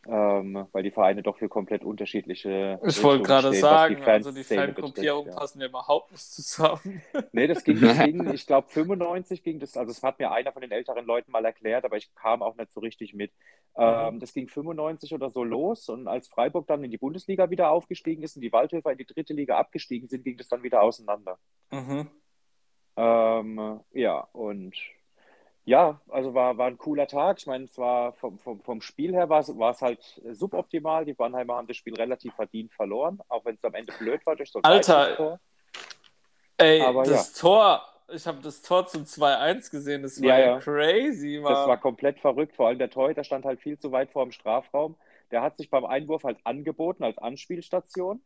Ähm, 0.06 0.68
weil 0.74 0.84
die 0.84 0.92
Vereine 0.92 1.24
doch 1.24 1.38
für 1.38 1.48
komplett 1.48 1.86
unterschiedliche. 1.86 2.78
Ich 2.86 3.02
wollte 3.02 3.24
gerade 3.24 3.54
sagen, 3.54 3.96
die 3.96 4.04
also 4.04 4.34
die 4.34 4.44
Fangruppierungen 4.44 5.32
ja. 5.32 5.38
passen 5.38 5.62
ja 5.62 5.68
überhaupt 5.68 6.12
nicht 6.12 6.24
zusammen. 6.24 7.02
Nee, 7.32 7.48
das 7.48 7.64
ging, 7.64 7.80
das 7.80 7.98
ging 8.00 8.34
ich 8.34 8.46
glaube, 8.46 8.68
95 8.70 9.44
ging 9.44 9.60
das, 9.60 9.78
also 9.78 9.94
das 9.94 10.04
hat 10.04 10.20
mir 10.20 10.32
einer 10.32 10.52
von 10.52 10.62
den 10.62 10.72
älteren 10.72 11.06
Leuten 11.06 11.32
mal 11.32 11.46
erklärt, 11.46 11.86
aber 11.86 11.96
ich 11.98 12.14
kam 12.16 12.44
auch 12.44 12.56
nicht 12.58 12.74
so 12.74 12.82
richtig 12.82 13.14
mit. 13.14 13.32
Ähm, 13.76 14.20
das 14.20 14.34
ging 14.34 14.50
95 14.50 15.14
oder 15.14 15.30
so 15.30 15.44
los 15.44 15.88
und 15.88 16.08
als 16.08 16.28
Freiburg 16.28 16.68
dann 16.68 16.84
in 16.84 16.92
die 16.92 16.98
Bundesliga 16.98 17.50
wieder 17.50 17.72
aufgestiegen 17.72 18.24
ist 18.24 18.36
und 18.36 18.42
die 18.42 18.52
Waldhöfer 18.52 18.92
in 18.92 18.98
die 18.98 19.06
dritte 19.06 19.34
Liga 19.34 19.58
abgestiegen 19.58 20.10
sind, 20.10 20.26
ging 20.26 20.38
das 20.38 20.50
dann 20.50 20.64
wieder 20.64 20.82
auseinander. 20.82 21.40
Mhm. 21.72 22.10
Ähm, 22.98 23.80
ja, 23.94 24.20
und 24.34 24.76
ja, 25.66 26.02
also 26.10 26.34
war, 26.34 26.58
war 26.58 26.68
ein 26.68 26.78
cooler 26.78 27.08
Tag. 27.08 27.38
Ich 27.40 27.48
meine, 27.48 27.64
es 27.64 27.78
war 27.78 28.14
vom, 28.14 28.38
vom, 28.40 28.62
vom 28.62 28.82
Spiel 28.82 29.14
her 29.14 29.30
war 29.30 29.40
es, 29.40 29.58
war 29.58 29.72
es 29.72 29.82
halt 29.82 30.22
suboptimal. 30.32 31.06
Die 31.06 31.16
Mannheimer 31.18 31.56
haben 31.56 31.68
das 31.68 31.78
Spiel 31.78 31.96
relativ 31.96 32.34
verdient 32.34 32.74
verloren, 32.74 33.20
auch 33.30 33.46
wenn 33.46 33.56
es 33.56 33.64
am 33.64 33.74
Ende 33.74 33.94
blöd 33.94 34.26
war 34.26 34.36
durch 34.36 34.52
so 34.52 34.60
ein 34.60 34.66
Alter, 34.66 35.06
Freistoßtor. 35.06 35.40
Ey, 36.58 36.82
Aber 36.82 37.04
das 37.04 37.34
Tor, 37.34 37.82
ich 38.12 38.28
habe 38.28 38.42
das 38.42 38.62
Tor 38.62 38.88
zum 38.88 39.04
2-1 39.04 39.72
gesehen, 39.72 40.04
das 40.04 40.22
war 40.22 40.28
Ja, 40.28 40.38
ja, 40.38 40.46
ja. 40.46 40.60
crazy, 40.60 41.40
Mann. 41.42 41.54
Das 41.54 41.68
war 41.68 41.78
komplett 41.78 42.20
verrückt. 42.20 42.56
Vor 42.56 42.68
allem 42.68 42.78
der 42.78 42.90
Torhüter 42.90 43.24
stand 43.24 43.46
halt 43.46 43.62
viel 43.62 43.78
zu 43.80 43.92
weit 43.92 44.12
vor 44.12 44.26
dem 44.26 44.32
Strafraum. 44.32 44.98
Der 45.32 45.42
hat 45.42 45.56
sich 45.56 45.70
beim 45.70 45.86
Einwurf 45.86 46.24
halt 46.26 46.38
angeboten 46.44 47.04
als 47.04 47.18
Anspielstation. 47.18 48.22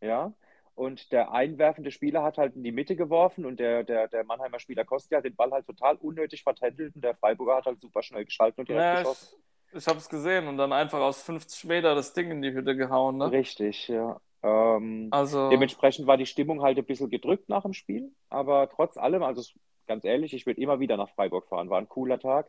Ja. 0.00 0.32
Und 0.74 1.12
der 1.12 1.32
einwerfende 1.32 1.90
Spieler 1.90 2.22
hat 2.22 2.38
halt 2.38 2.56
in 2.56 2.62
die 2.62 2.72
Mitte 2.72 2.96
geworfen 2.96 3.44
und 3.44 3.60
der, 3.60 3.84
der, 3.84 4.08
der 4.08 4.24
Mannheimer 4.24 4.58
Spieler 4.58 4.84
Kostia 4.84 5.18
hat 5.18 5.24
den 5.24 5.36
Ball 5.36 5.50
halt 5.50 5.66
total 5.66 5.96
unnötig 5.96 6.42
vertändelt 6.42 6.94
und 6.94 7.04
der 7.04 7.14
Freiburger 7.14 7.56
hat 7.56 7.66
halt 7.66 7.80
super 7.80 8.02
schnell 8.02 8.24
geschaltet 8.24 8.58
und 8.58 8.68
direkt 8.68 8.90
ja, 8.94 9.02
geschossen. 9.02 9.36
ich, 9.70 9.78
ich 9.78 9.86
habe 9.86 9.98
es 9.98 10.08
gesehen 10.08 10.48
und 10.48 10.56
dann 10.56 10.72
einfach 10.72 11.00
aus 11.00 11.22
50 11.22 11.64
Meter 11.64 11.94
das 11.94 12.14
Ding 12.14 12.30
in 12.30 12.40
die 12.42 12.52
Hütte 12.52 12.74
gehauen, 12.74 13.18
ne? 13.18 13.30
Richtig, 13.30 13.88
ja. 13.88 14.18
Ähm, 14.42 15.08
Also, 15.10 15.50
dementsprechend 15.50 16.06
war 16.06 16.16
die 16.16 16.26
Stimmung 16.26 16.62
halt 16.62 16.78
ein 16.78 16.84
bisschen 16.84 17.10
gedrückt 17.10 17.48
nach 17.48 17.62
dem 17.62 17.74
Spiel, 17.74 18.10
aber 18.30 18.68
trotz 18.70 18.96
allem, 18.96 19.22
also 19.22 19.42
ganz 19.86 20.04
ehrlich, 20.04 20.32
ich 20.32 20.46
würde 20.46 20.60
immer 20.60 20.80
wieder 20.80 20.96
nach 20.96 21.10
Freiburg 21.10 21.48
fahren, 21.48 21.70
war 21.70 21.78
ein 21.78 21.88
cooler 21.88 22.18
Tag. 22.18 22.48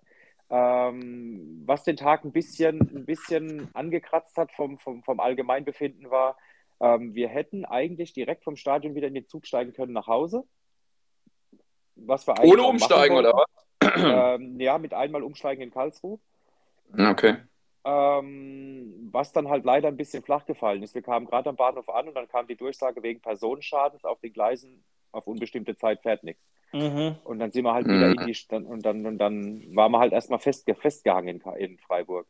Ähm, 0.50 1.64
was 1.66 1.84
den 1.84 1.96
Tag 1.96 2.24
ein 2.24 2.32
bisschen, 2.32 2.80
ein 2.80 3.06
bisschen 3.06 3.70
angekratzt 3.74 4.38
hat 4.38 4.52
vom, 4.52 4.78
vom, 4.78 5.04
vom 5.04 5.20
Allgemeinbefinden 5.20 6.10
war, 6.12 6.38
ähm, 6.84 7.16
wir 7.16 7.30
hätten 7.30 7.64
eigentlich 7.64 8.12
direkt 8.14 8.44
vom 8.44 8.58
Stadion 8.58 8.94
wieder 8.94 9.08
in 9.08 9.14
den 9.14 9.28
Zug 9.28 9.48
steigen 9.48 9.72
können 9.74 9.94
nach 9.94 10.08
Hause. 10.08 10.44
Was 11.96 12.28
wir 12.28 12.44
Ohne 12.44 12.64
umsteigen 12.64 13.16
oder 13.16 13.32
was? 13.34 13.46
Ähm, 13.96 14.60
ja, 14.60 14.78
mit 14.78 14.94
einmal 14.94 15.24
umsteigen 15.24 15.62
in 15.62 15.72
Karlsruhe. 15.72 16.20
Okay. 16.98 17.36
Ähm, 17.86 19.10
was 19.12 19.32
dann 19.32 19.50
halt 19.50 19.66
leider 19.66 19.88
ein 19.88 19.98
bisschen 19.98 20.24
flach 20.24 20.46
gefallen 20.46 20.84
ist. 20.84 20.96
Wir 20.96 21.02
kamen 21.02 21.26
gerade 21.26 21.50
am 21.50 21.56
Bahnhof 21.56 21.88
an 21.90 22.08
und 22.08 22.16
dann 22.16 22.28
kam 22.28 22.48
die 22.48 22.56
Durchsage 22.56 23.04
wegen 23.04 23.22
Personenschadens 23.22 24.04
auf 24.04 24.20
den 24.20 24.34
Gleisen 24.34 24.84
auf 25.12 25.28
unbestimmte 25.28 25.76
Zeit 25.78 26.02
fährt 26.02 26.24
nichts. 26.24 26.42
mhm. 26.72 27.16
Und 27.24 27.40
dann 27.40 27.52
sind 27.52 27.64
wir 27.66 27.74
halt 27.74 27.88
Mhm. 27.88 27.94
wieder 27.94 28.08
in 28.22 28.28
die 28.28 28.34
Stadt 28.34 28.64
und 28.64 28.84
dann, 28.86 29.06
und 29.06 29.20
dann 29.20 29.64
waren 29.76 29.92
wir 29.92 30.00
halt 30.00 30.12
erstmal 30.12 30.40
festge 30.40 30.76
festgehangen 30.76 31.40
in, 31.40 31.54
in 31.72 31.78
Freiburg. 31.78 32.28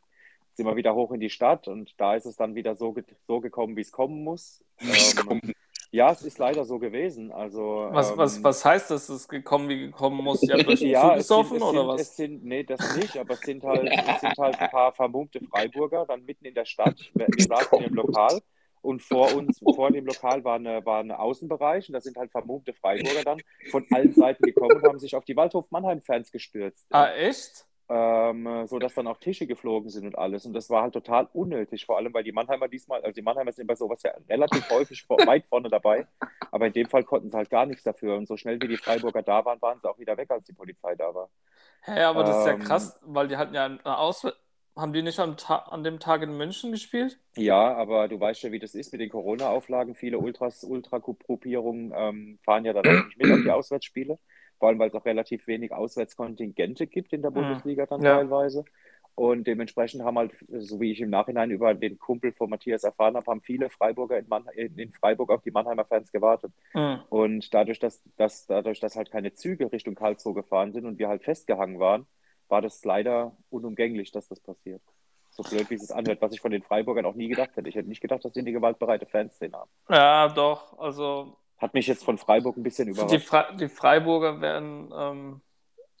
Sind 0.54 0.66
wir 0.66 0.76
wieder 0.76 0.94
hoch 0.94 1.12
in 1.12 1.20
die 1.20 1.30
Stadt 1.30 1.68
und 1.68 1.98
da 1.98 2.14
ist 2.14 2.26
es 2.26 2.36
dann 2.36 2.54
wieder 2.54 2.76
so, 2.76 2.92
ge 2.92 3.04
so 3.26 3.40
gekommen, 3.40 3.76
wie 3.76 3.80
es 3.80 3.92
kommen 3.92 4.22
muss. 4.22 4.64
Wie's 4.78 5.16
Ähm, 5.18 5.26
kommt. 5.26 5.52
Ja, 5.94 6.10
es 6.10 6.22
ist 6.22 6.38
leider 6.38 6.64
so 6.64 6.80
gewesen. 6.80 7.30
Also, 7.30 7.86
was, 7.92 8.10
ähm, 8.10 8.16
was, 8.16 8.42
was 8.42 8.64
heißt 8.64 8.90
das, 8.90 9.08
es 9.08 9.22
ist 9.22 9.28
gekommen, 9.28 9.68
wie 9.68 9.78
gekommen 9.78 10.24
muss? 10.24 10.42
Ja, 10.42 10.56
es 10.68 10.80
sind, 10.80 10.96
zugesoffen 10.96 11.56
es 11.58 11.62
oder 11.62 11.78
sind, 11.78 11.88
was? 11.88 12.00
es 12.00 12.16
sind, 12.16 12.44
nee, 12.44 12.64
das 12.64 12.96
nicht, 12.96 13.16
aber 13.16 13.34
es 13.34 13.40
sind 13.40 13.62
halt, 13.62 13.88
es 13.88 14.20
sind 14.20 14.36
halt 14.36 14.58
ein 14.58 14.70
paar 14.70 14.92
vermummte 14.92 15.38
Freiburger 15.48 16.04
dann 16.04 16.24
mitten 16.24 16.46
in 16.46 16.54
der 16.54 16.64
Stadt. 16.64 16.98
Wir, 17.14 17.28
saßen 17.38 17.80
im 17.80 17.94
Lokal 17.94 18.40
und 18.82 19.02
vor 19.02 19.32
uns, 19.36 19.60
vor 19.60 19.92
dem 19.92 20.04
Lokal 20.04 20.42
war 20.42 20.56
eine, 20.56 20.84
war 20.84 20.98
ein 20.98 21.12
Außenbereich 21.12 21.88
und 21.88 21.92
da 21.92 22.00
sind 22.00 22.16
halt 22.16 22.32
vermummte 22.32 22.72
Freiburger 22.72 23.22
dann 23.22 23.40
von 23.70 23.86
allen 23.92 24.12
Seiten 24.14 24.42
gekommen 24.42 24.76
und 24.76 24.82
haben 24.82 24.98
sich 24.98 25.14
auf 25.14 25.24
die 25.24 25.36
Waldhof 25.36 25.70
Mannheim-Fans 25.70 26.32
gestürzt. 26.32 26.86
Ah, 26.90 27.12
echt? 27.12 27.66
Ähm, 27.88 28.66
so 28.66 28.78
dass 28.78 28.94
dann 28.94 29.06
auch 29.06 29.18
Tische 29.18 29.46
geflogen 29.46 29.90
sind 29.90 30.06
und 30.06 30.16
alles. 30.18 30.46
Und 30.46 30.54
das 30.54 30.70
war 30.70 30.82
halt 30.82 30.94
total 30.94 31.28
unnötig, 31.34 31.84
vor 31.86 31.98
allem 31.98 32.14
weil 32.14 32.24
die 32.24 32.32
Mannheimer 32.32 32.68
diesmal, 32.68 33.02
also 33.02 33.14
die 33.14 33.22
Mannheimer 33.22 33.52
sind 33.52 33.66
bei 33.66 33.74
sowas 33.76 34.02
ja 34.02 34.12
relativ 34.28 34.68
häufig 34.70 35.02
vor, 35.04 35.18
weit 35.26 35.46
vorne 35.46 35.68
dabei, 35.68 36.06
aber 36.50 36.66
in 36.68 36.72
dem 36.72 36.88
Fall 36.88 37.04
konnten 37.04 37.30
sie 37.30 37.36
halt 37.36 37.50
gar 37.50 37.66
nichts 37.66 37.82
dafür. 37.84 38.16
Und 38.16 38.26
so 38.28 38.36
schnell 38.38 38.60
wie 38.62 38.68
die 38.68 38.78
Freiburger 38.78 39.22
da 39.22 39.44
waren, 39.44 39.60
waren 39.62 39.80
sie 39.80 39.88
auch 39.90 39.98
wieder 39.98 40.16
weg, 40.16 40.30
als 40.30 40.44
die 40.46 40.54
Polizei 40.54 40.94
da 40.96 41.14
war. 41.14 41.30
Hä, 41.82 42.00
aber 42.02 42.24
das 42.24 42.38
ist 42.38 42.46
ja 42.46 42.54
Ähm, 42.54 42.54
krass, 42.54 42.98
weil 43.02 43.28
die 43.28 43.36
hatten 43.36 43.54
ja 43.54 43.66
eine 43.66 43.98
Aus 43.98 44.26
haben 44.76 44.92
die 44.92 45.02
nicht 45.02 45.20
am 45.20 45.36
Ta 45.36 45.56
an 45.56 45.84
dem 45.84 46.00
Tag 46.00 46.22
in 46.22 46.36
München 46.36 46.72
gespielt? 46.72 47.18
Ja, 47.36 47.74
aber 47.76 48.06
du 48.08 48.20
weißt 48.20 48.42
ja, 48.44 48.52
wie 48.52 48.60
das 48.60 48.74
ist 48.76 48.92
mit 48.92 49.00
den 49.00 49.10
Corona-Auflagen. 49.10 49.96
Viele 49.96 50.18
Ultras, 50.20 50.62
Ultra-Gruppierungen 50.62 51.92
ähm, 51.96 52.38
fahren 52.44 52.64
ja 52.64 52.72
dann 52.72 52.86
auch 52.88 53.02
nicht 53.02 53.16
mit 53.18 53.30
auf 53.32 53.40
die 53.42 53.50
Auswärtsspiele. 53.50 54.18
Vor 54.64 54.70
allem, 54.70 54.78
weil 54.78 54.88
es 54.88 54.94
auch 54.94 55.04
relativ 55.04 55.46
wenig 55.46 55.72
Auswärtskontingente 55.74 56.86
gibt 56.86 57.12
in 57.12 57.20
der 57.20 57.30
Mhm. 57.30 57.34
Bundesliga 57.34 57.84
dann 57.84 58.00
Ja. 58.00 58.16
teilweise. 58.16 58.64
Und 59.14 59.46
dementsprechend 59.46 60.02
haben 60.02 60.16
halt, 60.16 60.32
so 60.48 60.80
wie 60.80 60.90
ich 60.90 61.02
im 61.02 61.10
Nachhinein 61.10 61.50
über 61.50 61.74
den 61.74 61.98
Kumpel 61.98 62.32
von 62.32 62.48
Matthias 62.48 62.82
erfahren 62.82 63.14
habe, 63.14 63.26
haben 63.30 63.42
viele 63.42 63.68
Freiburger 63.68 64.18
in, 64.18 64.26
Mann, 64.26 64.46
in 64.56 64.90
Freiburg 64.94 65.28
auf 65.30 65.42
die 65.42 65.50
Mannheimer 65.50 65.84
Fans 65.84 66.10
gewartet. 66.10 66.50
Mhm. 66.72 67.00
Und 67.10 67.52
dadurch, 67.52 67.78
dass, 67.78 68.02
dass, 68.16 68.46
dadurch, 68.46 68.80
dass 68.80 68.96
halt 68.96 69.10
keine 69.10 69.34
Züge 69.34 69.70
Richtung 69.70 69.96
Karlsruhe 69.96 70.32
gefahren 70.32 70.72
sind 70.72 70.86
und 70.86 70.98
wir 70.98 71.08
halt 71.08 71.24
festgehangen 71.24 71.78
waren, 71.78 72.06
war 72.48 72.62
das 72.62 72.82
leider 72.86 73.36
unumgänglich, 73.50 74.12
dass 74.12 74.28
das 74.28 74.40
passiert. 74.40 74.80
So 75.28 75.42
blöd, 75.42 75.68
wie 75.68 75.74
es 75.74 75.90
anhört, 75.90 76.22
was 76.22 76.32
ich 76.32 76.40
von 76.40 76.52
den 76.52 76.62
Freiburgern 76.62 77.04
auch 77.04 77.16
nie 77.16 77.28
gedacht 77.28 77.54
hätte. 77.54 77.68
Ich 77.68 77.74
hätte 77.74 77.88
nicht 77.90 78.00
gedacht, 78.00 78.24
dass 78.24 78.32
die 78.32 78.40
eine 78.40 78.52
gewaltbereite 78.52 79.04
Fanszene 79.04 79.58
haben. 79.58 79.70
Ja, 79.90 80.28
doch. 80.28 80.78
Also 80.78 81.36
Hat 81.64 81.72
mich 81.72 81.86
jetzt 81.86 82.04
von 82.04 82.18
Freiburg 82.18 82.58
ein 82.58 82.62
bisschen 82.62 82.86
die, 82.86 82.92
überrascht. 82.92 83.26
Fre 83.26 83.56
die 83.58 83.68
Freiburger 83.68 84.42
werden 84.42 84.92
ähm, 84.94 85.40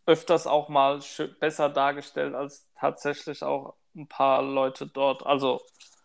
öfters 0.04 0.46
auch 0.46 0.68
mal 0.68 1.00
besser 1.40 1.70
dargestellt 1.70 2.34
als 2.34 2.68
tatsächlich 2.74 3.42
auch 3.42 3.74
ein 3.96 4.06
paar 4.06 4.42
Leute 4.42 4.86
dort. 4.86 5.24
Also 5.24 5.62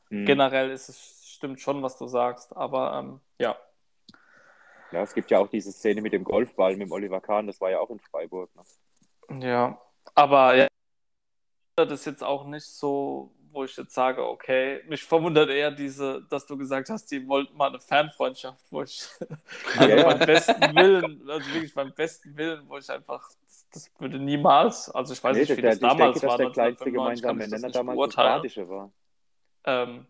Hm. 0.10 0.26
generell 0.26 0.72
ist 0.72 0.88
es 0.88 1.34
stimmt 1.36 1.60
schon, 1.60 1.84
was 1.84 1.98
du 1.98 2.08
sagst, 2.08 2.56
aber 2.56 3.00
ähm, 3.00 3.20
ja. 3.38 3.58
Ja, 4.92 5.04
es 5.04 5.14
gibt 5.14 5.30
ja 5.30 5.40
auch 5.40 5.48
diese 5.48 5.74
Szene 5.74 6.02
mit 6.02 6.14
dem 6.14 6.24
Golfball 6.24 6.78
mit 6.78 6.88
dem 6.88 6.92
Oliver 6.92 7.22
Kahn, 7.22 7.48
das 7.48 7.62
war 7.62 7.70
ja 7.70 7.80
auch 7.80 7.90
in 7.90 8.00
Freiburg. 8.00 8.50
Ne? 8.56 9.46
Ja, 9.46 9.80
aber 10.16 10.56
ja, 10.56 10.68
das 11.76 11.92
ist 11.92 12.06
jetzt 12.06 12.24
auch 12.24 12.46
nicht 12.46 12.66
so 12.66 13.32
wo 13.52 13.64
ich 13.64 13.76
jetzt 13.78 13.94
sage, 13.94 14.26
okay, 14.26 14.82
mich 14.88 15.04
verwundert 15.04 15.50
eher 15.50 15.72
diese, 15.72 16.26
dass 16.30 16.46
du 16.46 16.58
gesagt 16.58 16.90
hast, 16.90 17.08
die 17.12 17.28
wollten 17.28 17.56
mal 17.58 17.70
eine 17.70 17.80
Fernfreundschaft, 17.80 18.60
wo 18.70 18.84
ich 18.84 19.08
also 19.78 19.88
Ja. 19.88 20.04
beim 20.04 20.20
besten 20.20 20.76
Willen, 20.76 21.30
also 21.30 21.54
wirklich 21.54 21.74
beim 21.74 21.94
besten 21.94 22.38
Willen, 22.38 22.68
wo 22.68 22.78
ich 22.78 22.90
einfach, 22.90 23.30
das 23.74 23.92
würde 24.00 24.20
niemals, 24.20 24.90
also 24.90 25.14
ich 25.14 25.24
weiß 25.24 25.36
Nee, 25.36 25.42
nicht, 25.42 25.58
wie 25.58 25.62
der, 25.62 25.72
das 25.72 25.76
ich 25.76 25.82
damals 25.82 25.98
denke, 25.98 26.28
dass 26.28 26.32
war, 26.32 26.38
der 26.38 26.50
kleinste 26.52 26.86
1995 26.86 27.22
kann 27.24 27.38
gemeinsame 27.38 27.48
Nenner 27.48 27.70
damals 27.70 28.16
das. 28.16 28.16
Badische 28.16 28.70
war. 28.70 28.92
Ähm, 29.66 30.06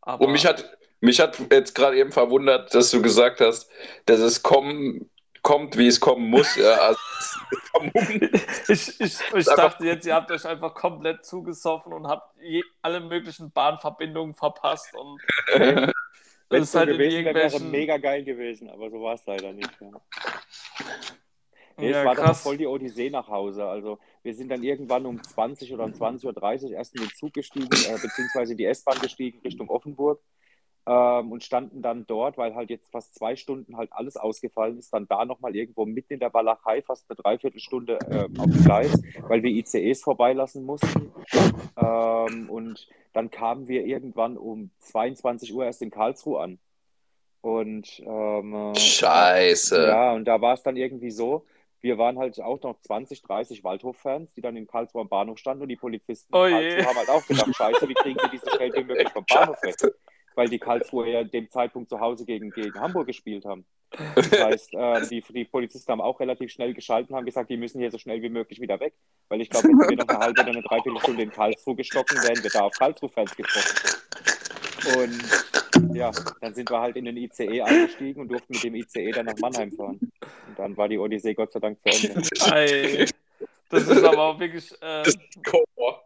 aber 0.00 0.24
Und 0.24 0.32
mich 0.32 0.46
hat, 0.46 0.78
mich 1.00 1.20
hat 1.20 1.38
jetzt 1.50 1.74
gerade 1.74 1.96
eben 1.98 2.12
verwundert, 2.12 2.74
dass 2.74 2.90
du 2.90 3.02
gesagt 3.02 3.40
hast, 3.40 3.70
dass 4.06 4.20
es 4.20 4.42
kommen, 4.42 5.10
kommt, 5.42 5.76
wie 5.76 5.88
es 5.88 6.00
kommen 6.00 6.30
muss. 6.30 6.56
Ja, 6.56 6.74
also, 6.74 7.00
ich, 8.68 9.00
ich, 9.00 9.20
ich 9.34 9.46
dachte 9.46 9.84
jetzt, 9.84 10.06
ihr 10.06 10.14
habt 10.14 10.30
euch 10.30 10.44
einfach 10.46 10.74
komplett 10.74 11.24
zugesoffen 11.24 11.92
und 11.92 12.06
habt 12.06 12.36
je, 12.40 12.62
alle 12.82 13.00
möglichen 13.00 13.50
Bahnverbindungen 13.50 14.34
verpasst 14.34 14.94
und 14.94 15.20
Wenn 16.52 16.62
es 16.62 16.68
es 16.68 16.68
ist 16.68 16.72
so 16.72 16.78
halt 16.80 16.90
in 16.90 16.98
gewesen 16.98 17.24
wäre, 17.24 17.34
wäre 17.34 17.44
irgendwelchen... 17.46 17.70
mega 17.70 17.96
geil 17.96 18.24
gewesen, 18.24 18.70
aber 18.70 18.90
so 18.90 19.02
war 19.02 19.14
es 19.14 19.24
leider 19.26 19.52
nicht. 19.52 19.70
Ja. 19.80 20.00
Nee, 21.78 21.90
Ja, 21.90 22.00
es 22.00 22.04
war 22.04 22.14
dann 22.14 22.26
krass. 22.26 22.38
auch 22.40 22.42
voll 22.42 22.58
die 22.58 22.66
Odyssee 22.66 23.08
nach 23.10 23.28
Hause. 23.28 23.66
Also 23.66 23.98
wir 24.22 24.34
sind 24.34 24.50
dann 24.50 24.62
irgendwann 24.62 25.06
um 25.06 25.22
20 25.22 25.72
oder 25.72 25.84
um 25.84 25.92
20.30 25.92 26.64
Uhr 26.64 26.72
erst 26.72 26.94
in 26.94 27.02
den 27.02 27.10
Zug 27.12 27.32
gestiegen, 27.32 27.70
äh, 27.88 27.98
beziehungsweise 27.98 28.54
die 28.54 28.66
S-Bahn 28.66 29.00
gestiegen 29.00 29.40
Richtung 29.40 29.70
Offenburg 29.70 30.20
ähm, 30.86 31.30
und 31.30 31.44
standen 31.44 31.80
dann 31.80 32.06
dort, 32.06 32.36
weil 32.38 32.54
halt 32.54 32.70
jetzt 32.70 32.90
fast 32.90 33.14
zwei 33.14 33.36
Stunden 33.36 33.76
halt 33.76 33.92
alles 33.92 34.16
ausgefallen 34.16 34.78
ist, 34.78 34.92
dann 34.92 35.06
da 35.06 35.24
nochmal 35.24 35.54
irgendwo 35.54 35.86
mitten 35.86 36.14
in 36.14 36.20
der 36.20 36.34
Walachei 36.34 36.82
fast 36.82 37.08
eine 37.08 37.16
Dreiviertelstunde 37.16 37.98
äh, 38.10 38.24
auf 38.38 38.46
dem 38.46 38.64
Gleis, 38.64 39.02
weil 39.28 39.42
wir 39.42 39.50
ICEs 39.50 40.02
vorbeilassen 40.02 40.64
mussten. 40.64 41.12
Ähm, 41.76 42.50
und 42.50 42.88
dann 43.12 43.30
kamen 43.30 43.68
wir 43.68 43.84
irgendwann 43.84 44.36
um 44.36 44.70
22 44.80 45.54
Uhr 45.54 45.64
erst 45.64 45.82
in 45.82 45.90
Karlsruhe 45.90 46.40
an. 46.40 46.58
Und 47.42 48.00
ähm, 48.04 48.54
äh, 48.54 48.74
Scheiße. 48.76 49.86
ja, 49.86 50.12
und 50.12 50.24
da 50.24 50.40
war 50.40 50.54
es 50.54 50.62
dann 50.62 50.76
irgendwie 50.76 51.10
so, 51.10 51.44
wir 51.80 51.98
waren 51.98 52.18
halt 52.18 52.40
auch 52.40 52.62
noch 52.62 52.80
20, 52.80 53.22
30 53.22 53.64
Waldhof-Fans, 53.64 54.32
die 54.34 54.40
dann 54.40 54.56
in 54.56 54.66
Karlsruhe 54.66 55.02
am 55.02 55.08
Bahnhof 55.08 55.38
standen 55.38 55.62
und 55.62 55.68
die 55.68 55.76
Polizisten 55.76 56.34
Oh 56.34 56.44
in 56.44 56.56
je. 56.56 56.76
Karlsruhe 56.76 56.86
haben 56.86 56.96
halt 56.98 57.10
auch 57.10 57.26
gedacht, 57.26 57.50
scheiße, 57.56 57.88
wie 57.88 57.94
kriegen 57.94 58.20
wir 58.20 58.28
die 58.30 58.38
so 58.38 58.50
schnell 58.50 58.72
wie 58.74 58.84
möglich 58.84 59.08
vom 59.10 59.24
Bahnhof 59.28 59.62
weg? 59.62 59.76
Weil 60.34 60.48
die 60.48 60.58
Karlsruhe 60.58 61.10
ja 61.10 61.24
dem 61.24 61.50
Zeitpunkt 61.50 61.90
zu 61.90 62.00
Hause 62.00 62.24
gegen, 62.24 62.50
gegen 62.50 62.78
Hamburg 62.80 63.06
gespielt 63.06 63.44
haben. 63.44 63.64
Das 64.14 64.30
heißt, 64.32 64.74
äh, 64.74 65.06
die, 65.08 65.22
die 65.28 65.44
Polizisten 65.44 65.92
haben 65.92 66.00
auch 66.00 66.18
relativ 66.20 66.50
schnell 66.50 66.74
geschalten 66.74 67.12
und 67.12 67.18
haben 67.18 67.26
gesagt, 67.26 67.50
die 67.50 67.56
müssen 67.56 67.80
hier 67.80 67.90
so 67.90 67.98
schnell 67.98 68.22
wie 68.22 68.28
möglich 68.28 68.60
wieder 68.60 68.80
weg. 68.80 68.94
Weil 69.28 69.40
ich 69.40 69.50
glaube, 69.50 69.68
wenn 69.68 69.90
wir 69.90 69.96
noch 69.96 70.08
eine 70.08 70.18
halbe 70.18 70.40
oder 70.40 70.50
eine 70.50 70.62
Dreiviertelstunde 70.62 71.22
in 71.22 71.30
Karlsruhe 71.30 71.76
gestocken, 71.76 72.16
wären 72.22 72.42
wir 72.42 72.50
da 72.50 72.60
auf 72.62 72.72
Karlsruhe-Fans 72.74 73.36
getroffen. 73.36 73.92
Und 74.96 75.94
ja, 75.94 76.10
dann 76.40 76.54
sind 76.54 76.70
wir 76.70 76.80
halt 76.80 76.96
in 76.96 77.04
den 77.04 77.16
ICE 77.16 77.62
eingestiegen 77.62 78.20
und 78.20 78.28
durften 78.28 78.52
mit 78.52 78.64
dem 78.64 78.74
ICE 78.74 79.10
dann 79.12 79.26
nach 79.26 79.38
Mannheim 79.38 79.72
fahren. 79.72 79.98
Und 80.00 80.58
dann 80.58 80.76
war 80.76 80.88
die 80.88 80.98
Odyssee 80.98 81.34
Gott 81.34 81.52
sei 81.52 81.60
Dank 81.60 81.78
zu 81.82 82.08
Ende. 82.08 82.28
Ei, 82.52 83.06
das 83.70 83.88
ist 83.88 84.04
aber 84.04 84.22
auch 84.22 84.38
wirklich, 84.38 84.70
äh, 84.82 85.02
Das 85.02 85.14
ist 85.14 85.18
Horror. 85.50 86.04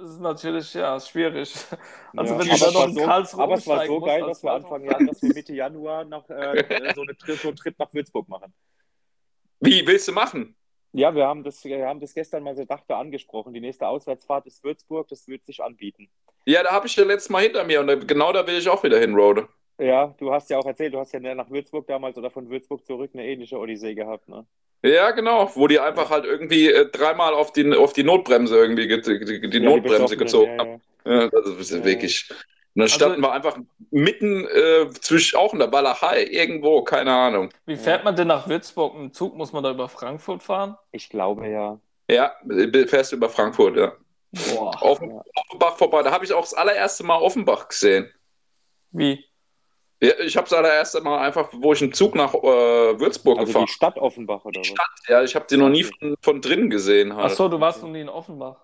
Das 0.00 0.10
ist 0.10 0.20
natürlich, 0.20 0.74
ja, 0.74 0.98
schwierig. 1.00 1.54
Also 2.16 2.34
Ja, 2.34 2.40
wenn 2.40 2.50
aber 2.50 2.58
dann 2.58 2.58
es 2.58 2.74
noch 2.74 2.88
so, 2.88 3.06
Karlsruhe 3.06 3.42
aber 3.44 3.54
es 3.54 3.66
war 3.66 3.86
so 3.86 4.00
geil, 4.00 4.22
dass 4.22 4.42
wir 4.42 4.52
Anfang. 4.52 4.84
Jahr, 4.84 4.98
dass 5.04 5.22
wir 5.22 5.32
Mitte 5.32 5.52
Januar 5.52 6.04
noch 6.04 6.28
äh, 6.28 6.92
so, 6.94 7.02
eine, 7.02 7.14
so 7.36 7.48
einen 7.48 7.56
Trip 7.56 7.78
nach 7.78 7.92
Würzburg 7.94 8.28
machen. 8.28 8.52
Wie 9.60 9.86
willst 9.86 10.08
du 10.08 10.12
machen? 10.12 10.56
Ja, 10.92 11.14
wir 11.14 11.26
haben 11.26 11.44
das, 11.44 11.64
wir 11.64 11.86
haben 11.86 12.00
das 12.00 12.14
gestern 12.14 12.42
mal 12.42 12.56
so 12.56 12.64
dachte 12.64 12.96
angesprochen. 12.96 13.52
Die 13.52 13.60
nächste 13.60 13.86
Auswärtsfahrt 13.86 14.46
ist 14.46 14.64
Würzburg, 14.64 15.06
das 15.08 15.28
wird 15.28 15.44
sich 15.46 15.62
anbieten. 15.62 16.10
Ja, 16.46 16.64
da 16.64 16.70
habe 16.70 16.88
ich 16.88 16.96
ja 16.96 17.04
letztes 17.04 17.30
Mal 17.30 17.42
hinter 17.42 17.62
mir 17.64 17.80
und 17.80 18.08
genau 18.08 18.32
da 18.32 18.46
will 18.46 18.56
ich 18.58 18.68
auch 18.68 18.82
wieder 18.82 18.98
hin, 18.98 19.14
Rode. 19.14 19.48
Ja, 19.80 20.14
du 20.18 20.30
hast 20.32 20.50
ja 20.50 20.58
auch 20.58 20.66
erzählt, 20.66 20.92
du 20.94 20.98
hast 20.98 21.12
ja 21.12 21.20
nach 21.34 21.50
Würzburg 21.50 21.86
damals 21.86 22.16
oder 22.18 22.30
von 22.30 22.50
Würzburg 22.50 22.84
zurück 22.84 23.10
eine 23.14 23.24
ähnliche 23.26 23.56
Odyssee 23.58 23.94
gehabt, 23.94 24.28
ne? 24.28 24.44
Ja, 24.82 25.10
genau, 25.10 25.50
wo 25.54 25.66
die 25.66 25.78
einfach 25.80 26.10
halt 26.10 26.24
irgendwie 26.24 26.70
äh, 26.70 26.86
dreimal 26.90 27.34
auf 27.34 27.52
die, 27.52 27.70
auf 27.74 27.92
die 27.92 28.02
Notbremse 28.02 28.56
irgendwie 28.56 28.86
ge 28.88 29.00
die, 29.00 29.48
die 29.50 29.58
Ja, 29.58 29.64
Notbremse 29.64 30.16
Besoffenen, 30.16 30.18
gezogen 30.18 30.52
ja, 30.52 30.58
haben. 30.58 30.82
ja. 31.04 31.20
Ja, 31.22 31.28
das 31.28 31.46
ist 31.70 31.84
wirklich. 31.84 32.30
Und 32.30 32.36
dann 32.74 32.82
Also- 32.84 32.94
standen 32.94 33.20
wir 33.22 33.32
einfach 33.32 33.58
mitten 33.90 34.46
äh, 34.46 34.88
zwischen 35.00 35.36
auch 35.38 35.52
in 35.52 35.58
der 35.58 35.72
Walachei, 35.72 36.24
irgendwo, 36.24 36.82
keine 36.82 37.12
Ahnung. 37.12 37.50
Wie 37.66 37.76
fährt 37.76 38.04
man 38.04 38.16
denn 38.16 38.28
nach 38.28 38.48
Würzburg? 38.48 38.94
Im 38.94 39.12
Zug 39.12 39.34
muss 39.36 39.52
man 39.52 39.64
da 39.64 39.70
über 39.70 39.88
Frankfurt 39.88 40.42
fahren? 40.42 40.76
Ich 40.92 41.08
glaube 41.08 41.48
ja. 41.48 41.78
Ja, 42.10 42.32
äh, 42.48 42.86
fährst 42.86 43.12
du 43.12 43.16
über 43.16 43.28
Frankfurt, 43.28 43.76
ja. 43.76 43.92
Boah. 44.54 44.76
Offen, 44.82 45.10
Ja. 45.10 45.22
Offenbach 45.48 45.76
vorbei. 45.76 46.02
Da 46.02 46.12
habe 46.12 46.24
ich 46.24 46.32
auch 46.32 46.42
das 46.42 46.54
allererste 46.54 47.04
Mal 47.04 47.18
Offenbach 47.20 47.68
gesehen. 47.68 48.10
Wie? 48.92 49.24
Ja, 50.02 50.18
ich 50.24 50.36
habe 50.36 50.48
das 50.48 50.58
allererste 50.58 51.00
Mal 51.02 51.18
einfach, 51.26 51.50
wo 51.52 51.72
ich 51.72 51.82
einen 51.82 51.92
Zug 51.92 52.14
nach 52.14 52.32
äh, 52.32 52.38
Würzburg 52.98 53.38
Also 53.38 53.48
gefahren 53.48 53.66
die 53.66 53.72
Stadt 53.72 53.98
Offenbach 53.98 54.44
oder 54.44 54.60
was? 54.60 54.66
Stadt, 54.66 54.90
Ja, 55.08 55.22
ich 55.22 55.34
habe 55.34 55.46
die 55.50 55.56
noch 55.58 55.68
nie 55.68 55.84
von, 55.84 56.14
von 56.22 56.40
drinnen 56.40 56.70
gesehen. 56.70 57.14
Halt. 57.14 57.26
Achso, 57.26 57.48
du 57.48 57.60
warst 57.60 57.82
noch 57.82 57.90
nie 57.90 58.00
in 58.00 58.08
Offenbach. 58.08 58.56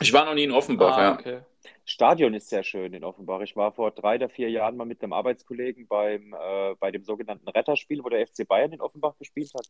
Ich 0.00 0.12
war 0.12 0.24
noch 0.24 0.34
nie 0.34 0.44
in 0.44 0.50
Offenbach, 0.52 0.96
Ah, 0.96 1.02
ja. 1.02 1.12
okay. 1.14 1.40
Stadion 1.84 2.34
ist 2.34 2.48
sehr 2.48 2.62
schön 2.62 2.92
in 2.94 3.04
Offenbach. 3.04 3.40
Ich 3.40 3.54
war 3.56 3.72
vor 3.72 3.90
drei 3.90 4.16
oder 4.16 4.28
vier 4.28 4.50
Jahren 4.50 4.76
mal 4.76 4.84
mit 4.84 5.02
einem 5.02 5.12
Arbeitskollegen 5.12 5.86
beim, 5.88 6.32
äh, 6.34 6.74
bei 6.78 6.90
dem 6.90 7.04
sogenannten 7.04 7.48
Retterspiel, 7.48 8.02
wo 8.02 8.08
der 8.08 8.26
FC 8.26 8.46
Bayern 8.46 8.72
in 8.72 8.80
Offenbach 8.80 9.16
gespielt 9.18 9.52
hat. 9.54 9.66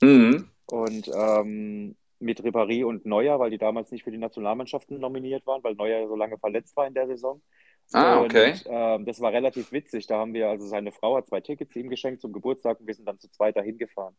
Mhm. 0.00 0.48
Und 0.66 1.10
ähm, 1.14 1.96
mit 2.20 2.40
Ribéry 2.42 2.84
und 2.84 3.06
Neuer, 3.06 3.38
weil 3.38 3.50
die 3.50 3.58
damals 3.58 3.90
nicht 3.90 4.04
für 4.04 4.10
die 4.10 4.18
Nationalmannschaften 4.18 4.98
nominiert 4.98 5.46
waren, 5.46 5.62
weil 5.62 5.74
Neuer 5.74 6.08
so 6.08 6.16
lange 6.16 6.38
verletzt 6.38 6.76
war 6.76 6.86
in 6.86 6.94
der 6.94 7.06
Saison. 7.06 7.42
Ah, 7.92 8.20
okay. 8.20 8.52
Und 8.52 8.62
ähm, 8.66 9.04
das 9.06 9.20
war 9.20 9.32
relativ 9.32 9.70
witzig. 9.72 10.06
Da 10.06 10.18
haben 10.18 10.34
wir, 10.34 10.48
also 10.48 10.66
seine 10.66 10.92
Frau 10.92 11.16
hat 11.16 11.28
zwei 11.28 11.40
Tickets 11.40 11.76
ihm 11.76 11.90
geschenkt 11.90 12.20
zum 12.20 12.32
Geburtstag 12.32 12.80
und 12.80 12.86
wir 12.86 12.94
sind 12.94 13.06
dann 13.06 13.18
zu 13.18 13.30
zweit 13.30 13.56
dahin 13.56 13.78
gefahren. 13.78 14.16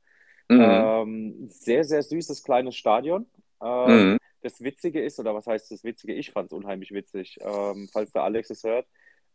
Mhm. 0.48 0.62
Ähm, 0.62 1.50
sehr, 1.50 1.84
sehr 1.84 2.04
süßes 2.04 2.44
kleines 2.44 2.76
Stadion. 2.76 3.26
Ähm, 3.62 4.12
Mhm. 4.14 4.18
Das 4.42 4.62
Witzige 4.62 5.04
ist, 5.04 5.20
oder 5.20 5.34
was 5.34 5.48
heißt 5.48 5.72
das 5.72 5.84
Witzige? 5.84 6.14
Ich 6.14 6.30
fand 6.30 6.48
es 6.48 6.54
unheimlich 6.54 6.92
witzig, 6.92 7.40
ähm, 7.42 7.90
falls 7.92 8.12
der 8.12 8.22
Alex 8.22 8.52
es 8.52 8.64
hört. 8.64 8.86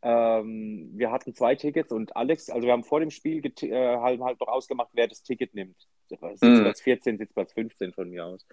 Ähm, 0.02 0.90
wir 0.94 1.10
hatten 1.10 1.34
zwei 1.34 1.56
Tickets 1.56 1.90
und 1.90 2.14
Alex, 2.14 2.48
also 2.48 2.64
wir 2.64 2.72
haben 2.72 2.84
vor 2.84 3.00
dem 3.00 3.10
Spiel 3.10 3.44
äh, 3.44 3.96
halt, 3.98 4.20
halt 4.20 4.40
noch 4.40 4.46
ausgemacht, 4.46 4.90
wer 4.92 5.08
das 5.08 5.24
Ticket 5.24 5.52
nimmt. 5.54 5.76
Sitzplatz 6.08 6.80
14, 6.80 7.18
Sitzplatz 7.18 7.52
15 7.52 7.92
von 7.92 8.08
mir 8.08 8.24
aus. 8.24 8.46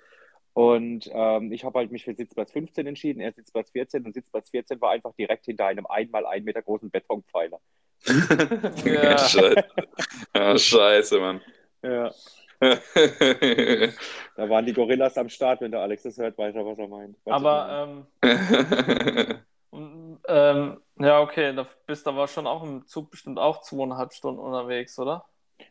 Und 0.57 1.07
ähm, 1.13 1.51
ich 1.51 1.63
habe 1.63 1.77
halt 1.77 1.91
mich 1.91 2.03
für 2.03 2.15
Sitzplatz 2.15 2.51
15 2.51 2.87
entschieden, 2.87 3.19
er 3.19 3.31
Sitzplatz 3.31 3.69
14 3.69 4.03
und 4.03 4.13
Sitzplatz 4.15 4.49
14 4.49 4.81
war 4.81 4.89
einfach 4.89 5.13
direkt 5.13 5.45
hinter 5.45 5.67
einem 5.67 5.85
einmal 5.85 6.25
ein 6.25 6.43
Meter 6.43 6.63
großen 6.63 6.89
Betonpfeiler. 6.89 7.59
Ja. 8.83 9.19
Scheiße. 9.19 9.65
Ja, 10.35 10.57
scheiße, 10.57 11.19
Mann. 11.19 11.41
Ja. 11.83 12.11
Da 12.59 14.49
waren 14.49 14.65
die 14.65 14.73
Gorillas 14.73 15.15
am 15.19 15.29
Start, 15.29 15.61
wenn 15.61 15.69
der 15.69 15.81
Alex 15.81 16.01
das 16.01 16.17
hört, 16.17 16.35
weiß 16.35 16.55
er, 16.55 16.65
was 16.65 16.79
er 16.79 16.87
meint. 16.87 17.17
Was. 17.23 17.33
Aber, 17.35 18.07
ähm, 18.23 19.37
und, 19.69 20.19
ähm, 20.27 20.81
ja, 20.99 21.21
okay, 21.21 21.53
da 21.55 21.67
bist 21.85 22.07
du 22.07 22.09
aber 22.09 22.27
schon 22.27 22.47
auch 22.47 22.63
im 22.63 22.87
Zug 22.87 23.11
bestimmt 23.11 23.37
auch 23.37 23.61
zweieinhalb 23.61 24.11
Stunden 24.11 24.39
unterwegs, 24.39 24.97
oder? 24.97 25.23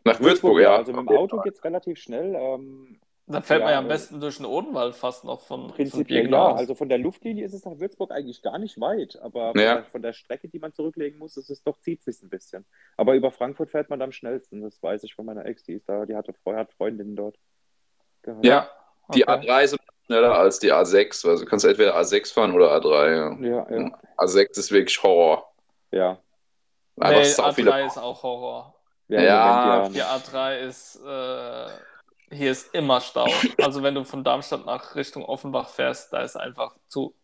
Nach 0.05 0.21
Würzburg, 0.21 0.61
ja. 0.61 0.77
Also 0.77 0.93
mit 0.93 1.09
dem 1.09 1.17
Auto 1.17 1.41
geht 1.41 1.55
es 1.55 1.65
relativ 1.65 1.99
schnell. 1.99 2.37
Ähm, 2.37 3.01
Da 3.29 3.41
fährt 3.41 3.61
man 3.63 3.69
Ja, 3.71 3.75
ja 3.75 3.79
am 3.81 3.87
äh, 3.87 3.89
besten 3.89 4.21
durch 4.21 4.37
den 4.37 4.47
Odenwald 4.47 4.95
fast 4.95 5.25
noch 5.25 5.41
von, 5.41 5.63
von 5.63 5.73
prinzipiell 5.73 6.23
Gegend 6.23 6.33
ja. 6.33 6.47
aus. 6.47 6.59
Also 6.61 6.75
von 6.77 6.89
der 6.89 6.99
Luftlinie 6.99 7.45
ist 7.45 7.55
es 7.55 7.65
nach 7.65 7.79
Würzburg 7.79 8.13
eigentlich 8.13 8.41
gar 8.41 8.59
nicht 8.59 8.81
weit, 8.81 9.19
aber 9.21 9.53
Ja. 9.59 9.83
von, 9.83 10.01
der, 10.03 10.13
von 10.13 10.15
Strecke, 10.15 10.49
die 10.49 10.61
man 10.61 10.73
zurücklegen 10.73 11.19
muss, 11.19 11.37
ist 11.37 11.51
es 11.51 11.63
doch 11.65 11.79
zieht 11.81 12.03
sich 12.05 12.23
ein 12.23 12.29
bisschen. 12.29 12.65
Aber 12.97 13.15
über 13.15 13.33
Frankfurt 13.33 13.71
fährt 13.71 13.91
man 13.91 14.01
am 14.01 14.13
schnellsten. 14.13 14.63
Das 14.63 14.81
weiß 14.81 15.03
ich 15.03 15.15
von 15.15 15.27
meiner 15.27 15.45
Ex, 15.45 15.65
die 15.65 15.73
ist 15.75 15.89
da, 15.89 16.07
die 16.07 16.15
hatte 16.15 16.33
Freu, 16.33 16.55
hat 16.55 16.73
Freundinnen 16.73 17.17
dort. 17.17 17.37
gehabt. 18.23 18.45
Ja. 18.45 18.71
Die 19.15 19.27
okay. 19.27 19.49
A3 19.51 19.63
ist 19.65 19.77
schneller 20.07 20.37
als 20.39 20.59
die 20.61 20.73
A6. 20.73 21.29
Also 21.29 21.45
du 21.45 21.51
kannst 21.51 21.65
entweder 21.65 21.97
A6 21.97 22.33
fahren 22.33 22.53
oder 22.53 22.73
A3. 22.77 23.43
Ja. 23.45 23.49
Ja, 23.49 23.77
ja. 23.77 23.99
A6 24.19 24.59
ist 24.59 24.71
wirklich 24.71 25.03
Horror. 25.03 25.53
ja. 25.91 26.19
Nee, 26.99 27.25
sau 27.25 27.45
A3 27.45 27.53
viele. 27.55 27.87
ist 27.87 27.99
auch 27.99 28.23
Horror. 28.23 28.75
Ja, 29.09 29.21
Ja, 29.23 29.89
Die 29.91 30.03
A3 30.03 30.59
ist, 30.61 30.97
äh, 30.97 31.67
hier 32.31 32.51
ist 32.51 32.75
immer 32.75 33.01
Stau. 33.01 33.29
Also 33.63 33.83
wenn 33.83 33.95
du 33.95 34.05
von 34.05 34.25
Darmstadt 34.25 34.67
nach 34.67 34.95
Richtung 34.95 35.25
Offenbach 35.25 35.69
fährst, 35.69 36.13
da 36.13 36.21
ist 36.23 36.37
einfach 36.37 36.77
zu 36.89 37.15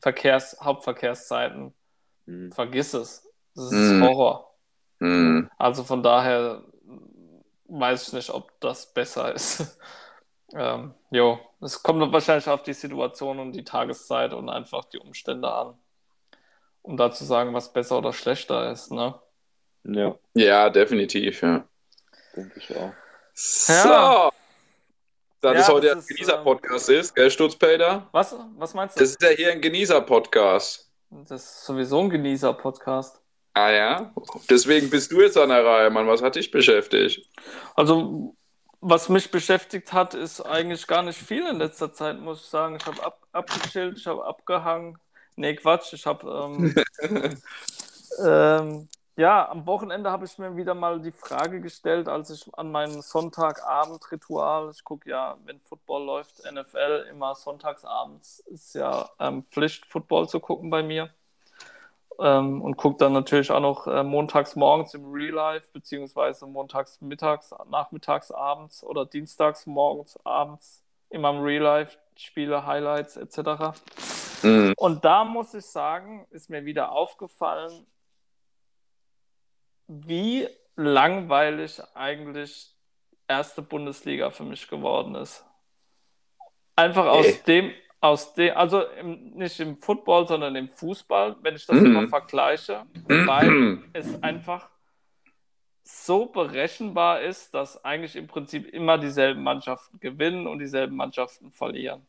Verkehrs, 0.00 0.56
Hauptverkehrszeiten. 0.60 1.74
Hm. 2.26 2.52
Vergiss 2.52 2.94
es. 2.94 3.26
Das 3.54 3.66
ist 3.72 3.92
Mhm. 3.92 4.04
Horror. 4.04 4.54
Hm. 5.00 5.50
Also 5.58 5.84
von 5.84 6.02
daher 6.02 6.62
weiß 7.68 8.08
ich 8.08 8.12
nicht, 8.14 8.30
ob 8.30 8.58
das 8.60 8.92
besser 8.92 9.34
ist. 9.34 9.78
ähm, 10.54 10.94
jo, 11.10 11.38
es 11.60 11.82
kommt 11.82 12.12
wahrscheinlich 12.12 12.48
auf 12.48 12.62
die 12.62 12.72
Situation 12.72 13.38
und 13.38 13.52
die 13.52 13.64
Tageszeit 13.64 14.32
und 14.32 14.48
einfach 14.48 14.84
die 14.84 14.98
Umstände 14.98 15.52
an, 15.52 15.74
um 16.82 16.96
da 16.96 17.10
zu 17.12 17.24
sagen, 17.24 17.54
was 17.54 17.72
besser 17.72 17.98
oder 17.98 18.12
schlechter 18.12 18.70
ist. 18.70 18.90
Ne? 18.92 19.14
Ja, 19.84 20.16
Ja, 20.34 20.70
definitiv, 20.70 21.42
ja. 21.42 21.64
denke 22.36 22.58
ich 22.58 22.76
auch. 22.76 22.92
So. 23.34 23.72
Ja. 23.72 24.30
Da 25.40 25.52
Ja, 25.52 25.58
das 25.58 25.68
heute 25.68 25.92
ein 25.92 25.98
ist, 25.98 26.08
Genießer-Podcast 26.08 26.88
ist, 26.88 27.14
gell, 27.14 27.30
Stutzpeter? 27.30 28.08
Was, 28.10 28.34
was 28.56 28.74
meinst 28.74 28.96
du? 28.96 29.00
Das 29.00 29.10
ist 29.10 29.22
ja 29.22 29.28
hier 29.28 29.52
ein 29.52 29.60
Genießer-Podcast. 29.60 30.90
Das 31.10 31.30
ist 31.30 31.64
sowieso 31.64 32.00
ein 32.00 32.10
Genießer-Podcast. 32.10 33.20
Ah 33.54 33.70
ja? 33.70 34.12
Deswegen 34.50 34.90
bist 34.90 35.12
du 35.12 35.20
jetzt 35.20 35.38
an 35.38 35.50
der 35.50 35.64
Reihe, 35.64 35.90
Mann. 35.90 36.08
Was 36.08 36.22
hat 36.22 36.34
dich 36.34 36.50
beschäftigt? 36.50 37.28
Also, 37.76 38.34
was 38.80 39.08
mich 39.08 39.30
beschäftigt 39.30 39.92
hat, 39.92 40.14
ist 40.14 40.40
eigentlich 40.40 40.86
gar 40.88 41.02
nicht 41.02 41.18
viel 41.18 41.46
in 41.46 41.58
letzter 41.58 41.92
Zeit, 41.92 42.18
muss 42.18 42.40
ich 42.40 42.46
sagen. 42.46 42.76
Ich 42.76 42.86
habe 42.86 43.00
ab, 43.04 43.20
abgechillt, 43.30 43.96
ich 43.96 44.06
habe 44.08 44.24
abgehangen. 44.24 44.98
Nee, 45.36 45.54
Quatsch, 45.54 45.92
ich 45.92 46.04
habe. 46.04 46.28
Ähm, 46.28 46.74
ähm, 48.24 48.88
ja, 49.18 49.48
am 49.48 49.66
Wochenende 49.66 50.12
habe 50.12 50.26
ich 50.26 50.38
mir 50.38 50.56
wieder 50.56 50.74
mal 50.74 51.00
die 51.00 51.10
Frage 51.10 51.60
gestellt, 51.60 52.06
als 52.08 52.30
ich 52.30 52.48
an 52.54 52.70
meinem 52.70 53.02
Sonntagabend-Ritual, 53.02 54.70
ich 54.70 54.84
gucke 54.84 55.10
ja, 55.10 55.36
wenn 55.44 55.58
Football 55.58 56.04
läuft, 56.04 56.44
NFL, 56.48 57.08
immer 57.10 57.34
sonntagsabends 57.34 58.38
ist 58.46 58.76
ja 58.76 59.10
ähm, 59.18 59.42
Pflicht, 59.42 59.86
Football 59.86 60.28
zu 60.28 60.38
gucken 60.38 60.70
bei 60.70 60.84
mir. 60.84 61.10
Ähm, 62.20 62.62
und 62.62 62.76
gucke 62.76 62.98
dann 62.98 63.12
natürlich 63.12 63.50
auch 63.50 63.58
noch 63.58 63.88
äh, 63.88 64.04
montags 64.04 64.54
morgens 64.54 64.94
im 64.94 65.10
Real 65.10 65.34
Life, 65.34 65.66
beziehungsweise 65.72 66.46
montags 66.46 67.00
mittags, 67.00 67.52
nachmittags 67.68 68.30
abends 68.30 68.84
oder 68.84 69.04
dienstags 69.04 69.66
morgens 69.66 70.16
abends 70.24 70.84
immer 71.10 71.30
im 71.30 71.40
Real 71.40 71.62
Life, 71.64 71.98
Spiele, 72.14 72.64
Highlights 72.64 73.16
etc. 73.16 73.76
Mhm. 74.44 74.74
Und 74.76 75.04
da 75.04 75.24
muss 75.24 75.54
ich 75.54 75.66
sagen, 75.66 76.24
ist 76.30 76.50
mir 76.50 76.64
wieder 76.64 76.92
aufgefallen, 76.92 77.84
wie 79.88 80.48
langweilig 80.76 81.80
eigentlich 81.94 82.74
erste 83.26 83.62
Bundesliga 83.62 84.30
für 84.30 84.44
mich 84.44 84.68
geworden 84.68 85.14
ist. 85.16 85.44
Einfach 86.76 87.06
aus 87.06 87.42
Okay. 87.42 87.42
dem, 87.44 87.72
aus 88.00 88.34
dem, 88.34 88.56
also 88.56 88.82
im, 88.82 89.30
nicht 89.34 89.58
im 89.60 89.76
Football, 89.78 90.28
sondern 90.28 90.54
im 90.56 90.68
Fußball, 90.68 91.36
wenn 91.42 91.56
ich 91.56 91.66
das 91.66 91.78
Mhm. 91.78 91.84
immer 91.84 92.08
vergleiche, 92.08 92.86
weil 93.26 93.58
es 93.92 94.22
einfach 94.22 94.70
so 95.84 96.26
berechenbar 96.26 97.22
ist, 97.22 97.54
dass 97.54 97.82
eigentlich 97.84 98.14
im 98.16 98.26
Prinzip 98.26 98.66
immer 98.72 98.98
dieselben 98.98 99.42
Mannschaften 99.42 99.98
gewinnen 100.00 100.46
und 100.46 100.58
dieselben 100.58 100.96
Mannschaften 100.96 101.50
verlieren. 101.52 102.06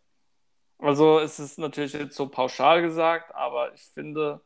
Also 0.79 1.19
es 1.19 1.39
ist 1.39 1.59
natürlich 1.59 1.93
jetzt 1.93 2.15
so 2.15 2.29
pauschal 2.29 2.81
gesagt, 2.81 3.33
aber 3.35 3.73
ich 3.73 3.83
finde, 3.83 4.41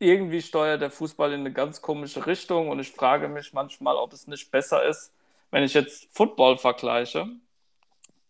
irgendwie 0.00 0.42
steuert 0.42 0.82
der 0.82 0.90
Fußball 0.90 1.32
in 1.32 1.40
eine 1.40 1.52
ganz 1.52 1.82
komische 1.82 2.26
Richtung 2.26 2.70
und 2.70 2.80
ich 2.80 2.92
frage 2.92 3.28
mich 3.28 3.52
manchmal, 3.52 3.96
ob 3.96 4.12
es 4.12 4.26
nicht 4.26 4.50
besser 4.50 4.84
ist, 4.84 5.12
wenn 5.52 5.62
ich 5.64 5.74
jetzt 5.74 6.08
Football 6.14 6.58
vergleiche. 6.58 7.28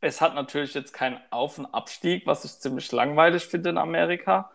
Es 0.01 0.21
hat 0.21 0.35
natürlich 0.35 0.75
jetzt 0.75 0.93
keinen 0.95 1.21
Auf- 1.31 1.59
und 1.59 1.67
Abstieg, 1.67 2.27
was 2.27 2.45
ich 2.45 2.53
ziemlich 2.59 2.91
langweilig 2.93 3.45
finde 3.45 3.71
in 3.71 3.79
Amerika. 3.79 4.51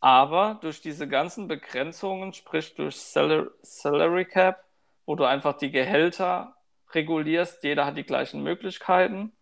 Aber 0.00 0.58
durch 0.60 0.82
diese 0.82 1.08
ganzen 1.08 1.48
Begrenzungen, 1.48 2.34
sprich 2.34 2.74
durch 2.74 2.96
Salary, 2.96 3.48
Salary 3.62 4.26
Cap, 4.26 4.64
wo 5.06 5.16
du 5.16 5.24
einfach 5.24 5.56
die 5.56 5.70
Gehälter 5.70 6.56
regulierst, 6.92 7.64
jeder 7.64 7.86
hat 7.86 7.96
die 7.96 8.04
gleichen 8.04 8.42
Möglichkeiten. 8.42 9.32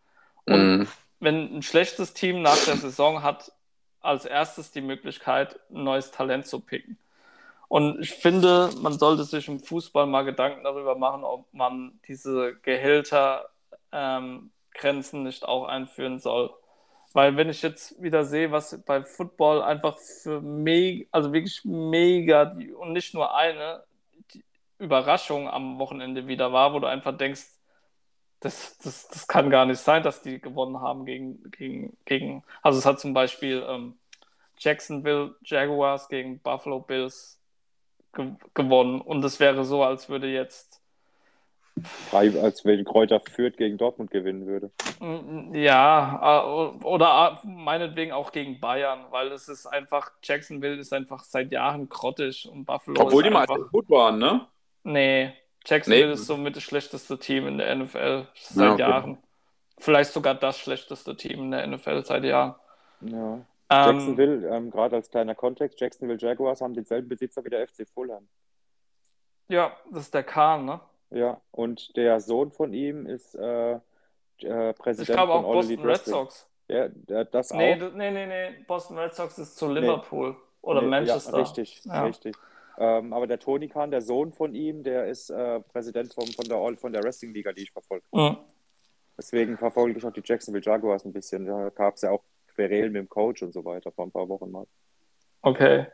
Und 0.47 0.79
Mhm. 0.81 0.89
wenn 1.21 1.57
ein 1.57 1.63
schlechtes 1.63 2.15
Team 2.15 2.43
nach 2.43 2.59
der 2.65 2.77
Saison 2.77 3.23
hat 3.23 3.53
als 4.03 4.25
erstes 4.25 4.71
die 4.71 4.81
Möglichkeit, 4.81 5.59
ein 5.71 5.85
neues 5.85 6.11
Talent 6.11 6.47
zu 6.47 6.61
picken. 6.61 6.99
Und 7.69 8.01
ich 8.01 8.11
finde, 8.11 8.71
man 8.83 8.99
sollte 8.99 9.25
sich 9.25 9.49
im 9.49 9.61
Fußball 9.61 10.07
mal 10.07 10.25
Gedanken 10.25 10.65
darüber 10.65 10.95
machen, 10.95 11.25
ob 11.25 11.47
man 11.55 11.99
diese 12.07 12.57
Gehältergrenzen 12.63 13.51
ähm, 13.93 15.23
nicht 15.23 15.45
auch 15.45 15.65
einführen 15.65 16.19
soll. 16.19 16.51
Weil 17.15 17.37
wenn 17.37 17.49
ich 17.49 17.63
jetzt 17.63 18.03
wieder 18.03 18.25
sehe, 18.25 18.53
was 18.53 18.79
bei 18.85 19.03
Football 19.03 19.63
einfach 19.63 19.99
für 19.99 20.41
mega, 20.41 21.07
also 21.13 21.33
wirklich 21.33 21.65
mega 21.65 22.47
die, 22.47 22.73
und 22.73 22.93
nicht 22.93 23.15
nur 23.15 23.35
eine 23.35 23.85
die 24.35 24.45
Überraschung 24.79 25.49
am 25.49 25.79
Wochenende 25.79 26.27
wieder 26.27 26.53
war, 26.53 26.73
wo 26.73 26.79
du 26.79 26.87
einfach 26.87 27.17
denkst, 27.17 27.47
das, 28.43 28.77
das, 28.79 29.09
das 29.09 29.27
kann 29.27 29.51
gar 29.51 29.67
nicht 29.67 29.81
sein, 29.81 30.03
dass 30.03 30.23
die 30.23 30.41
gewonnen 30.41 30.81
haben 30.81 31.07
gegen, 31.07 31.51
gegen, 31.53 31.97
gegen 32.05 32.45
also 32.61 32.79
es 32.79 32.87
hat 32.87 33.01
zum 33.01 33.15
Beispiel 33.15 33.65
ähm, 33.69 33.95
Jacksonville 34.59 35.35
Jaguars 35.45 36.09
gegen 36.09 36.41
Buffalo 36.41 36.81
Bills 36.81 37.39
ge 38.13 38.33
gewonnen 38.55 39.01
und 39.01 39.25
es 39.25 39.41
wäre 39.41 39.65
so, 39.65 39.83
als 39.83 40.09
würde 40.09 40.27
jetzt 40.29 40.83
als 42.13 42.65
wenn 42.65 42.85
Kräuter 42.85 43.21
Fürth 43.21 43.57
gegen 43.57 43.79
Dortmund 43.79 44.11
gewinnen 44.11 44.47
würde. 44.47 44.71
Mm, 45.01 45.55
Ja, 45.55 46.21
äh, 46.43 46.85
oder 46.85 47.41
meinetwegen 47.45 48.13
auch 48.13 48.33
gegen 48.33 48.61
Bayern, 48.61 49.07
weil 49.11 49.29
es 49.33 49.49
ist 49.49 49.67
einfach, 49.67 50.13
Jacksonville 50.23 50.77
ist 50.77 50.93
einfach 50.93 51.25
seit 51.25 51.51
Jahren 51.53 51.89
grottig 51.89 52.49
und 52.51 52.65
Buffalo 52.65 53.01
Obwohl 53.01 53.23
ist 53.23 53.29
die 53.29 53.31
mal 53.31 53.41
einfach, 53.43 53.71
gut 53.71 53.89
waren, 53.89 54.19
ne? 54.19 54.47
nee, 54.85 55.33
Jacksonville 55.65 56.07
Nee. 56.09 56.13
ist 56.15 56.27
somit 56.27 56.57
das 56.57 56.63
schlechteste 56.63 57.19
Team 57.19 57.47
in 57.47 57.59
der 57.59 57.75
NFL 57.75 58.27
seit 58.35 58.71
okay. 58.73 58.81
Jahren. 58.81 59.19
Vielleicht 59.79 60.13
sogar 60.13 60.35
das 60.35 60.59
schlechteste 60.59 61.17
Team 61.17 61.41
in 61.45 61.51
der 61.53 61.67
NFL 61.67 62.05
seit 62.05 62.25
Jahren. 62.25 62.55
Ja. 63.01 63.35
Ähm, 63.35 63.45
Jacksonville, 63.97 64.49
ähm, 64.49 64.71
gerade 64.71 64.97
als 64.97 65.11
kleiner 65.11 65.35
Kontext, 65.35 65.81
Jacksonville 65.81 66.19
Jaguars 66.21 66.61
haben 66.61 66.75
denselben 66.75 67.09
Besitzer 67.09 67.45
wie 67.45 67.51
der 67.51 67.67
FC 67.67 67.87
Fulham. 67.89 68.29
ja, 69.49 69.77
das 69.91 70.05
ist 70.05 70.15
der 70.15 70.23
Kahn, 70.25 70.65
ne? 70.65 70.81
Ja, 71.11 71.41
und 71.51 71.97
der 71.97 72.21
Sohn 72.21 72.53
von 72.53 72.73
ihm 72.73 73.07
ist 73.07 73.35
äh, 73.35 73.73
äh, 73.73 73.79
Ich 74.71 74.77
Präsident 74.79 75.17
glaube 75.17 75.33
von 75.33 75.45
auch 75.45 75.49
All 75.49 75.55
Boston 75.57 75.85
Red. 75.85 76.05
Sox. 76.05 76.49
Ja, 76.69 76.89
das 76.89 77.53
Nee, 77.53 77.75
auch. 77.75 77.79
d- 77.79 77.91
nee, 77.95 78.11
nee, 78.11 78.27
nee, 78.27 78.65
Boston 78.67 78.99
Red 78.99 79.15
Sox 79.15 79.39
ist 79.39 79.57
zu 79.57 79.69
Liverpool 79.71 80.37
oder 80.63 80.81
Nee, 80.83 80.89
Manchester. 80.89 81.33
Ja, 81.33 81.39
richtig, 81.43 81.83
Ja. 81.85 82.05
richtig. 82.05 82.37
Ähm, 82.79 83.13
aber 83.13 83.27
der 83.27 83.39
Tony 83.39 83.69
Khan, 83.69 83.91
der 83.91 84.01
Sohn 84.03 84.33
von 84.33 84.55
ihm, 84.55 84.83
der 84.83 85.07
ist 85.07 85.31
äh, 85.31 85.61
Präsident 85.61 86.13
vom, 86.15 86.27
von 86.29 86.47
der, 86.47 86.57
All- 86.57 86.77
von 86.77 86.93
der 86.93 87.03
Wrestling-Liga, 87.03 87.53
die 87.53 87.63
ich 87.63 87.73
verfolge. 87.73 88.05
Mhm. 88.13 88.39
Deswegen 89.17 89.59
verfolge 89.59 89.99
ich 89.99 90.05
auch 90.05 90.13
die 90.13 90.23
Jacksonville 90.25 90.65
Jaguars 90.65 91.05
ein 91.05 91.13
bisschen. 91.13 91.45
Da 91.47 91.69
gab 91.71 91.95
es 91.97 92.03
ja 92.03 92.11
auch 92.11 92.23
Querelen 92.55 92.93
mit 92.93 93.01
dem 93.01 93.09
Coach 93.09 93.43
und 93.43 93.53
so 93.53 93.65
weiter 93.65 93.93
vor 93.93 94.07
ein 94.07 94.11
paar 94.13 94.29
Wochen 94.29 94.51
mal. 94.51 94.67
Okay. 95.43 95.87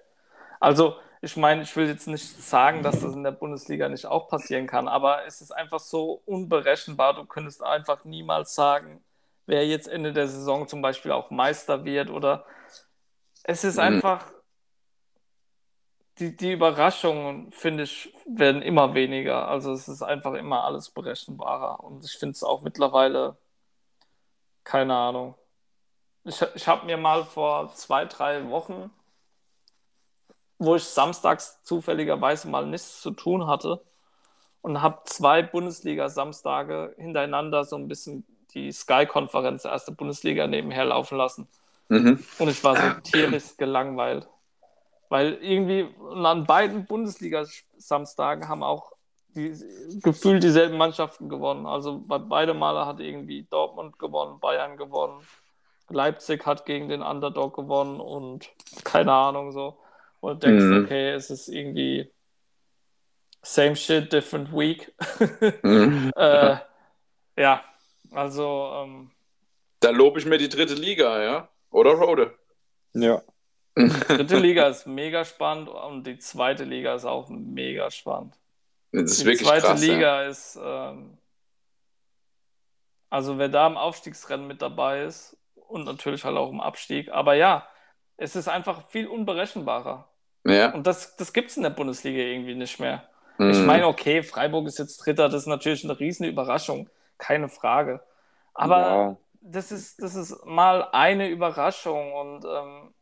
Also, 0.60 0.96
ich 1.20 1.36
meine, 1.36 1.62
ich 1.62 1.74
will 1.76 1.88
jetzt 1.88 2.06
nicht 2.06 2.42
sagen, 2.42 2.82
dass 2.82 3.00
das 3.00 3.14
in 3.14 3.24
der 3.24 3.32
Bundesliga 3.32 3.88
nicht 3.88 4.06
auch 4.06 4.28
passieren 4.28 4.66
kann, 4.66 4.86
aber 4.88 5.24
es 5.26 5.40
ist 5.40 5.50
einfach 5.50 5.80
so 5.80 6.22
unberechenbar. 6.26 7.14
Du 7.14 7.24
könntest 7.24 7.62
einfach 7.62 8.04
niemals 8.04 8.54
sagen, 8.54 9.02
wer 9.46 9.66
jetzt 9.66 9.88
Ende 9.88 10.12
der 10.12 10.28
Saison 10.28 10.68
zum 10.68 10.80
Beispiel 10.80 11.10
auch 11.10 11.30
Meister 11.30 11.84
wird 11.84 12.10
oder 12.10 12.44
es 13.44 13.64
ist 13.64 13.76
Mhm. 13.76 13.82
einfach, 13.82 14.32
die, 16.18 16.36
die 16.36 16.52
Überraschungen, 16.52 17.50
finde 17.52 17.84
ich, 17.84 18.12
werden 18.26 18.62
immer 18.62 18.94
weniger. 18.94 19.48
Also, 19.48 19.72
es 19.72 19.88
ist 19.88 20.02
einfach 20.02 20.34
immer 20.34 20.64
alles 20.64 20.90
berechenbarer 20.90 21.82
und 21.84 22.04
ich 22.04 22.12
finde 22.12 22.32
es 22.32 22.42
auch 22.42 22.62
mittlerweile, 22.62 23.36
keine 24.64 24.94
Ahnung. 24.94 25.34
Ich, 26.24 26.42
ich 26.54 26.68
habe 26.68 26.86
mir 26.86 26.96
mal 26.96 27.24
vor 27.24 27.72
zwei, 27.74 28.04
drei 28.04 28.48
Wochen 28.50 28.90
wo 30.58 30.74
ich 30.74 30.84
samstags 30.84 31.62
zufälligerweise 31.62 32.48
mal 32.48 32.66
nichts 32.66 33.00
zu 33.00 33.12
tun 33.12 33.46
hatte 33.46 33.80
und 34.60 34.82
habe 34.82 35.00
zwei 35.04 35.42
Bundesliga-Samstage 35.42 36.94
hintereinander 36.98 37.64
so 37.64 37.76
ein 37.76 37.88
bisschen 37.88 38.26
die 38.54 38.72
Sky-Konferenz 38.72 39.64
erste 39.64 39.92
Bundesliga 39.92 40.46
nebenher 40.46 40.86
laufen 40.86 41.16
lassen. 41.16 41.48
Mhm. 41.88 42.24
Und 42.38 42.48
ich 42.48 42.62
war 42.64 42.76
so 42.76 43.00
tierisch 43.02 43.56
gelangweilt. 43.56 44.28
Weil 45.08 45.34
irgendwie 45.34 45.82
und 45.82 46.24
an 46.26 46.44
beiden 46.44 46.86
Bundesliga-Samstagen 46.86 48.48
haben 48.48 48.62
auch 48.62 48.92
die, 49.34 49.54
gefühlt 50.02 50.42
dieselben 50.42 50.76
Mannschaften 50.76 51.28
gewonnen. 51.28 51.66
Also 51.66 52.02
bei 52.06 52.18
beide 52.18 52.54
Male 52.54 52.86
hat 52.86 53.00
irgendwie 53.00 53.44
Dortmund 53.50 53.98
gewonnen, 53.98 54.40
Bayern 54.40 54.76
gewonnen, 54.76 55.26
Leipzig 55.88 56.44
hat 56.44 56.66
gegen 56.66 56.88
den 56.88 57.02
Underdog 57.02 57.54
gewonnen 57.56 58.00
und 58.00 58.50
keine 58.84 59.12
Ahnung 59.12 59.52
so. 59.52 59.78
Und 60.20 60.42
du 60.42 60.48
denkst, 60.48 60.64
Mhm. 60.64 60.84
okay, 60.84 61.10
es 61.10 61.30
ist 61.30 61.48
irgendwie 61.48 62.10
same 63.42 63.76
shit, 63.76 64.12
different 64.12 64.52
week. 64.52 64.92
Mhm. 65.62 66.12
äh, 66.16 66.56
ja, 67.36 67.62
also 68.12 68.72
ähm, 68.74 69.10
Da 69.80 69.90
lobe 69.90 70.18
ich 70.18 70.26
mir 70.26 70.38
die 70.38 70.48
dritte 70.48 70.74
Liga, 70.74 71.22
ja? 71.22 71.48
Oder 71.70 71.92
Rode? 71.92 72.36
Ja. 72.94 73.22
Dritte 73.86 74.38
Liga 74.38 74.68
ist 74.68 74.86
mega 74.86 75.24
spannend 75.24 75.68
und 75.68 76.06
die 76.06 76.18
zweite 76.18 76.64
Liga 76.64 76.94
ist 76.94 77.04
auch 77.04 77.28
mega 77.28 77.90
spannend. 77.90 78.34
Das 78.92 79.12
ist 79.12 79.20
Die 79.20 79.26
wirklich 79.26 79.46
zweite 79.46 79.66
krass. 79.66 79.84
Ja. 79.84 79.94
Liga 79.94 80.22
ist, 80.22 80.58
ähm, 80.62 81.18
also 83.10 83.38
wer 83.38 83.48
da 83.48 83.66
im 83.66 83.76
Aufstiegsrennen 83.76 84.46
mit 84.46 84.62
dabei 84.62 85.04
ist 85.04 85.36
und 85.68 85.84
natürlich 85.84 86.24
halt 86.24 86.36
auch 86.36 86.50
im 86.50 86.60
Abstieg, 86.60 87.10
aber 87.10 87.34
ja, 87.34 87.66
es 88.16 88.34
ist 88.36 88.48
einfach 88.48 88.88
viel 88.88 89.06
unberechenbarer. 89.06 90.08
Ja. 90.44 90.72
Und 90.72 90.86
das, 90.86 91.16
das 91.16 91.32
gibt 91.32 91.50
es 91.50 91.56
in 91.56 91.62
der 91.62 91.70
Bundesliga 91.70 92.20
irgendwie 92.20 92.54
nicht 92.54 92.80
mehr. 92.80 93.08
Mhm. 93.38 93.50
Ich 93.50 93.58
meine, 93.58 93.86
okay, 93.86 94.22
Freiburg 94.22 94.66
ist 94.66 94.78
jetzt 94.78 94.98
Dritter, 94.98 95.28
das 95.28 95.42
ist 95.42 95.46
natürlich 95.46 95.84
eine 95.84 95.98
riesen 95.98 96.26
Überraschung, 96.26 96.88
keine 97.18 97.48
Frage. 97.48 98.02
Aber 98.54 98.80
ja. 98.80 99.16
das, 99.40 99.70
ist, 99.70 100.02
das 100.02 100.14
ist 100.14 100.44
mal 100.44 100.88
eine 100.92 101.28
Überraschung 101.28 102.12
und 102.12 102.44
ähm, 102.44 102.94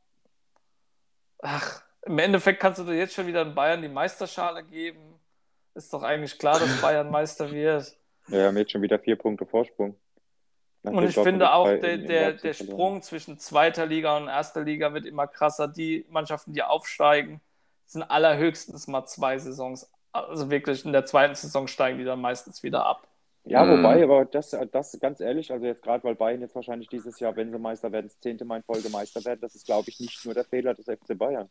ach, 1.39 1.83
im 2.03 2.19
Endeffekt 2.19 2.61
kannst 2.61 2.79
du 2.79 2.85
dir 2.85 2.97
jetzt 2.97 3.15
schon 3.15 3.27
wieder 3.27 3.43
in 3.43 3.55
Bayern 3.55 3.83
die 3.83 3.89
Meisterschale 3.89 4.63
geben. 4.63 5.21
Ist 5.75 5.93
doch 5.93 6.03
eigentlich 6.03 6.39
klar, 6.39 6.59
dass 6.59 6.81
Bayern 6.81 7.11
Meister 7.11 7.51
wird. 7.51 7.97
Ja, 8.29 8.39
wir 8.39 8.47
haben 8.47 8.57
jetzt 8.57 8.73
schon 8.73 8.83
wieder 8.83 8.99
vier 8.99 9.17
Punkte 9.17 9.45
Vorsprung. 9.47 9.97
Und 10.83 11.05
ich 11.05 11.15
finde 11.15 11.53
auch, 11.53 11.67
der, 11.67 11.99
der, 11.99 12.33
der 12.33 12.53
Sprung 12.53 13.03
zwischen 13.03 13.39
zweiter 13.39 13.87
Liga 13.87 14.17
und 14.17 14.29
erster 14.29 14.63
Liga 14.63 14.95
wird 14.95 15.05
immer 15.05 15.27
krasser. 15.27 15.67
Die 15.67 16.07
Mannschaften, 16.11 16.53
die 16.53 16.63
aufsteigen, 16.63 17.41
sind 17.87 18.05
allerhöchstens 18.05 18.87
mal 18.87 19.05
zwei 19.05 19.39
Saisons. 19.39 19.91
Also 20.13 20.49
wirklich 20.49 20.85
in 20.85 20.93
der 20.93 21.05
zweiten 21.05 21.35
Saison 21.35 21.67
steigen 21.67 21.99
die 21.99 22.05
dann 22.05 22.21
meistens 22.21 22.63
wieder 22.63 22.87
ab. 22.87 23.09
Ja, 23.49 23.65
mhm. 23.65 23.79
wobei, 23.79 24.03
aber 24.03 24.25
das, 24.25 24.57
das 24.73 24.99
ganz 25.01 25.21
ehrlich, 25.21 25.53
also 25.53 25.67
jetzt 25.67 25.83
gerade, 25.83 26.03
weil 26.03 26.17
Bayern 26.17 26.41
jetzt 26.41 26.57
wahrscheinlich 26.57 26.89
dieses 26.89 27.21
Jahr, 27.21 27.37
wenn 27.37 27.53
sie 27.53 27.59
Meister 27.59 27.93
werden, 27.93 28.07
das 28.07 28.19
zehnte 28.19 28.45
Mal 28.45 28.57
in 28.57 28.63
Folge 28.65 28.89
Meister 28.91 29.25
werden, 29.25 29.41
das 29.41 29.55
ist, 29.55 29.67
glaube 29.67 29.89
ich, 29.89 30.01
nicht 30.01 30.25
nur 30.25 30.35
der 30.35 30.45
Fehler 30.45 30.75
des 30.75 30.87
FC 30.87 31.17
Bayern. 31.17 31.49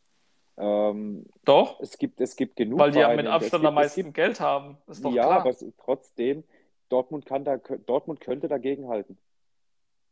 Ähm, 0.58 1.26
doch. 1.46 1.80
Es 1.80 1.98
gibt, 1.98 2.20
es 2.20 2.36
gibt 2.36 2.58
genug. 2.58 2.80
Weil 2.80 2.92
die 2.92 3.00
ja 3.00 3.16
mit 3.16 3.28
Abstand 3.28 3.62
gibt, 3.62 3.68
am 3.68 3.76
meisten 3.76 4.04
gibt, 4.04 4.14
Geld 4.14 4.40
haben. 4.42 4.78
Ist 4.88 5.06
doch 5.06 5.14
ja, 5.14 5.24
klar. 5.24 5.40
aber 5.42 5.56
trotzdem, 5.78 6.44
Dortmund, 6.90 7.26
kann 7.26 7.46
da, 7.46 7.58
Dortmund 7.58 8.20
könnte 8.20 8.50
dagegenhalten. 8.50 9.18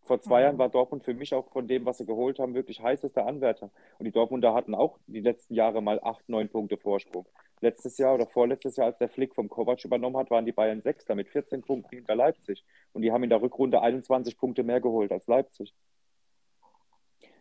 Vor 0.06 0.22
zwei 0.22 0.40
mhm. 0.40 0.44
Jahren 0.44 0.58
war 0.58 0.70
Dortmund 0.70 1.04
für 1.04 1.14
mich 1.14 1.34
auch 1.34 1.50
von 1.52 1.68
dem, 1.68 1.86
was 1.86 1.98
sie 1.98 2.06
geholt 2.06 2.40
haben, 2.40 2.54
wirklich 2.54 2.82
heißester 2.82 3.26
Anwärter. 3.26 3.72
Und 4.00 4.06
die 4.06 4.12
Dortmunder 4.12 4.54
hatten 4.54 4.74
auch 4.74 5.00
die 5.08 5.22
letzten 5.22 5.54
Jahre 5.54 5.82
mal 5.82 6.00
acht, 6.02 6.28
neun 6.30 6.48
Punkte 6.48 6.78
Vorsprung. 6.78 7.26
Letztes 7.64 7.98
Jahr 7.98 8.16
oder 8.16 8.28
vorletztes 8.28 8.76
Jahr, 8.76 8.88
als 8.88 8.98
der 8.98 9.08
Flick 9.08 9.34
vom 9.34 9.48
Kovac 9.48 9.86
übernommen 9.86 10.18
hat, 10.18 10.30
waren 10.30 10.46
die 10.46 10.52
Bayern 10.52 10.82
Sechster 10.82 11.16
mit 11.16 11.30
14 11.30 11.62
Punkten 11.62 11.96
hinter 11.96 12.14
Leipzig. 12.14 12.62
Und 12.92 13.04
die 13.04 13.12
haben 13.14 13.24
in 13.24 13.30
der 13.30 13.42
Rückrunde 13.42 13.82
21 13.82 14.38
Punkte 14.38 14.64
mehr 14.64 14.82
geholt 14.82 15.14
als 15.14 15.28
Leipzig. 15.28 15.74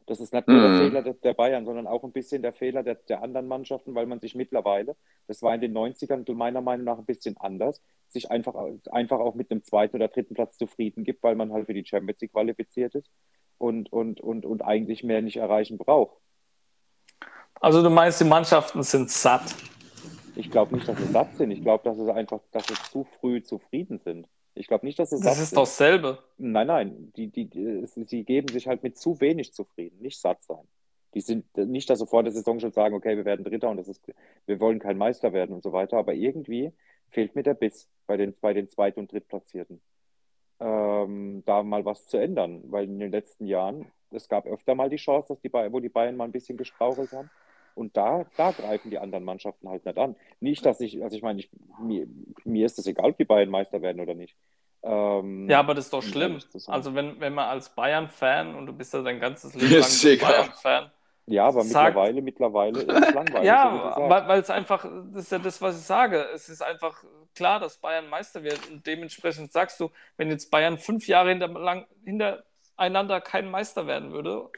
Das 0.06 0.20
ist 0.20 0.32
nicht 0.32 0.46
nur 0.46 0.58
mhm. 0.58 0.62
der 0.62 0.78
Fehler 0.78 1.14
der 1.14 1.34
Bayern, 1.34 1.64
sondern 1.64 1.88
auch 1.88 2.04
ein 2.04 2.12
bisschen 2.12 2.40
der 2.40 2.52
Fehler 2.52 2.84
der, 2.84 2.94
der 2.94 3.20
anderen 3.20 3.48
Mannschaften, 3.48 3.96
weil 3.96 4.06
man 4.06 4.20
sich 4.20 4.36
mittlerweile, 4.36 4.94
das 5.26 5.42
war 5.42 5.56
in 5.56 5.60
den 5.60 5.76
90ern 5.76 6.32
meiner 6.34 6.60
Meinung 6.60 6.84
nach 6.84 6.98
ein 6.98 7.04
bisschen 7.04 7.36
anders, 7.38 7.82
sich 8.06 8.30
einfach, 8.30 8.54
einfach 8.92 9.18
auch 9.18 9.34
mit 9.34 9.50
einem 9.50 9.64
zweiten 9.64 9.96
oder 9.96 10.06
dritten 10.06 10.34
Platz 10.34 10.56
zufrieden 10.56 11.02
gibt, 11.02 11.24
weil 11.24 11.34
man 11.34 11.52
halt 11.52 11.66
für 11.66 11.74
die 11.74 11.84
Champions 11.84 12.20
League 12.20 12.32
qualifiziert 12.32 12.94
ist 12.94 13.10
und, 13.58 13.92
und, 13.92 14.20
und, 14.20 14.46
und 14.46 14.62
eigentlich 14.62 15.02
mehr 15.02 15.20
nicht 15.20 15.38
erreichen 15.38 15.78
braucht. 15.78 16.16
Also 17.54 17.82
du 17.82 17.90
meinst, 17.90 18.20
die 18.20 18.24
Mannschaften 18.24 18.84
sind 18.84 19.10
satt? 19.10 19.54
Ich 20.42 20.50
glaube 20.50 20.74
nicht, 20.74 20.88
dass 20.88 20.98
sie 20.98 21.06
satt 21.06 21.36
sind. 21.36 21.52
Ich 21.52 21.62
glaube, 21.62 21.84
dass 21.84 21.96
sie 21.96 22.12
einfach, 22.12 22.40
dass 22.50 22.66
sie 22.66 22.74
zu 22.90 23.04
früh 23.04 23.44
zufrieden 23.44 24.00
sind. 24.00 24.26
Ich 24.54 24.66
glaube 24.66 24.84
nicht, 24.84 24.98
dass 24.98 25.10
sie 25.10 25.18
satt 25.18 25.34
Das 25.34 25.38
ist 25.38 25.56
doch 25.56 25.62
dasselbe. 25.62 26.18
Nein, 26.36 26.66
nein. 26.66 27.12
Die, 27.16 27.28
die, 27.28 27.44
die, 27.44 27.86
sie 27.86 28.24
geben 28.24 28.48
sich 28.48 28.66
halt 28.66 28.82
mit 28.82 28.98
zu 28.98 29.20
wenig 29.20 29.52
zufrieden, 29.52 30.00
nicht 30.00 30.20
satt 30.20 30.42
sein. 30.42 30.66
Die 31.14 31.20
sind 31.20 31.44
nicht, 31.56 31.88
dass 31.88 32.00
sie 32.00 32.08
vor 32.08 32.24
der 32.24 32.32
Saison 32.32 32.58
schon 32.58 32.72
sagen, 32.72 32.96
okay, 32.96 33.16
wir 33.16 33.24
werden 33.24 33.44
Dritter 33.44 33.70
und 33.70 33.76
das 33.76 33.86
ist, 33.86 34.02
wir 34.46 34.58
wollen 34.58 34.80
kein 34.80 34.98
Meister 34.98 35.32
werden 35.32 35.54
und 35.54 35.62
so 35.62 35.72
weiter. 35.72 35.96
Aber 35.96 36.12
irgendwie 36.12 36.72
fehlt 37.08 37.36
mir 37.36 37.44
der 37.44 37.54
Biss 37.54 37.88
bei 38.08 38.16
den, 38.16 38.34
bei 38.40 38.52
den 38.52 38.68
Zweit- 38.68 38.96
und 38.96 39.12
Drittplatzierten. 39.12 39.80
Ähm, 40.58 41.44
da 41.46 41.62
mal 41.62 41.84
was 41.84 42.08
zu 42.08 42.16
ändern, 42.16 42.62
weil 42.64 42.86
in 42.86 42.98
den 42.98 43.12
letzten 43.12 43.46
Jahren, 43.46 43.86
es 44.10 44.28
gab 44.28 44.46
öfter 44.46 44.74
mal 44.74 44.90
die 44.90 44.96
Chance, 44.96 45.28
dass 45.28 45.40
die 45.40 45.52
wo 45.52 45.78
die 45.78 45.88
Bayern 45.88 46.16
mal 46.16 46.24
ein 46.24 46.32
bisschen 46.32 46.56
gestrauchelt 46.56 47.12
haben. 47.12 47.30
Und 47.74 47.96
da, 47.96 48.26
da 48.36 48.50
greifen 48.50 48.90
die 48.90 48.98
anderen 48.98 49.24
Mannschaften 49.24 49.68
halt 49.68 49.84
nicht 49.84 49.98
an. 49.98 50.16
Nicht, 50.40 50.64
dass 50.64 50.80
ich, 50.80 51.02
also 51.02 51.16
ich 51.16 51.22
meine, 51.22 51.40
ich, 51.40 51.50
mir, 51.80 52.06
mir 52.44 52.66
ist 52.66 52.78
es 52.78 52.86
egal, 52.86 53.10
ob 53.10 53.16
die 53.16 53.24
Bayern 53.24 53.50
Meister 53.50 53.82
werden 53.82 54.00
oder 54.00 54.14
nicht. 54.14 54.36
Ähm, 54.82 55.48
ja, 55.48 55.60
aber 55.60 55.74
das 55.74 55.84
ist 55.86 55.92
doch 55.92 56.02
schlimm. 56.02 56.38
Also 56.66 56.94
wenn, 56.94 57.20
wenn 57.20 57.34
man 57.34 57.48
als 57.48 57.68
Bayern-Fan 57.70 58.54
und 58.54 58.66
du 58.66 58.72
bist 58.72 58.92
ja 58.92 59.02
dein 59.02 59.20
ganzes 59.20 59.54
Leben 59.54 59.70
lang 59.80 60.18
Bayern-Fan, 60.18 60.90
ja, 61.26 61.46
aber 61.46 61.62
sagt, 61.62 61.94
mittlerweile, 61.94 62.22
mittlerweile 62.22 62.80
ist 62.80 62.88
es 62.88 63.14
langweilig. 63.14 63.46
ja, 63.46 63.92
so 63.94 64.02
weil, 64.02 64.28
weil 64.28 64.40
es 64.40 64.50
einfach, 64.50 64.84
das 65.12 65.24
ist 65.24 65.32
ja 65.32 65.38
das, 65.38 65.62
was 65.62 65.78
ich 65.78 65.84
sage. 65.84 66.26
Es 66.34 66.48
ist 66.48 66.62
einfach 66.62 67.04
klar, 67.34 67.60
dass 67.60 67.78
Bayern 67.78 68.08
Meister 68.08 68.42
wird. 68.42 68.58
Und 68.70 68.86
dementsprechend 68.86 69.52
sagst 69.52 69.78
du, 69.78 69.90
wenn 70.16 70.30
jetzt 70.30 70.50
Bayern 70.50 70.78
fünf 70.78 71.06
Jahre 71.06 71.30
hinter, 71.30 71.48
lang, 71.48 71.86
hintereinander 72.04 73.20
kein 73.20 73.48
Meister 73.48 73.86
werden 73.86 74.12
würde, 74.12 74.50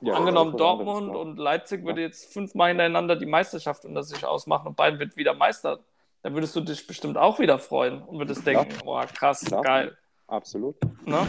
ja, 0.00 0.14
angenommen 0.14 0.56
Dortmund 0.56 1.14
und 1.14 1.38
Leipzig 1.38 1.84
würde 1.84 2.02
jetzt 2.02 2.32
fünfmal 2.32 2.68
hintereinander 2.68 3.16
die 3.16 3.26
Meisterschaft 3.26 3.84
unter 3.84 4.02
sich 4.02 4.24
ausmachen 4.24 4.68
und 4.68 4.76
Bayern 4.76 4.98
wird 4.98 5.16
wieder 5.16 5.34
Meister, 5.34 5.80
dann 6.22 6.34
würdest 6.34 6.54
du 6.54 6.60
dich 6.60 6.86
bestimmt 6.86 7.16
auch 7.16 7.38
wieder 7.38 7.58
freuen 7.58 8.02
und 8.02 8.18
würdest 8.18 8.46
denken, 8.46 8.76
oh 8.84 9.00
krass, 9.14 9.44
geil. 9.62 9.96
Absolut. 10.30 10.76
Ne? 11.04 11.26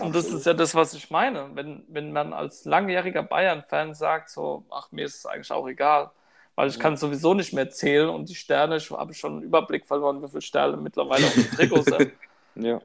Und 0.00 0.14
das 0.14 0.26
ist 0.26 0.44
ja 0.44 0.54
das, 0.54 0.74
was 0.74 0.92
ich 0.94 1.08
meine. 1.08 1.50
Wenn, 1.54 1.84
wenn 1.86 2.12
man 2.12 2.32
als 2.32 2.64
langjähriger 2.64 3.22
Bayern-Fan 3.22 3.94
sagt, 3.94 4.28
so, 4.28 4.64
ach, 4.70 4.90
mir 4.90 5.04
ist 5.04 5.18
es 5.18 5.26
eigentlich 5.26 5.52
auch 5.52 5.68
egal, 5.68 6.10
weil 6.56 6.68
ich 6.68 6.80
kann 6.80 6.96
sowieso 6.96 7.34
nicht 7.34 7.52
mehr 7.52 7.70
zählen 7.70 8.08
und 8.08 8.28
die 8.28 8.34
Sterne, 8.34 8.76
ich 8.78 8.90
habe 8.90 9.14
schon 9.14 9.34
einen 9.34 9.42
Überblick 9.42 9.86
verloren, 9.86 10.20
wie 10.20 10.28
viele 10.28 10.40
Sterne 10.40 10.76
mittlerweile 10.76 11.26
auf 11.26 11.34
dem 11.34 11.50
Trikot 11.50 11.82
sind. 11.82 12.12
ja. 12.56 12.80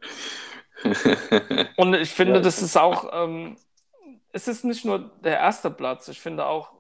und 1.78 1.96
ich 1.96 2.12
finde, 2.12 2.36
ja, 2.36 2.42
das 2.42 2.62
ist 2.62 2.78
auch, 2.78 3.10
ähm, 3.12 3.58
es 4.32 4.48
ist 4.48 4.64
nicht 4.64 4.86
nur 4.86 5.12
der 5.24 5.38
erste 5.38 5.72
Platz, 5.72 6.08
ich 6.08 6.20
finde 6.20 6.46
auch, 6.46 6.74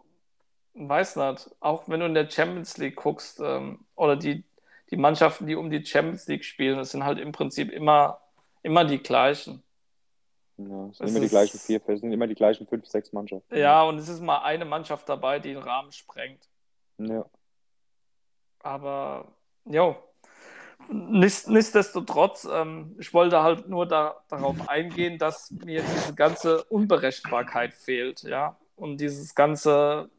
weiß 0.73 1.15
nicht, 1.17 1.49
auch 1.59 1.87
wenn 1.87 1.99
du 1.99 2.05
in 2.05 2.13
der 2.13 2.29
Champions 2.29 2.77
League 2.77 2.95
guckst 2.95 3.39
ähm, 3.39 3.85
oder 3.95 4.15
die, 4.15 4.43
die 4.91 4.97
Mannschaften, 4.97 5.47
die 5.47 5.55
um 5.55 5.69
die 5.69 5.85
Champions 5.85 6.27
League 6.27 6.45
spielen, 6.45 6.77
das 6.77 6.91
sind 6.91 7.03
halt 7.03 7.19
im 7.19 7.31
Prinzip 7.31 7.71
immer 7.71 8.21
Immer 8.61 8.85
die 8.85 8.99
gleichen. 8.99 9.63
Ja, 10.57 10.87
es 10.87 10.97
sind 10.97 11.07
es 11.07 11.11
immer 11.11 11.21
die 11.21 11.29
gleichen 11.29 11.59
vier, 11.59 11.81
es 11.87 12.01
sind 12.01 12.11
immer 12.11 12.27
die 12.27 12.35
gleichen 12.35 12.67
fünf, 12.67 12.85
sechs 12.85 13.13
Mannschaften. 13.13 13.55
Ja, 13.55 13.83
und 13.83 13.97
es 13.97 14.09
ist 14.09 14.21
mal 14.21 14.39
eine 14.39 14.65
Mannschaft 14.65 15.07
dabei, 15.07 15.39
die 15.39 15.53
den 15.53 15.63
Rahmen 15.63 15.91
sprengt. 15.91 16.49
Ja. 16.97 17.25
Aber, 18.59 19.31
jo. 19.63 19.95
Nichtsdestotrotz, 20.87 22.47
ähm, 22.51 22.95
ich 22.99 23.13
wollte 23.13 23.41
halt 23.43 23.67
nur 23.69 23.85
da, 23.87 24.23
darauf 24.29 24.69
eingehen, 24.69 25.17
dass 25.17 25.51
mir 25.51 25.83
diese 25.83 26.15
ganze 26.15 26.63
Unberechenbarkeit 26.65 27.73
fehlt, 27.73 28.23
ja. 28.23 28.57
Und 28.75 28.97
dieses 28.97 29.35
ganze, 29.35 30.09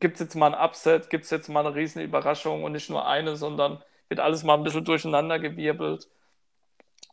gibt 0.00 0.14
es 0.14 0.20
jetzt 0.20 0.34
mal 0.34 0.54
ein 0.54 0.60
Upset, 0.68 1.10
gibt 1.10 1.24
es 1.24 1.30
jetzt 1.30 1.48
mal 1.48 1.66
eine 1.66 1.74
riesen 1.74 2.02
Überraschung 2.02 2.64
und 2.64 2.72
nicht 2.72 2.90
nur 2.90 3.06
eine, 3.06 3.36
sondern 3.36 3.82
wird 4.08 4.20
alles 4.20 4.44
mal 4.44 4.54
ein 4.54 4.62
bisschen 4.64 4.84
durcheinander 4.84 5.38
gewirbelt 5.38 6.08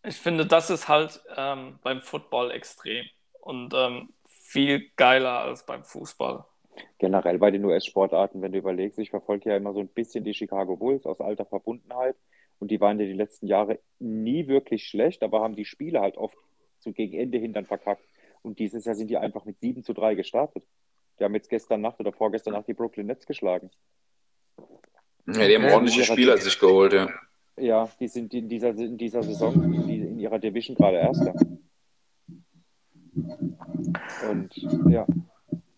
ich 0.03 0.17
finde, 0.17 0.45
das 0.45 0.69
ist 0.69 0.87
halt 0.87 1.21
ähm, 1.35 1.79
beim 1.83 2.01
Football 2.01 2.51
extrem 2.51 3.05
und 3.39 3.73
ähm, 3.73 4.13
viel 4.27 4.89
geiler 4.95 5.39
als 5.39 5.65
beim 5.65 5.83
Fußball. 5.83 6.45
Generell 6.97 7.37
bei 7.37 7.51
den 7.51 7.65
US-Sportarten, 7.65 8.41
wenn 8.41 8.51
du 8.51 8.59
überlegst, 8.59 8.99
ich 8.99 9.09
verfolge 9.09 9.49
ja 9.49 9.57
immer 9.57 9.73
so 9.73 9.79
ein 9.79 9.87
bisschen 9.87 10.23
die 10.23 10.33
Chicago 10.33 10.77
Bulls 10.77 11.05
aus 11.05 11.19
alter 11.19 11.45
Verbundenheit 11.45 12.15
und 12.59 12.71
die 12.71 12.79
waren 12.79 12.99
ja 12.99 13.05
die 13.05 13.13
letzten 13.13 13.47
Jahre 13.47 13.79
nie 13.99 14.47
wirklich 14.47 14.87
schlecht, 14.87 15.23
aber 15.23 15.41
haben 15.41 15.55
die 15.55 15.65
Spiele 15.65 16.01
halt 16.01 16.17
oft 16.17 16.37
so 16.79 16.91
gegen 16.91 17.17
Ende 17.17 17.37
hin 17.37 17.53
dann 17.53 17.65
verkackt. 17.65 18.03
Und 18.43 18.59
dieses 18.59 18.85
Jahr 18.85 18.95
sind 18.95 19.09
die 19.09 19.17
einfach 19.17 19.45
mit 19.45 19.59
7 19.59 19.83
zu 19.83 19.93
3 19.93 20.15
gestartet. 20.15 20.63
Die 21.19 21.23
haben 21.23 21.35
jetzt 21.35 21.49
gestern 21.49 21.81
Nacht 21.81 21.99
oder 21.99 22.11
vorgestern 22.11 22.53
Nacht 22.53 22.67
die 22.67 22.73
Brooklyn 22.73 23.07
Nets 23.07 23.25
geschlagen. 23.25 23.69
Ja, 25.27 25.47
die 25.47 25.55
haben 25.55 25.65
ordentliche 25.65 26.03
Spieler 26.03 26.37
sich 26.37 26.59
geholt, 26.59 26.93
ja. 26.93 27.09
Ja, 27.57 27.89
die 27.99 28.07
sind 28.07 28.33
in 28.33 28.49
dieser, 28.49 28.69
in 28.69 28.97
dieser 28.97 29.21
Saison 29.21 29.53
in, 29.63 29.89
in 29.89 30.19
ihrer 30.19 30.39
Division 30.39 30.75
gerade 30.75 30.97
Erster. 30.97 31.35
Und 34.29 34.55
ja, 34.89 35.05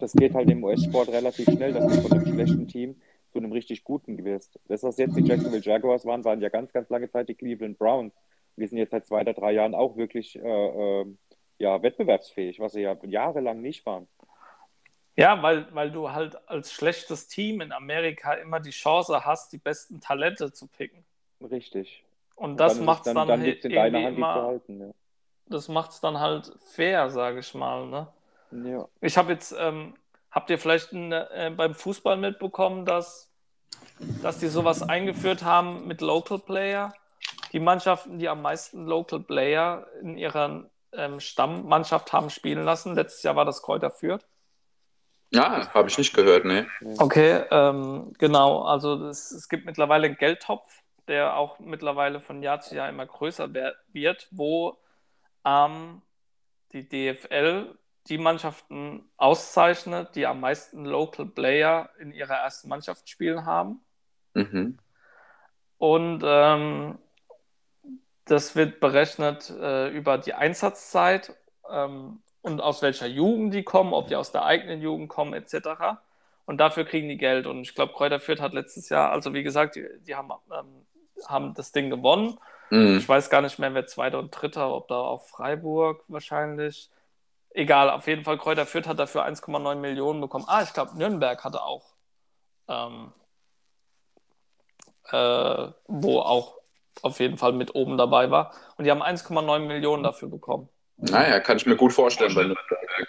das 0.03 0.11
geht 0.11 0.33
halt 0.33 0.49
im 0.49 0.63
US-Sport 0.65 1.09
relativ 1.09 1.45
schnell, 1.45 1.71
dass 1.71 1.87
du 1.87 2.01
von 2.01 2.11
einem 2.11 2.27
schlechten 2.27 2.67
Team 2.67 3.01
zu 3.31 3.39
einem 3.39 3.53
richtig 3.53 3.85
guten 3.85 4.23
wirst. 4.25 4.59
Das, 4.67 4.83
was 4.83 4.97
jetzt 4.97 5.15
die 5.15 5.23
Jacksonville 5.23 5.63
Jaguars 5.63 6.05
waren, 6.05 6.25
waren 6.25 6.41
ja 6.41 6.49
ganz, 6.49 6.73
ganz 6.73 6.89
lange 6.89 7.09
Zeit 7.09 7.29
die 7.29 7.35
Cleveland 7.35 7.79
Browns. 7.79 8.13
Wir 8.57 8.67
sind 8.67 8.79
jetzt 8.79 8.91
seit 8.91 9.07
zwei 9.07 9.21
oder 9.21 9.33
drei 9.33 9.53
Jahren 9.53 9.73
auch 9.73 9.95
wirklich 9.95 10.35
äh, 10.35 10.41
äh, 11.01 11.05
ja, 11.57 11.81
wettbewerbsfähig, 11.81 12.59
was 12.59 12.73
sie 12.73 12.81
ja 12.81 12.97
jahrelang 13.03 13.61
nicht 13.61 13.85
waren. 13.85 14.07
Ja, 15.15 15.41
weil, 15.41 15.73
weil 15.73 15.89
du 15.89 16.11
halt 16.11 16.37
als 16.49 16.73
schlechtes 16.73 17.27
Team 17.27 17.61
in 17.61 17.71
Amerika 17.71 18.33
immer 18.33 18.59
die 18.59 18.71
Chance 18.71 19.23
hast, 19.23 19.53
die 19.53 19.57
besten 19.57 20.01
Talente 20.01 20.51
zu 20.51 20.67
picken. 20.67 21.05
Richtig. 21.49 22.03
Und 22.35 22.59
das 22.59 22.77
macht 22.79 23.07
es 23.07 23.13
dann, 23.13 23.27
dann, 23.27 23.39
dann 23.39 23.43
in 23.45 23.71
deiner 23.71 24.03
Hand, 24.03 24.17
immer, 24.17 24.33
halten, 24.33 24.81
ja. 24.81 24.91
Das 25.47 25.69
macht 25.69 25.91
es 25.91 26.01
dann 26.01 26.19
halt 26.19 26.51
fair, 26.65 27.09
sage 27.09 27.39
ich 27.39 27.53
mal. 27.53 27.87
Ne? 27.87 28.07
Ja. 28.65 28.87
Ich 29.01 29.17
habe 29.17 29.33
jetzt, 29.33 29.55
ähm, 29.57 29.95
habt 30.31 30.49
ihr 30.49 30.59
vielleicht 30.59 30.91
ein, 30.91 31.11
äh, 31.11 31.51
beim 31.55 31.73
Fußball 31.75 32.17
mitbekommen, 32.17 32.85
dass, 32.85 33.29
dass 34.21 34.39
die 34.39 34.47
sowas 34.47 34.81
eingeführt 34.81 35.43
haben 35.43 35.87
mit 35.87 36.01
Local 36.01 36.39
Player? 36.39 36.93
Die 37.51 37.59
Mannschaften, 37.59 38.19
die 38.19 38.29
am 38.29 38.41
meisten 38.41 38.85
Local 38.85 39.19
Player 39.19 39.87
in 40.01 40.17
ihrer 40.17 40.69
ähm, 40.91 41.19
Stammmannschaft 41.19 42.13
haben 42.13 42.29
spielen 42.29 42.63
lassen. 42.63 42.95
Letztes 42.95 43.23
Jahr 43.23 43.35
war 43.35 43.45
das 43.45 43.61
Kräuter 43.61 43.91
Fürth. 43.91 44.25
Ja, 45.31 45.73
habe 45.73 45.89
ich 45.89 45.97
nicht 45.97 46.13
gehört, 46.13 46.45
ne. 46.45 46.67
Okay, 46.99 47.43
ähm, 47.49 48.13
genau. 48.19 48.63
Also 48.63 49.07
es, 49.07 49.31
es 49.31 49.49
gibt 49.49 49.65
mittlerweile 49.65 50.05
einen 50.05 50.17
Geldtopf 50.17 50.83
der 51.07 51.35
auch 51.35 51.59
mittlerweile 51.59 52.19
von 52.19 52.41
Jahr 52.41 52.61
zu 52.61 52.75
Jahr 52.75 52.89
immer 52.89 53.05
größer 53.05 53.53
wird, 53.53 54.27
wo 54.31 54.77
ähm, 55.45 56.01
die 56.71 56.87
DFL 56.87 57.77
die 58.09 58.17
Mannschaften 58.17 59.09
auszeichnet, 59.17 60.15
die 60.15 60.25
am 60.25 60.39
meisten 60.41 60.85
Local 60.85 61.25
Player 61.25 61.89
in 61.99 62.11
ihrer 62.11 62.35
ersten 62.35 62.67
Mannschaft 62.67 63.09
spielen 63.09 63.45
haben. 63.45 63.81
Mhm. 64.33 64.77
Und 65.77 66.21
ähm, 66.25 66.97
das 68.25 68.55
wird 68.55 68.79
berechnet 68.79 69.49
äh, 69.49 69.89
über 69.89 70.17
die 70.17 70.33
Einsatzzeit 70.33 71.35
ähm, 71.69 72.21
und 72.41 72.61
aus 72.61 72.81
welcher 72.81 73.07
Jugend 73.07 73.53
die 73.53 73.63
kommen, 73.63 73.93
ob 73.93 74.07
die 74.07 74.15
aus 74.15 74.31
der 74.31 74.45
eigenen 74.45 74.81
Jugend 74.81 75.09
kommen, 75.09 75.33
etc. 75.33 75.99
Und 76.45 76.57
dafür 76.57 76.85
kriegen 76.85 77.09
die 77.09 77.17
Geld. 77.17 77.47
Und 77.47 77.61
ich 77.61 77.75
glaube, 77.75 77.93
Kräuter 77.93 78.19
Fürth 78.19 78.41
hat 78.41 78.53
letztes 78.53 78.89
Jahr, 78.89 79.11
also 79.11 79.33
wie 79.33 79.43
gesagt, 79.43 79.75
die, 79.75 79.87
die 80.05 80.15
haben, 80.15 80.31
ähm, 80.51 80.85
haben 81.25 81.53
das 81.53 81.71
Ding 81.71 81.89
gewonnen. 81.89 82.37
Mhm. 82.69 82.97
Ich 82.97 83.07
weiß 83.07 83.29
gar 83.29 83.41
nicht 83.41 83.59
mehr, 83.59 83.73
wer 83.73 83.85
Zweiter 83.85 84.19
und 84.19 84.31
Dritter, 84.31 84.73
ob 84.73 84.87
da 84.87 84.95
auch 84.95 85.23
Freiburg 85.23 86.03
wahrscheinlich. 86.07 86.89
Egal, 87.53 87.91
auf 87.91 88.07
jeden 88.07 88.23
Fall, 88.23 88.37
Kräuter 88.37 88.65
Fürth 88.65 88.87
hat 88.87 88.99
dafür 88.99 89.25
1,9 89.25 89.75
Millionen 89.75 90.21
bekommen. 90.21 90.45
Ah, 90.47 90.63
ich 90.63 90.73
glaube, 90.73 90.97
Nürnberg 90.97 91.43
hatte 91.43 91.61
auch, 91.61 91.93
ähm, 92.67 93.13
äh, 95.11 95.67
wo 95.87 96.19
auch 96.19 96.57
auf 97.03 97.19
jeden 97.19 97.37
Fall 97.37 97.53
mit 97.53 97.75
oben 97.75 97.97
dabei 97.97 98.31
war. 98.31 98.53
Und 98.77 98.85
die 98.85 98.91
haben 98.91 99.03
1,9 99.03 99.59
Millionen 99.59 100.01
dafür 100.03 100.29
bekommen. 100.29 100.67
Naja, 100.97 101.39
kann 101.39 101.57
ich 101.57 101.65
mir 101.65 101.75
gut 101.75 101.93
vorstellen 101.93 102.33
bei 102.33 102.43
Nürnberg. 102.43 103.07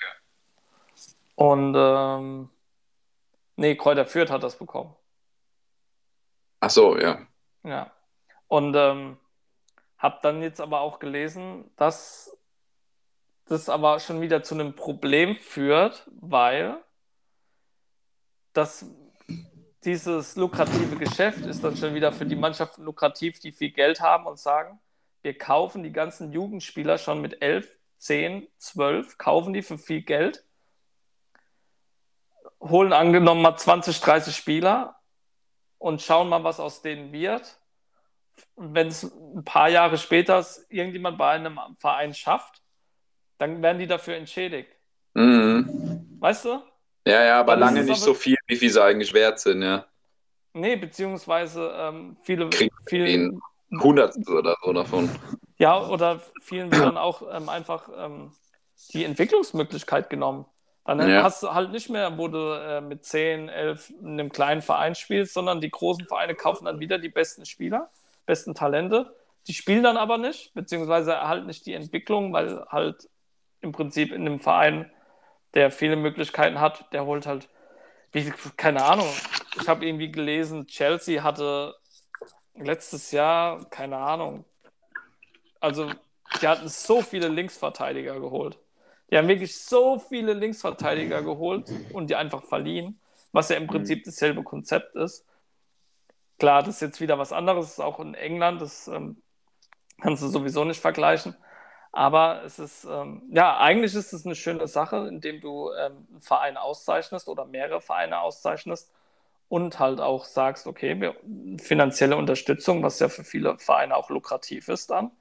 Und 1.37 1.75
ähm, 1.77 2.51
nee, 3.57 3.77
Kräuter 3.77 4.05
Fürth 4.05 4.31
hat 4.31 4.43
das 4.43 4.59
bekommen. 4.59 4.95
Ach 6.61 6.71
so, 6.71 6.99
ja. 6.99 7.19
Ja. 7.63 7.91
Und 8.49 8.75
ähm, 8.75 9.17
habe 9.99 10.19
dann 10.23 10.43
jetzt 10.43 10.61
aber 10.61 10.81
auch 10.81 10.99
gelesen, 10.99 11.71
dass 11.77 12.37
das 13.47 13.69
aber 13.69 14.01
schon 14.01 14.21
wieder 14.21 14.43
zu 14.43 14.55
einem 14.55 14.75
Problem 14.75 15.37
führt, 15.37 16.09
weil 16.21 16.83
das, 18.53 18.87
dieses 19.85 20.37
lukrative 20.37 20.97
Geschäft 20.97 21.41
ist 21.41 21.63
dann 21.63 21.77
schon 21.77 21.95
wieder 21.95 22.13
für 22.13 22.25
die 22.25 22.37
Mannschaften 22.37 22.85
lukrativ, 22.85 23.41
die 23.41 23.53
viel 23.53 23.71
Geld 23.71 24.01
haben 24.01 24.27
und 24.27 24.39
sagen, 24.39 24.81
wir 25.23 25.37
kaufen 25.37 25.83
die 25.83 25.93
ganzen 25.93 26.33
Jugendspieler 26.33 26.99
schon 26.99 27.21
mit 27.21 27.43
11, 27.43 27.69
10, 27.97 28.47
12, 28.59 29.19
kaufen 29.19 29.53
die 29.53 29.63
für 29.63 29.79
viel 29.79 30.03
Geld, 30.03 30.45
holen 32.61 32.93
angenommen 32.93 33.43
mal 33.43 33.57
20, 33.57 34.01
30 34.01 34.35
Spieler 34.35 34.97
und 35.79 36.01
schauen 36.01 36.29
mal, 36.29 36.45
was 36.45 36.61
aus 36.61 36.81
denen 36.81 37.13
wird. 37.13 37.59
Wenn 38.57 38.89
es 38.89 39.05
ein 39.05 39.45
paar 39.45 39.69
Jahre 39.69 39.99
später 39.99 40.45
irgendjemand 40.71 41.19
bei 41.19 41.31
einem 41.31 41.61
Verein 41.77 42.15
schafft, 42.15 42.64
dann 43.39 43.63
werden 43.63 43.79
die 43.79 43.87
dafür 43.87 44.15
entschädigt. 44.17 44.71
Mhm. 45.15 46.17
Weißt 46.21 46.45
du? 46.47 46.61
Ja, 47.07 47.23
ja, 47.25 47.41
aber 47.41 47.53
Dann 47.53 47.61
lange 47.61 47.81
nicht 47.83 47.91
aber- 47.91 48.01
so 48.01 48.15
viel, 48.15 48.37
wie 48.47 48.57
viel 48.57 48.71
sie 48.71 48.83
eigentlich 48.83 49.13
wert 49.13 49.39
sind, 49.39 49.63
ja. 49.63 49.87
Nee, 50.55 50.77
beziehungsweise 50.77 51.73
ähm, 51.77 52.17
viele, 52.23 52.49
Kriegen 52.51 52.75
viele 52.87 53.39
Hundertstel 53.81 54.37
oder 54.39 54.57
so 54.65 54.73
davon. 54.73 55.11
ja, 55.59 55.79
oder 55.89 56.21
vielen 56.41 56.71
wird 56.73 56.83
dann 56.85 56.97
auch 56.97 57.23
ähm, 57.33 57.49
einfach 57.49 57.89
ähm, 57.97 58.31
die 58.93 59.05
Entwicklungsmöglichkeit 59.05 60.09
genommen. 60.11 60.47
Dann 60.87 61.09
Ja. 61.09 61.23
hast 61.23 61.43
du 61.43 61.53
halt 61.55 61.73
nicht 61.73 61.91
mehr, 61.91 62.17
wo 62.19 62.29
du 62.29 62.39
äh, 62.53 62.81
mit 62.81 63.05
10, 63.05 63.49
11 63.49 63.91
in 64.01 64.07
einem 64.21 64.31
kleinen 64.31 64.63
Verein 64.63 64.95
spielst, 64.95 65.35
sondern 65.35 65.61
die 65.61 65.71
großen 65.71 66.07
Vereine 66.07 66.35
kaufen 66.35 66.67
dann 66.67 66.79
wieder 66.79 66.99
die 66.99 67.09
besten 67.09 67.47
Spieler, 67.47 67.91
besten 68.27 68.55
Talente. 68.55 69.15
Die 69.49 69.55
spielen 69.55 69.83
dann 69.83 69.97
aber 69.97 70.19
nicht, 70.19 70.55
beziehungsweise 70.55 71.13
erhalten 71.13 71.47
nicht 71.47 71.67
die 71.67 71.73
Entwicklung, 71.75 72.33
weil 72.33 72.65
halt 72.69 73.09
im 73.65 73.73
Prinzip 73.73 74.13
in 74.13 74.27
einem 74.27 74.39
Verein, 74.39 74.91
der 75.55 75.71
viele 75.71 75.97
Möglichkeiten 75.97 76.61
hat, 76.61 76.93
der 76.93 77.07
holt 77.07 77.27
halt, 77.27 77.49
wie, 78.13 78.31
keine 78.57 78.85
Ahnung, 78.85 79.09
ich 79.61 79.69
habe 79.69 79.87
irgendwie 79.87 80.13
gelesen, 80.13 80.67
Chelsea 80.67 81.25
hatte 81.25 81.75
letztes 82.55 83.11
Jahr, 83.11 83.65
keine 83.71 83.97
Ahnung, 83.97 84.45
also 85.61 85.91
die 86.41 86.47
hatten 86.47 86.69
so 86.69 87.01
viele 87.01 87.29
Linksverteidiger 87.29 88.21
geholt. 88.21 88.59
Die 89.11 89.17
haben 89.17 89.29
wirklich 89.29 89.59
so 89.59 89.99
viele 89.99 90.33
Linksverteidiger 90.33 91.23
geholt 91.23 91.71
und 91.93 92.11
die 92.11 92.17
einfach 92.17 92.43
verliehen, 92.45 93.01
was 93.33 93.49
ja 93.49 93.57
im 93.57 93.67
Prinzip 93.67 94.05
dasselbe 94.05 94.43
Konzept 94.43 94.95
ist. 94.97 95.25
Klar, 96.39 96.63
das 96.63 96.77
ist 96.77 96.81
jetzt 96.83 97.01
wieder 97.01 97.19
was 97.19 97.33
anderes, 97.33 97.81
auch 97.81 98.01
in 98.01 98.15
England, 98.15 98.61
das 98.61 98.89
ähm, 98.89 99.23
kannst 100.01 100.23
du 100.23 100.29
sowieso 100.29 100.65
nicht 100.65 100.81
vergleichen. 100.81 101.37
Aber 101.97 102.43
es 102.45 102.59
ist, 102.59 102.85
ähm, 102.87 103.23
ja, 103.31 103.57
eigentlich 103.59 103.95
ist 103.95 104.13
es 104.13 104.27
eine 104.27 104.35
schöne 104.35 104.67
Sache, 104.67 105.07
indem 105.09 105.41
du 105.41 105.71
ähm, 105.73 106.09
einen 106.11 106.21
Verein 106.21 106.57
auszeichnest 106.57 107.29
oder 107.29 107.45
mehrere 107.47 107.81
Vereine 107.81 108.21
auszeichnest 108.21 108.93
und 109.49 109.79
halt 109.79 110.01
auch 110.01 110.25
sagst, 110.25 110.67
okay, 110.67 111.01
wir, 111.01 111.15
finanzielle 111.63 112.17
Unterstützung, 112.17 112.83
was 112.83 112.99
ja 112.99 113.09
für 113.09 113.23
viele 113.23 113.59
Vereine 113.59 113.97
auch 113.97 114.11
lukrativ 114.11 114.69
ist 114.69 114.91
dann, 114.91 115.13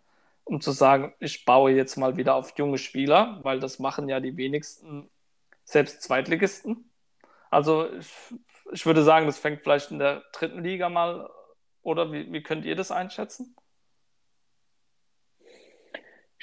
um 0.45 0.61
zu 0.61 0.71
sagen, 0.71 1.13
ich 1.19 1.45
baue 1.45 1.71
jetzt 1.74 1.95
mal 1.97 2.17
wieder 2.17 2.34
auf 2.36 2.57
junge 2.57 2.80
Spieler, 2.80 3.39
weil 3.43 3.59
das 3.59 3.78
machen 3.80 4.09
ja 4.09 4.19
die 4.19 4.38
wenigsten, 4.38 5.11
selbst 5.65 6.01
Zweitligisten. 6.01 6.89
Also 7.51 7.88
ich, 7.93 8.11
ich 8.71 8.86
würde 8.88 9.03
sagen, 9.03 9.28
das 9.28 9.38
fängt 9.38 9.61
vielleicht 9.61 9.91
in 9.91 9.99
der 9.99 10.24
dritten 10.34 10.63
Liga 10.63 10.89
mal, 10.89 11.30
oder 11.84 12.11
wie, 12.11 12.32
wie 12.34 12.41
könnt 12.43 12.65
ihr 12.65 12.76
das 12.76 12.91
einschätzen? 12.91 13.55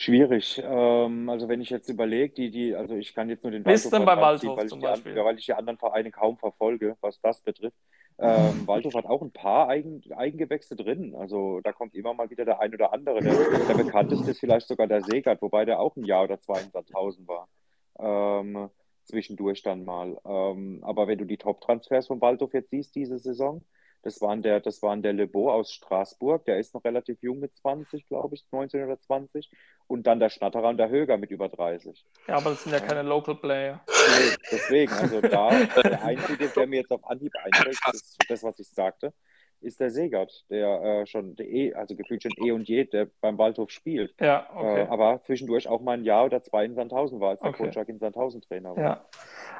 Schwierig. 0.01 0.59
Ähm, 0.65 1.29
also 1.29 1.47
wenn 1.51 1.61
ich 1.61 1.69
jetzt 1.69 1.91
überlege, 1.91 2.33
die, 2.33 2.51
die, 2.51 2.75
also 2.75 2.95
ich 2.95 3.15
kann 3.15 3.29
jetzt 3.29 3.43
nur 3.43 3.51
den 3.51 3.67
Wer 3.67 3.75
ist 3.75 3.93
denn 3.93 4.07
bei 4.07 4.17
Waldhof 4.17 4.57
weil 4.57 4.65
ich 4.65 4.71
zum 4.71 4.81
die, 4.81 4.87
Beispiel? 4.87 5.15
weil 5.15 5.39
ich 5.39 5.45
die 5.45 5.53
anderen 5.53 5.77
Vereine 5.77 6.11
kaum 6.11 6.39
verfolge, 6.39 6.97
was 7.03 7.21
das 7.21 7.43
betrifft. 7.43 7.77
Ähm, 8.19 8.63
Waldhof 8.67 8.95
hat 8.95 9.05
auch 9.05 9.21
ein 9.21 9.31
paar 9.31 9.69
Eigen, 9.69 10.01
Eigengewächse 10.17 10.75
drin. 10.75 11.15
Also 11.15 11.61
da 11.61 11.73
kommt 11.73 11.95
immer 11.95 12.15
mal 12.15 12.31
wieder 12.31 12.47
der 12.47 12.61
ein 12.61 12.73
oder 12.73 12.95
andere. 12.95 13.21
Der, 13.21 13.35
der 13.35 13.75
bekannteste 13.75 14.31
ist 14.31 14.41
vielleicht 14.41 14.69
sogar 14.69 14.87
der 14.87 15.03
Segert, 15.03 15.43
wobei 15.43 15.67
der 15.67 15.79
auch 15.79 15.95
ein 15.97 16.07
Jahr 16.07 16.25
oder 16.25 16.41
zwei 16.41 16.63
in 16.63 16.71
Sandhausen 16.71 17.29
war. 17.29 17.49
Ähm, 17.99 18.71
zwischendurch 19.05 19.63
dann 19.63 19.85
mal. 19.85 20.19
Ähm, 20.25 20.79
aber 20.83 21.09
wenn 21.09 21.19
du 21.19 21.27
die 21.27 21.37
Top-Transfers 21.37 22.07
von 22.07 22.23
Waldhof 22.23 22.55
jetzt 22.55 22.71
siehst 22.71 22.95
diese 22.95 23.19
Saison, 23.19 23.63
das 24.03 24.21
waren 24.21 24.43
der, 24.43 24.61
das 24.61 24.83
waren 24.83 25.03
der 25.03 25.13
Lebeau 25.13 25.51
aus 25.51 25.73
Straßburg, 25.73 26.45
der 26.47 26.59
ist 26.59 26.75
noch 26.75 26.85
relativ 26.85 27.23
jung 27.23 27.41
mit 27.41 27.55
20, 27.57 28.07
glaube 28.07 28.35
ich, 28.35 28.45
19 28.51 28.85
oder 28.85 28.99
20. 28.99 29.51
Und 29.87 30.07
dann 30.07 30.21
der 30.21 30.31
Schnatterer 30.31 30.69
und 30.69 30.79
der 30.79 30.89
Höger 30.89 31.19
mit 31.19 31.31
über 31.31 31.49
30. 31.49 32.07
Ja, 32.29 32.37
aber 32.37 32.51
das 32.51 32.63
sind 32.63 32.73
ja 32.73 32.81
keine 32.81 33.03
Local 33.03 33.35
Player. 33.35 33.81
Nee, 33.89 34.37
deswegen, 34.51 34.93
also 34.93 35.21
da, 35.21 35.51
der 35.83 36.03
Einzige, 36.03 36.49
der 36.49 36.67
mir 36.67 36.81
jetzt 36.81 36.93
auf 36.93 37.05
Anhieb 37.05 37.33
einfällt, 37.43 37.79
ist 37.93 38.17
das, 38.29 38.43
was 38.43 38.59
ich 38.59 38.69
sagte, 38.69 39.13
ist 39.61 39.81
der 39.81 39.91
Segert, 39.91 40.45
der 40.51 40.83
äh, 40.83 41.07
schon, 41.07 41.37
eh, 41.39 41.75
also 41.75 41.95
gefühlt 41.95 42.23
schon 42.23 42.33
eh 42.39 42.53
und 42.53 42.69
je, 42.69 42.85
der 42.85 43.09
beim 43.21 43.39
Waldhof 43.39 43.71
spielt. 43.71 44.15
Ja, 44.21 44.49
okay. 44.55 44.83
Äh, 44.83 44.87
aber 44.89 45.23
zwischendurch 45.23 45.69
auch 45.69 45.81
mal 45.81 45.93
ein 45.93 46.05
Jahr 46.05 46.25
oder 46.25 46.43
zwei 46.43 46.65
in 46.65 46.75
Sandhausen 46.75 47.21
war, 47.21 47.31
als 47.31 47.41
der 47.41 47.51
Okay. 47.51 47.65
Kotschak 47.65 47.89
in 47.89 47.99
Sandhausen 47.99 48.41
Trainer 48.41 48.77
war. 48.77 48.83
Ja. 48.83 49.05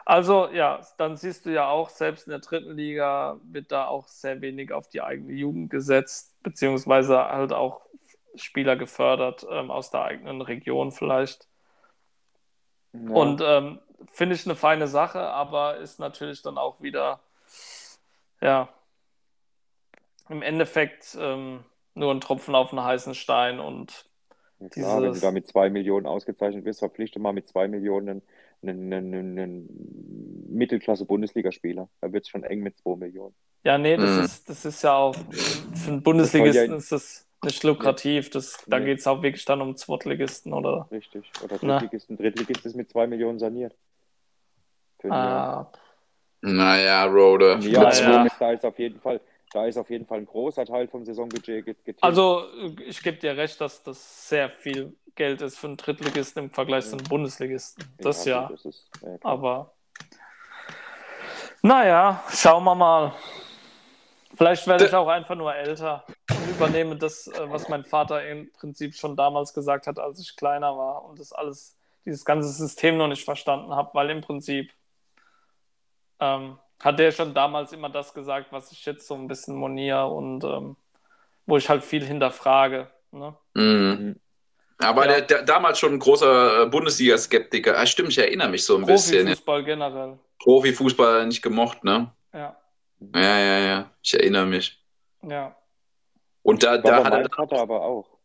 Also 0.05 0.49
ja, 0.49 0.81
dann 0.97 1.17
siehst 1.17 1.47
du 1.47 1.51
ja 1.51 1.69
auch, 1.69 1.91
selbst 1.91 2.27
in 2.27 2.31
der 2.31 2.41
dritten 2.41 2.73
Liga 2.73 3.39
wird 3.45 3.71
da 3.73 3.87
auch 3.87 4.09
sehr 4.09 4.41
wenig 4.41 4.73
auf 4.73 4.89
die 4.89 5.03
eigene 5.03 5.33
Jugend 5.33 5.71
gesetzt, 5.71 6.35
beziehungsweise 6.43 7.19
halt 7.29 7.53
auch 7.53 7.83
Spieler 8.35 8.77
gefördert 8.77 9.47
ähm, 9.51 9.71
aus 9.71 9.91
der 9.91 10.03
eigenen 10.03 10.41
Region 10.41 10.93
vielleicht. 10.93 11.49
Ja. 12.93 13.11
Und 13.11 13.43
ähm, 13.45 13.81
finde 14.07 14.35
ich 14.35 14.47
eine 14.47 14.57
feine 14.57 14.89
Sache, 14.89 15.21
aber 15.21 15.77
ist 15.77 16.01
natürlich 16.01 16.43
dann 16.43 16.59
auch 16.59 16.81
wieder, 16.81 17.21
ja, 18.41 18.69
im 20.31 20.43
Endeffekt 20.43 21.17
ähm, 21.21 21.65
nur 21.95 22.13
ein 22.15 22.21
Tropfen 22.21 22.55
auf 22.55 22.73
einen 22.73 22.85
heißen 22.85 23.15
Stein 23.15 23.61
und 23.61 24.07
Ja, 24.61 24.69
klar, 24.69 25.03
wenn 25.03 25.15
du 25.15 25.21
da 25.21 25.31
mit 25.31 25.47
zwei 25.47 25.71
Millionen 25.71 26.07
ausgezeichnet 26.07 26.65
bist, 26.65 26.79
verpflichte 26.81 27.19
mal 27.19 27.33
mit 27.33 27.47
zwei 27.49 27.69
Millionen 27.69 28.23
einen, 28.63 28.93
einen, 28.93 29.15
einen, 29.15 29.39
einen 29.39 30.47
Mittelklasse-Bundesligaspieler. 30.51 31.89
Da 32.01 32.13
wird 32.13 32.25
es 32.25 32.29
schon 32.31 32.45
eng 32.45 32.61
mit 32.61 32.79
zwei 32.79 32.97
Millionen. 32.97 33.35
Ja, 33.65 33.77
nee, 33.79 33.97
das, 33.97 34.17
Mhm. 34.17 34.23
ist, 34.25 34.49
das 34.49 34.65
ist 34.65 34.83
ja 34.83 34.95
auch 34.97 35.15
für 35.75 35.91
einen 35.91 36.03
Bundesligisten 36.03 36.71
ja- 36.73 36.77
ist 36.79 36.93
das 36.93 37.27
nicht 37.43 37.63
lukrativ. 37.65 38.31
Das, 38.31 38.63
Da 38.67 38.79
Nee. 38.79 38.87
geht 38.87 38.99
es 39.01 39.07
auch 39.07 39.23
wirklich 39.23 39.45
dann 39.45 39.61
um 39.61 39.77
Zweitligisten 39.77 40.53
oder. 40.53 40.89
Richtig. 40.91 41.31
Oder 41.43 41.59
Na. 41.63 41.79
Drittligist, 41.79 42.67
ist 42.67 42.77
mit 42.77 42.89
zwei 42.89 43.07
Millionen 43.07 43.39
saniert. 43.39 43.75
Für. 45.01 45.13
Ah, 45.13 45.67
Naja, 46.43 47.05
Rode. 47.05 47.59
Ja, 47.63 47.81
Na 47.81 47.87
also 47.89 48.03
ja. 48.03 48.27
da 48.39 48.53
ist 48.53 48.65
auf 48.65 48.79
jeden 48.79 48.99
Fall, 49.01 49.21
da 49.53 49.67
ist 49.67 49.77
auf 49.77 49.91
jeden 49.91 50.07
Fall 50.07 50.19
ein 50.19 50.27
großer 50.27 50.65
Teil 50.65 50.89
vom 50.89 51.05
Saisonbudget 51.05 51.65
get- 51.65 51.85
getilgt. 51.85 52.03
also, 52.03 52.45
ich 52.87 53.03
gebe 53.03 53.19
dir 53.19 53.37
recht, 53.37 53.61
dass 53.61 53.83
das 53.83 54.29
sehr 54.29 54.51
viel 54.51 54.97
Geld 55.15 55.43
ist 55.43 55.59
für 55.59 55.67
einen 55.67 55.77
Drittligisten 55.77 56.45
im 56.45 56.51
Vergleich 56.51 56.87
zu 56.87 56.97
einem 56.97 57.07
Bundesligisten. 57.09 57.85
Das 57.99 58.25
ja. 58.25 58.47
gut, 58.47 58.53
Das 58.59 58.65
ist, 58.65 58.89
ja. 59.03 59.17
Aber 59.23 59.73
naja, 61.63 62.23
schauen 62.31 62.65
wir 62.65 62.75
mal. 62.75 63.13
Vielleicht 64.35 64.67
werde 64.67 64.87
ich 64.87 64.95
auch 64.95 65.09
einfach 65.09 65.35
nur 65.35 65.55
älter 65.55 66.07
und 66.31 66.49
übernehme 66.49 66.97
das, 66.97 67.27
äh, 67.27 67.51
was 67.51 67.69
mein 67.69 67.85
Vater 67.85 68.27
im 68.27 68.51
Prinzip 68.53 68.95
schon 68.95 69.17
damals 69.17 69.53
gesagt 69.53 69.87
hat, 69.87 69.99
als 69.99 70.19
ich 70.21 70.37
kleiner 70.37 70.77
war 70.79 71.05
und 71.05 71.19
das 71.19 71.33
alles, 71.33 71.77
dieses 72.07 72.25
ganze 72.25 72.49
System 72.49 72.97
noch 72.97 73.09
nicht 73.09 73.25
verstanden 73.25 73.75
habe, 73.75 73.91
weil 73.93 74.09
im 74.09 74.23
Prinzip 74.23 74.73
ähm, 76.21 76.59
hat 76.81 76.99
der 76.99 77.13
schon 77.13 77.35
damals 77.35 77.73
immer 77.73 77.91
das 77.91 78.13
gesagt, 78.15 78.53
was 78.53 78.73
ich 78.73 78.85
jetzt 78.87 79.07
so 79.07 79.15
ein 79.15 79.29
bisschen 79.29 79.55
moniere 79.55 80.07
und 80.09 80.43
ähm, 80.45 80.77
wo 81.47 81.57
ich 81.57 81.69
halt 81.69 81.85
viel 81.85 82.05
hinterfrage. 82.05 82.91
Ne? 83.13 83.37
Mhm. 83.55 84.19
Aber 84.79 85.05
Ja. 85.07 85.13
der, 85.13 85.21
der 85.23 85.43
damals 85.43 85.79
schon 85.79 85.93
ein 85.95 85.99
großer 85.99 86.63
äh, 86.63 86.67
Bundesliga-Skeptiker. 86.67 87.79
Ah, 87.79 87.85
stimmt, 87.87 88.11
ich 88.11 88.19
erinnere 88.19 88.49
mich 88.49 88.65
so 88.65 88.77
ein 88.77 88.87
bisschen. 88.87 89.27
Ja. 89.27 89.35
Profifußball 89.35 89.65
generell. 89.65 90.19
Profifußball 90.43 91.27
nicht 91.27 91.43
gemocht, 91.43 91.85
ne? 91.85 92.13
Ja, 92.33 92.57
Ja, 93.15 93.39
ja, 93.39 93.59
ja. 93.59 93.91
Ich 94.03 94.15
erinnere 94.15 94.47
mich. 94.47 94.83
ja. 95.23 95.55
Und 96.43 96.63
da, 96.63 96.73
War 96.73 96.79
da 96.83 97.05
hat 97.05 97.13
er 97.13 97.29
Vater 97.29 97.59
aber 97.61 97.83
auch. 97.83 98.17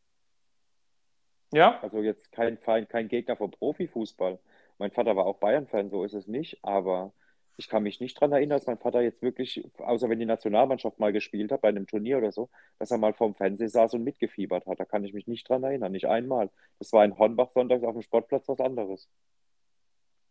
Ja, 1.52 1.80
Also 1.82 2.02
jetzt 2.02 2.32
kein, 2.32 2.58
Feind, 2.58 2.90
kein 2.90 3.10
Gegner 3.10 3.36
vom 3.36 3.52
Profifußball. 3.52 4.40
Mein 4.78 4.92
Vater 4.92 5.16
war 5.18 5.26
auch 5.26 5.38
Bayern-Fan, 5.40 5.90
so 5.90 6.04
ist 6.06 6.14
es 6.14 6.26
nicht. 6.28 6.58
Aber 6.64 7.12
ich 7.58 7.70
kann 7.70 7.84
mich 7.84 8.00
nicht 8.02 8.18
daran 8.18 8.34
erinnern, 8.34 8.58
dass 8.58 8.68
mein 8.68 8.78
Vater 8.78 9.02
jetzt 9.02 9.22
wirklich, 9.22 9.64
außer 9.78 10.10
wenn 10.10 10.20
die 10.20 10.26
Nationalmannschaft 10.26 11.00
mal 11.00 11.14
gespielt 11.14 11.52
hat, 11.52 11.62
bei 11.62 11.70
einem 11.70 11.88
Turnier 11.88 12.18
oder 12.18 12.32
so, 12.32 12.50
dass 12.80 12.92
er 12.92 12.98
mal 12.98 13.14
vorm 13.14 13.34
Fernseher 13.36 13.70
saß 13.70 13.94
und 13.94 14.04
mitgefiebert 14.04 14.66
hat. 14.66 14.80
Da 14.80 14.86
kann 14.86 15.04
ich 15.06 15.14
mich 15.14 15.28
nicht 15.28 15.48
dran 15.48 15.64
erinnern, 15.64 15.92
nicht 15.94 16.08
einmal. 16.08 16.50
Das 16.80 16.92
war 16.92 17.06
in 17.06 17.18
Hornbach 17.18 17.50
sonntags 17.52 17.84
auf 17.84 17.94
dem 17.94 18.02
Sportplatz 18.02 18.48
was 18.48 18.60
anderes. 18.60 19.08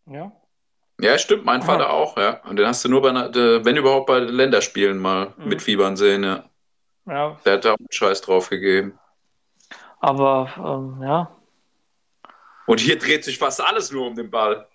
ja. 0.06 0.32
Ja, 1.00 1.18
stimmt, 1.18 1.44
mein 1.44 1.60
Aha. 1.60 1.66
Vater 1.66 1.90
auch, 1.92 2.16
ja. 2.16 2.40
Und 2.44 2.56
den 2.56 2.68
hast 2.68 2.84
du 2.84 2.88
nur 2.88 3.02
bei, 3.02 3.08
einer- 3.10 3.34
wenn 3.34 3.76
überhaupt, 3.76 4.06
bei 4.06 4.20
den 4.20 4.28
Länderspielen 4.28 4.96
mal 4.96 5.34
Mhm. 5.36 5.48
mitfiebern 5.48 5.96
sehen, 5.96 6.22
ja. 6.22 6.44
Ja, 7.04 7.36
Der 7.44 7.54
hat 7.54 7.64
da 7.64 7.72
auch 7.72 7.78
einen 7.78 7.88
Scheiß 7.90 8.20
drauf 8.20 8.48
gegeben. 8.48 8.96
aber 9.98 10.48
ähm, 10.56 11.02
ja. 11.02 11.36
Und 12.68 12.78
hier 12.80 12.96
dreht 12.96 13.24
sich 13.24 13.38
fast 13.38 13.60
alles 13.60 13.90
nur 13.90 14.06
um 14.06 14.14
den 14.14 14.30
Ball. 14.30 14.68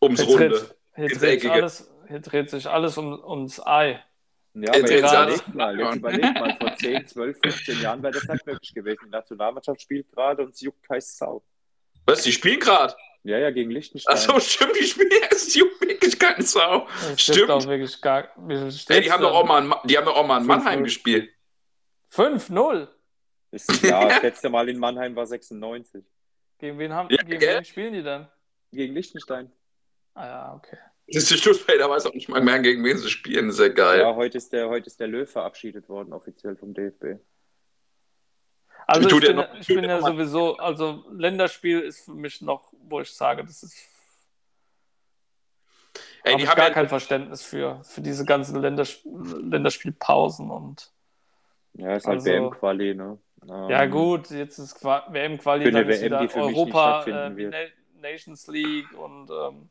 Ums 0.00 0.20
Hier 0.22 0.28
Runde. 0.32 0.48
dreht, 0.50 0.76
hier, 0.98 1.08
dreht 1.08 1.40
sich 1.40 1.50
alles, 1.50 1.90
hier 2.08 2.20
dreht 2.20 2.50
sich 2.50 2.66
alles 2.68 2.98
um, 2.98 3.22
ums 3.24 3.64
Ei. 3.64 4.04
Ja, 4.54 4.70
aber 4.70 4.78
jetzt 4.78 4.90
überleg 4.90 5.54
mal, 5.54 5.78
jetzt 5.78 5.96
überleg 5.96 6.34
mal, 6.34 6.56
vor 6.58 6.74
10, 6.74 7.06
12, 7.06 7.38
15 7.44 7.80
Jahren 7.80 8.02
wäre 8.02 8.14
das 8.14 8.26
nicht 8.26 8.46
möglich 8.46 8.74
gewesen. 8.74 9.00
Die 9.04 9.10
Nationalmannschaft 9.10 9.80
spielt 9.80 10.10
gerade 10.10 10.42
und 10.42 10.54
es 10.54 10.60
juckt 10.60 10.88
heiß 10.90 11.16
Sau. 11.16 11.44
Was, 12.06 12.22
die 12.22 12.32
spielen 12.32 12.58
gerade? 12.58 12.96
Ja, 13.22 13.38
ja, 13.38 13.50
gegen 13.50 13.70
Liechtenstein. 13.70 14.14
Achso, 14.14 14.40
stimmt, 14.40 14.76
die 14.76 14.84
spielen 14.84 15.10
es 15.30 15.54
juckt 15.54 15.80
wirklich 15.80 16.18
keine 16.18 16.42
Sau. 16.42 16.88
Das 17.08 17.20
Stimmt. 17.20 17.50
auch 17.50 17.66
wirklich 17.66 18.00
gar. 18.00 18.28
Wie 18.36 18.56
viel 18.56 18.64
Ey, 18.64 18.72
steht's 18.72 19.06
die 19.06 19.12
haben 19.12 19.22
doch 19.22 19.34
auch 19.34 19.46
mal, 19.46 19.62
in 19.62 19.74
die 19.84 19.96
haben 19.96 20.06
doch 20.06 20.16
auch 20.16 20.26
mal 20.26 20.38
in 20.38 20.44
5-0. 20.44 20.46
Mannheim 20.46 20.84
gespielt. 20.84 21.30
5-0. 22.12 22.88
Ist, 23.50 23.82
ja, 23.82 24.08
das 24.08 24.22
letzte 24.22 24.50
Mal 24.50 24.68
in 24.68 24.78
Mannheim 24.78 25.14
war 25.14 25.26
96. 25.26 26.04
Gegen 26.58 26.78
wen, 26.78 26.92
haben, 26.92 27.08
Ja, 27.10 27.22
gegen 27.22 27.40
wen 27.40 27.64
spielen 27.64 27.92
die 27.92 28.02
denn? 28.02 28.26
Gegen 28.72 28.94
Liechtenstein. 28.94 29.52
Ah 30.14 30.26
ja, 30.26 30.54
okay. 30.54 30.78
Das 31.10 31.22
ist 31.22 31.30
die 31.30 31.36
Stuttgarter 31.38 31.88
weiß 31.88 32.04
auch 32.06 32.12
nicht 32.14 32.28
mal 32.28 32.42
mehr, 32.42 32.58
gegen 32.58 32.84
wen 32.84 32.96
sie 32.98 33.08
spielen. 33.08 33.50
Sehr 33.50 33.70
geil. 33.70 34.00
Ja, 34.00 34.14
heute 34.14 34.36
ist, 34.38 34.52
der, 34.52 34.68
heute 34.68 34.88
ist 34.88 35.00
der 35.00 35.08
Löw 35.08 35.30
verabschiedet 35.30 35.88
worden, 35.88 36.12
offiziell 36.12 36.54
vom 36.56 36.74
DFB. 36.74 37.18
Also 38.86 39.08
ich 39.08 39.14
dir 39.20 39.26
bin, 39.28 39.36
noch- 39.36 39.54
ja- 39.54 39.60
ich 39.60 39.66
bin 39.66 39.84
ja 39.84 40.00
sowieso, 40.02 40.56
also 40.58 41.04
Länderspiel 41.10 41.80
ist 41.80 42.04
für 42.04 42.12
mich 42.14 42.40
noch, 42.42 42.72
wo 42.88 43.00
ich 43.00 43.10
sage, 43.10 43.42
das 43.44 43.62
ist 43.62 43.76
Ey, 46.24 46.32
habe 46.32 46.36
die 46.38 46.42
ich 46.44 46.48
haben 46.50 46.56
gar 46.56 46.68
ja, 46.68 46.74
kein 46.74 46.88
Verständnis 46.88 47.42
für, 47.42 47.82
für 47.84 48.00
diese 48.00 48.24
ganzen 48.24 48.60
Länders 48.60 49.00
Länderspielpausen 49.04 50.50
und 50.50 50.92
Ja, 51.74 51.96
ist 51.96 52.06
halt 52.06 52.16
Also- 52.18 52.30
WM-Quali, 52.30 52.94
ne? 52.94 53.18
Ähm, 53.48 53.68
ja 53.70 53.86
gut, 53.86 54.30
jetzt 54.30 54.58
ist 54.58 54.74
Qua- 54.80 55.06
WM-Quali, 55.10 55.70
dann 55.70 55.88
ist 55.88 56.00
WM, 56.00 56.04
wieder 56.06 56.20
die 56.20 56.28
für 56.28 56.38
mich 56.40 56.48
nicht 56.48 56.56
Europa, 56.58 57.02
stattfinden 57.02 57.52
äh, 57.52 57.68
Nations 58.00 58.46
League 58.48 58.92
und 58.98 59.30
ähm, 59.30 59.70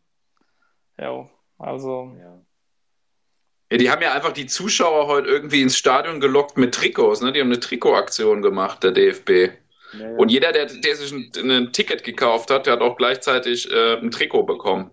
ja, 1.00 1.30
also 1.58 2.16
Ja. 2.20 2.40
ja, 3.72 3.78
die 3.78 3.90
haben 3.92 4.02
ja 4.02 4.14
einfach 4.14 4.34
die 4.34 4.46
Zuschauer 4.48 5.08
heute 5.08 5.28
irgendwie 5.30 5.62
ins 5.62 5.78
Stadion 5.78 6.20
gelockt 6.20 6.58
mit 6.58 6.74
Trikots. 6.74 7.22
Ne? 7.22 7.32
Die 7.32 7.40
haben 7.42 7.48
eine 7.48 7.60
Trikotaktion 7.60 8.42
gemacht, 8.42 8.84
der 8.84 8.92
DFB. 8.92 9.30
Ja, 9.94 10.00
ja. 10.00 10.18
Und 10.18 10.30
jeder, 10.30 10.52
der, 10.52 10.66
der 10.66 10.96
sich 10.96 11.12
ein, 11.12 11.32
ein 11.50 11.72
Ticket 11.74 12.04
gekauft 12.04 12.52
hat, 12.52 12.66
der 12.66 12.74
hat 12.74 12.82
auch 12.82 12.98
gleichzeitig 12.98 13.72
äh, 13.72 13.96
ein 13.98 14.12
Trikot 14.12 14.44
bekommen. 14.44 14.92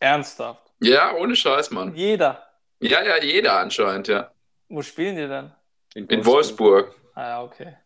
ernsthaft. 0.00 0.62
Ja, 0.80 1.14
ohne 1.14 1.36
Scheiß, 1.36 1.70
Mann. 1.70 1.94
Jeder. 1.94 2.42
Ja, 2.80 3.02
ja, 3.04 3.22
jeder 3.22 3.60
anscheinend, 3.60 4.08
ja. 4.08 4.32
Wo 4.68 4.82
spielen 4.82 5.14
die 5.16 5.28
denn? 5.28 5.52
In 5.94 6.24
Wolfsburg. 6.26 6.92
Ah 7.14 7.22
ja, 7.28 7.42
okay. 7.44 7.76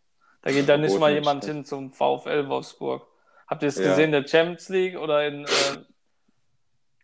Da 0.41 0.51
geht 0.51 0.67
dann 0.67 0.81
nicht 0.81 0.97
mal 0.97 1.09
in 1.09 1.17
jemand 1.17 1.45
hin 1.45 1.63
zum 1.63 1.91
VfL 1.91 2.47
Wolfsburg. 2.47 3.05
Habt 3.47 3.61
ihr 3.61 3.69
es 3.69 3.77
Ja. 3.77 3.89
gesehen, 3.89 4.11
der 4.11 4.25
Champions 4.27 4.69
League 4.69 4.97
oder 4.97 5.27
in, 5.27 5.43
äh, 5.45 5.47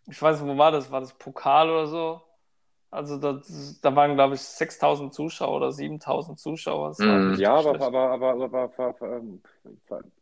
ich 0.06 0.20
weiß 0.20 0.40
nicht, 0.40 0.50
wo 0.52 0.58
war 0.58 0.72
das? 0.72 0.90
War 0.90 1.00
das 1.00 1.12
Pokal 1.14 1.70
oder 1.70 1.86
so? 1.86 2.22
Also 2.94 3.16
da, 3.18 3.42
da 3.82 3.96
waren, 3.96 4.14
glaube 4.14 4.36
ich, 4.36 4.40
6000 4.40 5.12
Zuschauer 5.12 5.56
oder 5.56 5.72
7000 5.72 6.38
Zuschauer. 6.38 6.90
Das 6.90 7.00
richtig 7.00 7.40
Ja, 7.40 7.56
aber, 7.56 7.80
aber, 7.80 8.10
aber, 8.10 8.30
aber, 8.30 8.44
aber, 8.44 8.62
aber, 8.62 8.88
aber 9.00 9.16
ähm, 9.16 9.42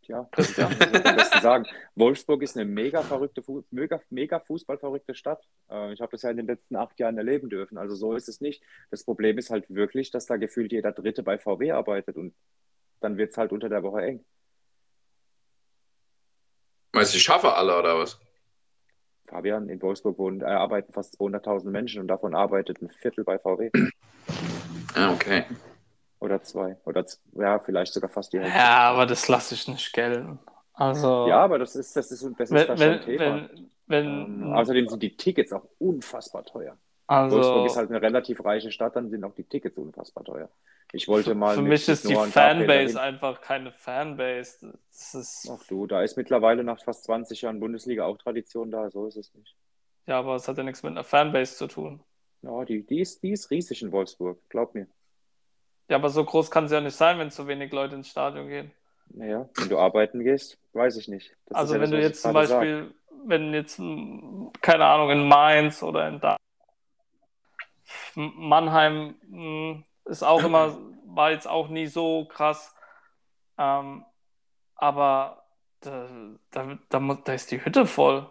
ja, 0.05 0.27
Christian. 0.33 0.75
besten 0.79 1.41
sagen? 1.43 1.67
Wolfsburg 1.97 2.43
ist 2.43 2.57
eine 2.57 2.65
mega 2.65 3.03
verrückte, 3.03 3.43
mega, 3.71 4.01
mega 4.09 4.41
fußballverrückte 4.41 5.15
Stadt. 5.15 5.47
Äh, 5.71 5.93
Ich 5.93 6.01
habe 6.01 6.13
das 6.13 6.23
ja 6.23 6.31
in 6.31 6.39
den 6.39 6.47
letzten 6.47 6.77
acht 6.77 6.99
Jahren 6.99 7.19
erleben 7.19 7.51
dürfen. 7.51 7.77
Also 7.77 7.95
so 7.95 8.15
ist 8.15 8.31
es 8.31 8.41
nicht. 8.41 8.63
Das 8.91 9.05
Problem 9.05 9.37
ist 9.37 9.51
halt 9.51 9.67
wirklich, 9.69 10.11
dass 10.11 10.25
da 10.25 10.37
gefühlt 10.37 10.73
jeder 10.73 10.93
Dritte 10.93 11.23
bei 11.23 11.37
VW 11.37 11.73
arbeitet 11.73 12.17
und 12.17 12.35
dann 13.01 13.19
wird 13.19 13.33
es 13.33 13.37
halt 13.37 13.53
unter 13.53 13.69
der 13.69 13.83
Woche 13.83 14.01
eng. 14.01 14.25
Meinst 16.93 17.13
du, 17.13 17.19
ich 17.19 17.23
schaffe 17.23 17.53
alle 17.55 17.79
oder 17.79 17.99
was? 17.99 18.19
Fabian, 19.33 19.69
in 19.71 19.81
Wolfsburg 19.81 20.19
wohnen, 20.19 20.43
äh, 20.43 20.45
arbeiten 20.45 20.93
fast 20.93 21.19
200.000 21.19 21.71
Menschen 21.71 22.03
und 22.03 22.09
davon 22.09 22.35
arbeitet 22.35 22.83
ein 22.83 22.91
Viertel 22.91 23.25
bei 23.25 23.39
VW. 23.39 23.71
Ja, 24.95 25.11
okay. 25.13 25.45
Oder 26.21 26.43
zwei. 26.43 26.77
Oder 26.85 27.05
ja, 27.33 27.59
vielleicht 27.59 27.95
sogar 27.95 28.11
fast 28.11 28.33
die 28.33 28.41
Hälfte. 28.41 28.59
Ja, 28.59 28.91
aber 28.91 29.07
das 29.07 29.27
lasse 29.29 29.55
ich 29.55 29.67
nicht 29.67 29.93
gelten. 29.93 30.39
Also, 30.75 31.27
Ja, 31.29 31.43
aber 31.43 31.59
das 31.59 31.75
ist, 31.77 31.97
das 31.97 32.13
ist, 32.13 32.23
das 32.39 32.51
ist 32.51 32.51
wenn, 32.51 32.67
da 32.67 32.77
schon 32.77 32.87
wenn, 32.91 33.01
Thema. 33.01 33.25
wenn, 33.25 33.71
wenn, 33.87 34.07
Ähm, 34.07 34.53
außerdem 34.53 34.89
sind 34.89 35.03
die 35.03 35.17
Tickets 35.17 35.53
auch 35.53 35.67
unfassbar 35.79 36.45
teuer. 36.45 36.77
Wolfsburg 37.09 37.45
also, 37.45 37.67
ist 37.67 37.77
halt 37.77 37.91
eine 37.91 38.01
relativ 38.01 38.45
reiche 38.45 38.71
Stadt, 38.71 38.97
dann 38.97 39.11
sind 39.11 39.25
auch 39.25 39.35
die 39.35 39.45
Tickets 39.45 39.77
unfassbar 39.77 40.25
teuer. 40.25 40.49
Ich 40.93 41.09
wollte 41.09 41.35
mal. 41.35 41.55
für 41.55 41.63
mich 41.63 41.89
ist 41.89 42.09
die 42.09 42.15
Fanbase 42.15 43.01
einfach 43.01 43.41
keine 43.41 43.73
Fanbase. 43.73 44.79
Das 44.91 45.15
ist, 45.15 45.51
Ach 45.51 45.63
du, 45.67 45.87
da 45.87 46.03
ist 46.03 46.17
mittlerweile 46.17 46.65
nach 46.65 46.83
fast 46.83 47.05
20 47.05 47.43
Jahren 47.43 47.61
Bundesliga 47.61 48.05
auch 48.05 48.19
Tradition 48.19 48.71
da, 48.71 48.91
so 48.91 49.07
ist 49.07 49.17
es 49.17 49.35
nicht. 49.35 49.57
ja, 50.07 50.19
aber 50.19 50.37
es 50.37 50.47
hat 50.47 50.59
ja 50.59 50.63
nichts 50.63 50.83
mit 50.83 50.93
einer 50.93 51.05
Fanbase 51.05 51.57
zu 51.57 51.67
tun. 51.67 52.01
Ja, 52.43 52.65
die, 52.65 52.83
die, 52.85 53.01
ist, 53.01 53.23
die 53.23 53.33
ist 53.33 53.51
riesig 53.51 53.83
in 53.83 53.93
Wolfsburg, 53.93 54.39
glaub 54.49 54.75
mir. 54.75 54.87
Ja, 55.89 55.97
aber 55.97 56.11
so 56.11 56.25
groß 56.25 56.51
kann 56.51 56.65
es 56.65 56.73
ja 56.73 56.81
nicht 56.81 56.97
sein, 56.97 57.19
wenn 57.19 57.31
zu 57.31 57.47
wenig 57.47 57.73
Leute 57.73 57.95
ins 57.95 58.09
Stadion 58.09 58.49
gehen. 58.49 58.73
Naja, 59.09 59.49
wenn 59.57 59.69
du 59.69 59.79
arbeiten 59.79 60.23
gehst, 60.23 60.59
weiß 60.73 60.97
ich 60.97 61.09
nicht. 61.09 61.37
Das 61.47 61.59
also 61.59 61.75
ja 61.75 61.81
wenn 61.81 61.91
das, 61.91 62.01
du 62.01 62.07
jetzt 62.07 62.23
zum 62.23 62.33
gerade 62.33 62.47
sag. 62.47 62.61
Beispiel, 62.61 62.95
wenn 63.25 63.55
jetzt, 63.55 63.81
keine 64.61 64.85
Ahnung, 64.87 65.11
in 65.11 65.29
Mainz 65.29 65.83
oder 65.83 66.09
in 66.09 66.21
da 66.21 66.37
Mannheim 68.15 69.85
ist 70.05 70.23
auch 70.25 70.45
immer, 70.45 70.79
war 71.07 71.31
jetzt 71.33 71.49
auch 71.49 71.69
nie 71.69 71.87
so 71.87 72.27
krass. 72.27 72.75
Ähm, 73.59 74.05
aber 74.77 75.45
da, 75.81 76.09
da, 76.51 76.79
da, 76.91 77.15
da 77.25 77.33
ist 77.35 77.51
die 77.51 77.65
Hütte 77.65 77.87
voll. 77.87 78.31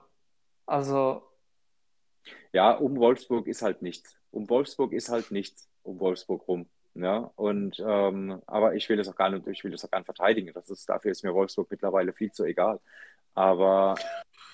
Also, 0.65 1.23
Ja, 2.53 2.71
um 2.73 2.97
Wolfsburg 2.97 3.47
ist 3.47 3.61
halt 3.61 3.81
nichts. 3.81 4.17
Um 4.31 4.49
Wolfsburg 4.49 4.93
ist 4.93 5.09
halt 5.09 5.31
nichts 5.31 5.69
um 5.83 5.99
Wolfsburg 5.99 6.47
rum. 6.47 6.69
Ja, 6.93 7.31
und 7.35 7.79
ähm, 7.85 8.41
aber 8.47 8.75
ich 8.75 8.89
will 8.89 8.97
das 8.97 9.07
auch 9.07 9.15
gar 9.15 9.29
nicht, 9.29 9.47
ich 9.47 9.63
will 9.63 9.71
das 9.71 9.85
auch 9.85 9.91
gar 9.91 9.99
nicht 9.99 10.05
verteidigen. 10.07 10.51
Das 10.53 10.69
ist, 10.69 10.89
dafür 10.89 11.11
ist 11.11 11.23
mir 11.23 11.33
Wolfsburg 11.33 11.71
mittlerweile 11.71 12.13
viel 12.13 12.31
zu 12.33 12.43
egal. 12.45 12.81
Aber 13.33 13.95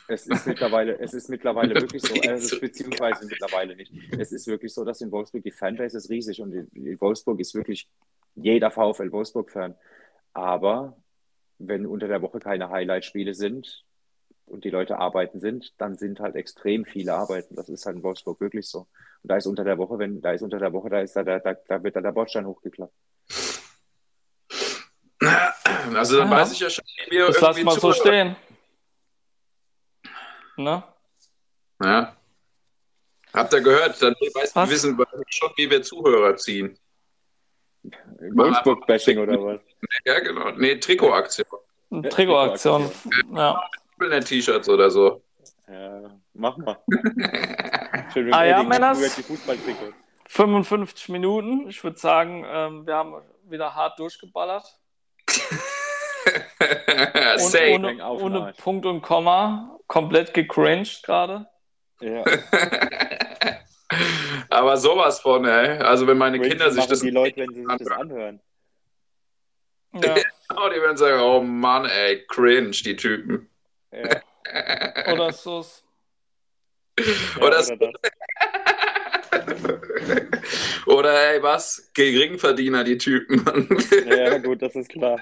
es 0.09 0.27
ist 0.27 0.47
mittlerweile, 0.47 0.99
es 0.99 1.13
ist 1.13 1.29
mittlerweile 1.29 1.75
wirklich 1.75 2.01
so, 2.01 2.13
äh, 2.15 2.33
es 2.33 2.51
ist 2.51 2.61
beziehungsweise 2.61 3.25
mittlerweile 3.25 3.75
nicht. 3.75 3.91
Es 4.17 4.31
ist 4.31 4.47
wirklich 4.47 4.73
so, 4.73 4.85
dass 4.85 5.01
in 5.01 5.11
Wolfsburg 5.11 5.43
die 5.43 5.51
Fanbase 5.51 5.97
ist 5.97 6.09
riesig 6.09 6.41
und 6.41 6.53
in, 6.53 6.67
in 6.73 6.99
Wolfsburg 7.01 7.39
ist 7.39 7.53
wirklich 7.55 7.87
jeder 8.35 8.71
VfL 8.71 9.11
Wolfsburg-Fan. 9.11 9.75
Aber 10.33 10.97
wenn 11.59 11.85
unter 11.85 12.07
der 12.07 12.21
Woche 12.21 12.39
keine 12.39 12.69
Highlight-Spiele 12.69 13.33
sind 13.33 13.83
und 14.45 14.63
die 14.63 14.69
Leute 14.69 14.97
arbeiten 14.99 15.39
sind, 15.39 15.73
dann 15.77 15.97
sind 15.97 16.19
halt 16.19 16.35
extrem 16.35 16.85
viele 16.85 17.13
Arbeiten. 17.13 17.55
Das 17.55 17.67
ist 17.67 17.85
halt 17.85 17.97
in 17.97 18.03
Wolfsburg 18.03 18.39
wirklich 18.39 18.67
so. 18.67 18.87
Und 19.23 19.31
da 19.31 19.37
ist 19.37 19.47
unter 19.47 19.63
der 19.63 19.77
Woche, 19.77 19.97
wenn 19.99 20.21
da 20.21 20.31
ist 20.31 20.41
unter 20.43 20.59
der 20.59 20.71
Woche, 20.71 20.89
da 20.89 21.01
ist 21.01 21.15
da, 21.15 21.23
da, 21.23 21.39
da, 21.39 21.53
da 21.67 21.83
wird 21.83 21.95
da 21.95 22.01
der 22.01 22.11
Bordstein 22.11 22.45
hochgeklappt. 22.45 22.93
Also 25.95 26.17
dann 26.17 26.29
Ja. 26.29 26.37
weiß 26.37 26.51
ich 26.53 26.59
ja 26.59 26.69
schon, 26.69 26.83
wie 27.09 27.17
wir 27.17 27.27
das 27.27 27.41
mal 27.63 27.71
so 27.71 27.91
zuhören. 27.91 28.35
stehen. 28.35 28.35
Ne? 30.57 30.83
Ja. 31.83 32.15
Habt 33.33 33.53
ihr 33.53 33.61
gehört? 33.61 34.01
Dann 34.01 34.13
weiß, 34.13 34.55
Was? 34.55 34.69
wissen 34.69 34.97
wir 34.97 35.05
schon, 35.29 35.51
wie 35.55 35.69
wir 35.69 35.83
Zuhörer 35.83 36.35
ziehen. 36.35 36.77
Wolfsburg-Bashing 38.19 39.19
oder 39.19 39.41
was? 39.43 39.61
Ja, 40.05 40.19
genau. 40.19 40.51
Nee, 40.51 40.77
Trikotaktion. 40.77 41.45
Trikotaktion. 42.09 42.91
Ja. 43.33 43.61
T-Shirts 43.99 44.67
oder 44.69 44.89
so. 44.89 45.21
Ja, 45.67 46.09
mach 46.33 46.57
mal. 46.57 46.77
Schön, 48.13 48.33
Ah 48.33 48.43
ja, 48.45 48.63
Männers? 48.63 49.15
die 49.15 49.23
Fußballtrikots. 49.23 49.93
55 50.27 51.09
Minuten. 51.09 51.69
Ich 51.69 51.83
würde 51.83 51.97
sagen, 51.97 52.43
ähm, 52.47 52.85
wir 52.87 52.95
haben 52.95 53.15
wieder 53.43 53.75
hart 53.75 53.99
durchgeballert. 53.99 54.79
Ohne, 57.73 58.03
ohne 58.03 58.53
Punkt 58.57 58.85
und 58.85 59.01
Komma. 59.01 59.77
Komplett 59.87 60.33
gecringed 60.33 61.03
gerade. 61.03 61.47
Ja. 62.01 62.23
Aber 64.49 64.77
sowas 64.77 65.19
von, 65.19 65.45
ey. 65.45 65.79
Also 65.79 66.07
wenn 66.07 66.17
meine 66.17 66.37
Cringe 66.37 66.49
Kinder 66.49 66.71
sich 66.71 66.79
machen 66.79 66.89
das 66.89 67.01
die 67.01 67.09
Leute, 67.09 67.41
wenn 67.41 67.53
sie 67.53 67.65
sich 67.65 67.77
das 67.77 67.91
anhören. 67.91 68.39
Ja. 69.93 70.15
Oh, 70.55 70.69
die 70.73 70.79
werden 70.79 70.95
sagen, 70.95 71.21
oh 71.21 71.41
Mann, 71.41 71.83
ey, 71.83 72.25
cringe, 72.25 72.71
die 72.71 72.95
Typen. 72.95 73.49
Ja. 73.91 74.21
Oder 75.11 75.33
so. 75.33 75.65
Oder, 77.41 77.61
ja, 77.61 77.75
oder 77.75 77.91
das. 77.91 79.41
oder 80.85 81.33
ey, 81.33 81.43
was? 81.43 81.91
Geringverdiener, 81.93 82.85
die 82.85 82.97
Typen. 82.97 83.45
Ja, 84.07 84.37
gut, 84.37 84.61
das 84.61 84.73
ist 84.75 84.89
klar. 84.89 85.21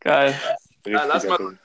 Geil. 0.00 0.34
Ja, 0.86 1.04
lass 1.04 1.26
mal-. 1.26 1.58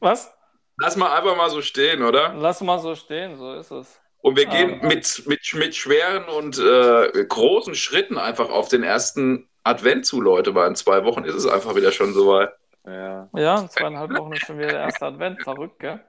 Was? 0.00 0.32
Lass 0.78 0.96
mal 0.96 1.14
einfach 1.16 1.36
mal 1.36 1.50
so 1.50 1.60
stehen, 1.62 2.02
oder? 2.02 2.34
Lass 2.34 2.60
mal 2.62 2.78
so 2.78 2.94
stehen, 2.94 3.36
so 3.36 3.54
ist 3.54 3.70
es. 3.70 4.00
Und 4.22 4.36
wir 4.36 4.46
gehen 4.46 4.80
Ah. 4.82 4.86
mit, 4.86 5.22
mit, 5.26 5.54
mit 5.54 5.74
schweren 5.76 6.24
und 6.24 6.58
äh, 6.58 7.24
großen 7.26 7.74
Schritten 7.74 8.18
einfach 8.18 8.50
auf 8.50 8.68
den 8.68 8.82
ersten 8.82 9.48
Advent 9.62 10.06
zu, 10.06 10.20
Leute, 10.20 10.54
weil 10.54 10.68
in 10.68 10.74
zwei 10.76 11.04
Wochen 11.04 11.24
ist 11.24 11.34
es 11.34 11.46
einfach 11.46 11.74
wieder 11.74 11.92
schon 11.92 12.12
soweit. 12.14 12.50
Ja, 12.86 13.28
Ja, 13.34 13.60
in 13.60 13.68
zweieinhalb 13.68 14.10
Wochen 14.16 14.32
ist 14.32 14.46
schon 14.46 14.58
wieder 14.58 14.68
der 14.68 14.80
erste 14.80 15.06
Advent. 15.06 15.42
Verrückt, 15.42 15.78
gell? 15.80 16.00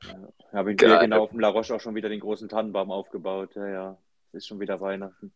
habe 0.54 0.72
ich 0.72 0.78
genau 0.78 1.24
auf 1.24 1.30
dem 1.32 1.40
La 1.40 1.50
Roche 1.50 1.76
auch 1.76 1.82
schon 1.82 1.96
wieder 1.96 2.08
den 2.10 2.20
großen 2.22 2.48
Tannenbaum 2.50 2.92
aufgebaut. 2.92 3.50
Ja, 3.56 3.68
ja. 3.68 3.98
Es 4.32 4.40
ist 4.40 4.48
schon 4.48 4.60
wieder 4.62 4.80
Weihnachten. 4.80 5.34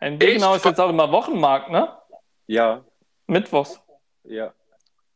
In 0.00 0.18
Degenau 0.18 0.54
ist 0.54 0.64
jetzt 0.64 0.80
auch 0.80 0.88
immer 0.90 1.10
Wochenmarkt, 1.12 1.70
ne? 1.70 1.96
Ja, 2.46 2.84
Mittwochs. 3.26 3.80
ja. 4.24 4.52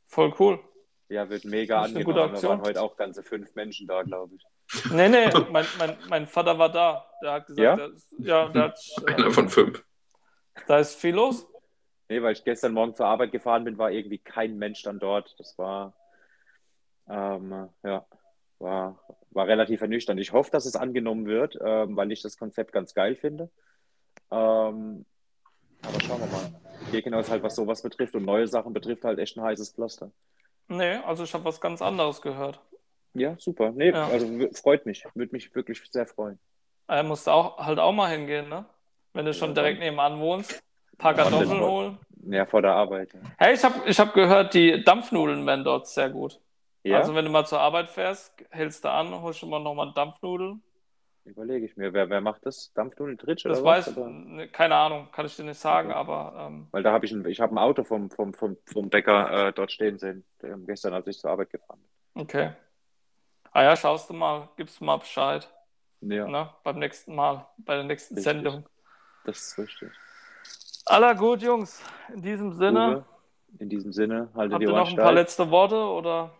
Voll 0.06 0.32
cool. 0.38 0.60
Ja, 1.08 1.28
wird 1.28 1.44
mega 1.44 1.80
Das 1.82 1.90
ist 1.90 1.96
eine 1.96 2.04
angenommen. 2.04 2.04
gute 2.04 2.18
Da 2.18 2.24
Aktion. 2.32 2.50
waren 2.50 2.62
heute 2.62 2.82
auch 2.82 2.96
ganze 2.96 3.22
fünf 3.24 3.54
Menschen 3.56 3.86
da, 3.88 4.02
glaube 4.02 4.36
ich. 4.36 4.44
Nee, 4.92 5.08
nee, 5.08 5.26
mein, 5.50 5.66
mein, 5.78 5.96
mein 6.08 6.26
Vater 6.26 6.58
war 6.58 6.70
da. 6.70 7.04
Der 7.22 7.32
hat 7.32 7.46
gesagt, 7.46 7.60
Ja? 7.64 7.76
der 7.76 7.86
ist, 7.94 8.14
ja, 8.18 8.48
der 8.48 8.62
hat, 8.62 8.78
Einer 9.06 9.26
äh, 9.26 9.30
von 9.30 9.48
fünf. 9.48 9.84
da 10.68 10.78
ist 10.78 10.94
viel 10.96 11.14
los. 11.14 11.46
Nee, 12.08 12.22
weil 12.22 12.32
ich 12.32 12.44
gestern 12.44 12.72
Morgen 12.74 12.94
zur 12.94 13.06
Arbeit 13.06 13.32
gefahren 13.32 13.64
bin, 13.64 13.76
war 13.78 13.90
irgendwie 13.90 14.18
kein 14.18 14.56
Mensch 14.56 14.82
dann 14.82 14.98
dort. 15.00 15.34
Das 15.38 15.58
war, 15.58 15.94
ähm, 17.08 17.68
ja, 17.82 18.06
war, 18.60 19.00
war 19.30 19.46
relativ 19.48 19.80
ernüchternd. 19.80 20.20
Ich 20.20 20.32
hoffe, 20.32 20.50
dass 20.50 20.64
es 20.66 20.76
angenommen 20.76 21.26
wird, 21.26 21.58
ähm, 21.60 21.96
weil 21.96 22.12
ich 22.12 22.22
das 22.22 22.38
Konzept 22.38 22.72
ganz 22.72 22.94
geil 22.94 23.16
finde. 23.16 23.50
Ähm, 24.34 25.04
aber 25.82 26.00
schauen 26.00 26.20
wir 26.20 26.26
mal. 26.26 26.50
Birkenau 26.90 27.20
ist 27.20 27.30
halt, 27.30 27.42
was 27.42 27.54
sowas 27.54 27.82
betrifft 27.82 28.14
und 28.14 28.24
neue 28.24 28.46
Sachen 28.46 28.72
betrifft, 28.72 29.04
halt 29.04 29.18
echt 29.18 29.36
ein 29.36 29.42
heißes 29.44 29.70
Pflaster. 29.72 30.10
Nee, 30.68 30.96
also 30.96 31.24
ich 31.24 31.32
habe 31.34 31.44
was 31.44 31.60
ganz 31.60 31.80
anderes 31.82 32.20
gehört. 32.20 32.60
Ja, 33.14 33.36
super. 33.38 33.70
Nee, 33.70 33.90
Ja. 33.90 34.08
also 34.08 34.26
freut 34.54 34.86
mich. 34.86 35.04
Würde 35.14 35.32
mich 35.32 35.54
wirklich 35.54 35.80
sehr 35.90 36.06
freuen. 36.06 36.38
Er 36.88 37.02
musste 37.02 37.32
auch, 37.32 37.58
halt 37.58 37.78
auch 37.78 37.92
mal 37.92 38.10
hingehen, 38.10 38.48
ne? 38.48 38.64
Wenn 39.12 39.24
du 39.24 39.32
schon 39.32 39.50
Ja, 39.50 39.54
direkt 39.54 39.78
nebenan 39.78 40.18
wohnst. 40.20 40.52
Ein 40.92 40.98
paar 40.98 41.14
Kartoffeln 41.14 41.60
holen. 41.60 41.98
Ja, 42.26 42.46
vor 42.46 42.62
der 42.62 42.72
Arbeit. 42.74 43.12
Ja. 43.14 43.20
Hey, 43.38 43.54
ich 43.54 43.62
habe 43.64 43.88
ich 43.88 43.98
hab 44.00 44.14
gehört, 44.14 44.54
die 44.54 44.82
Dampfnudeln 44.82 45.46
wären 45.46 45.62
dort 45.64 45.86
sehr 45.86 46.10
gut. 46.10 46.40
Ja, 46.82 46.98
Also 46.98 47.14
wenn 47.14 47.24
du 47.24 47.30
mal 47.30 47.46
zur 47.46 47.60
Arbeit 47.60 47.88
fährst, 47.90 48.34
hältst 48.50 48.84
du 48.84 48.90
an, 48.90 49.10
holst 49.22 49.42
du 49.42 49.46
mal 49.46 49.60
nochmal 49.60 49.92
Dampfnudeln. 49.94 50.62
Überlege 51.24 51.64
ich 51.66 51.76
mir. 51.76 51.92
Wer, 51.92 52.10
wer 52.10 52.20
macht 52.20 52.44
das? 52.46 52.72
Dampfnudeln 52.74 53.18
Tritsch 53.18 53.44
Das 53.44 53.58
oder 53.60 53.70
weiß, 53.70 53.96
was? 53.96 54.06
Ne, 54.06 54.48
keine 54.48 54.76
Ahnung, 54.76 55.08
kann 55.12 55.26
ich 55.26 55.36
dir 55.36 55.44
nicht 55.44 55.58
sagen, 55.60 55.88
Okay. 55.90 55.98
aber 55.98 56.34
ähm, 56.48 56.68
Weil 56.70 56.82
da 56.82 56.92
habe 56.92 57.06
ich 57.06 57.12
ein, 57.12 57.24
ich 57.26 57.40
habe 57.40 57.54
ein 57.54 57.58
Auto 57.58 57.84
vom, 57.84 58.10
vom, 58.10 58.34
vom, 58.34 58.56
vom 58.66 58.88
Bäcker 58.90 59.48
äh, 59.48 59.52
dort 59.52 59.72
stehen 59.72 59.98
sehen, 59.98 60.24
der, 60.42 60.56
gestern, 60.58 60.94
als 60.94 61.06
ich 61.06 61.18
zur 61.18 61.30
Arbeit 61.30 61.50
gefahren 61.50 61.80
okay. 62.14 62.52
Ah 63.52 63.62
ja, 63.62 63.76
schaust 63.76 64.10
du 64.10 64.14
mal, 64.14 64.48
gibst 64.56 64.80
du 64.80 64.84
mal 64.84 64.96
Bescheid, 64.98 65.48
bin. 66.00 66.10
Ja, 66.10 66.26
ne? 66.28 66.50
Beim 66.64 66.78
nächsten 66.78 67.14
Mal, 67.14 67.46
bei 67.58 67.74
der 67.76 67.84
nächsten 67.84 68.14
Richtig. 68.14 68.24
Sendung. 68.32 68.64
das 69.24 69.38
ist 69.38 69.58
richtig. 69.58 69.90
Aller 70.86 71.14
gut, 71.14 71.40
Jungs. 71.42 71.82
In 72.12 72.20
diesem 72.22 72.52
Sinne, 72.52 72.98
Uwe, 72.98 73.04
in 73.60 73.68
diesem 73.68 73.92
Sinne, 73.92 74.28
halte 74.34 74.54
habt 74.54 74.60
die 74.60 74.66
ihr 74.66 74.72
Ohren 74.72 74.78
noch 74.80 74.90
ein 74.90 74.96
paar 74.96 75.12
steif. 75.12 75.14
letzte 75.14 75.50
Worte 75.50 75.76
oder? 75.76 76.30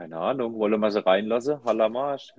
Keine 0.00 0.16
Ahnung, 0.16 0.58
wollen 0.58 0.80
wir 0.80 0.90
sie 0.90 1.04
reinlassen? 1.04 1.62
Halamarsch. 1.62 2.32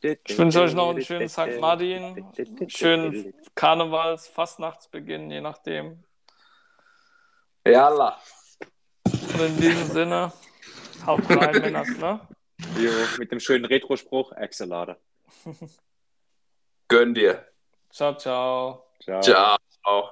Ich 0.00 0.38
wünsche 0.38 0.62
euch 0.62 0.72
noch 0.72 0.88
einen 0.88 1.02
schönen 1.02 1.28
St. 1.28 1.60
Martin, 1.60 2.24
schönen 2.66 3.34
Karnevals, 3.54 4.26
Fastnachtsbeginn, 4.28 5.30
je 5.30 5.42
nachdem. 5.42 6.02
Jalla. 7.66 8.18
Und 9.04 9.40
in 9.40 9.56
diesem 9.58 9.84
Sinne, 9.88 10.32
haut 11.04 11.28
rein, 11.28 11.60
Männers, 11.60 11.88
ne? 11.98 12.20
Jo, 12.78 12.90
mit 13.18 13.32
dem 13.32 13.38
schönen 13.38 13.66
Retro-Spruch, 13.66 14.32
Axelade. 14.32 14.96
Gönn 16.88 17.12
dir. 17.12 17.46
Ciao, 17.90 18.16
ciao. 18.16 18.86
Ciao. 18.98 19.58
Ciao. 19.84 20.10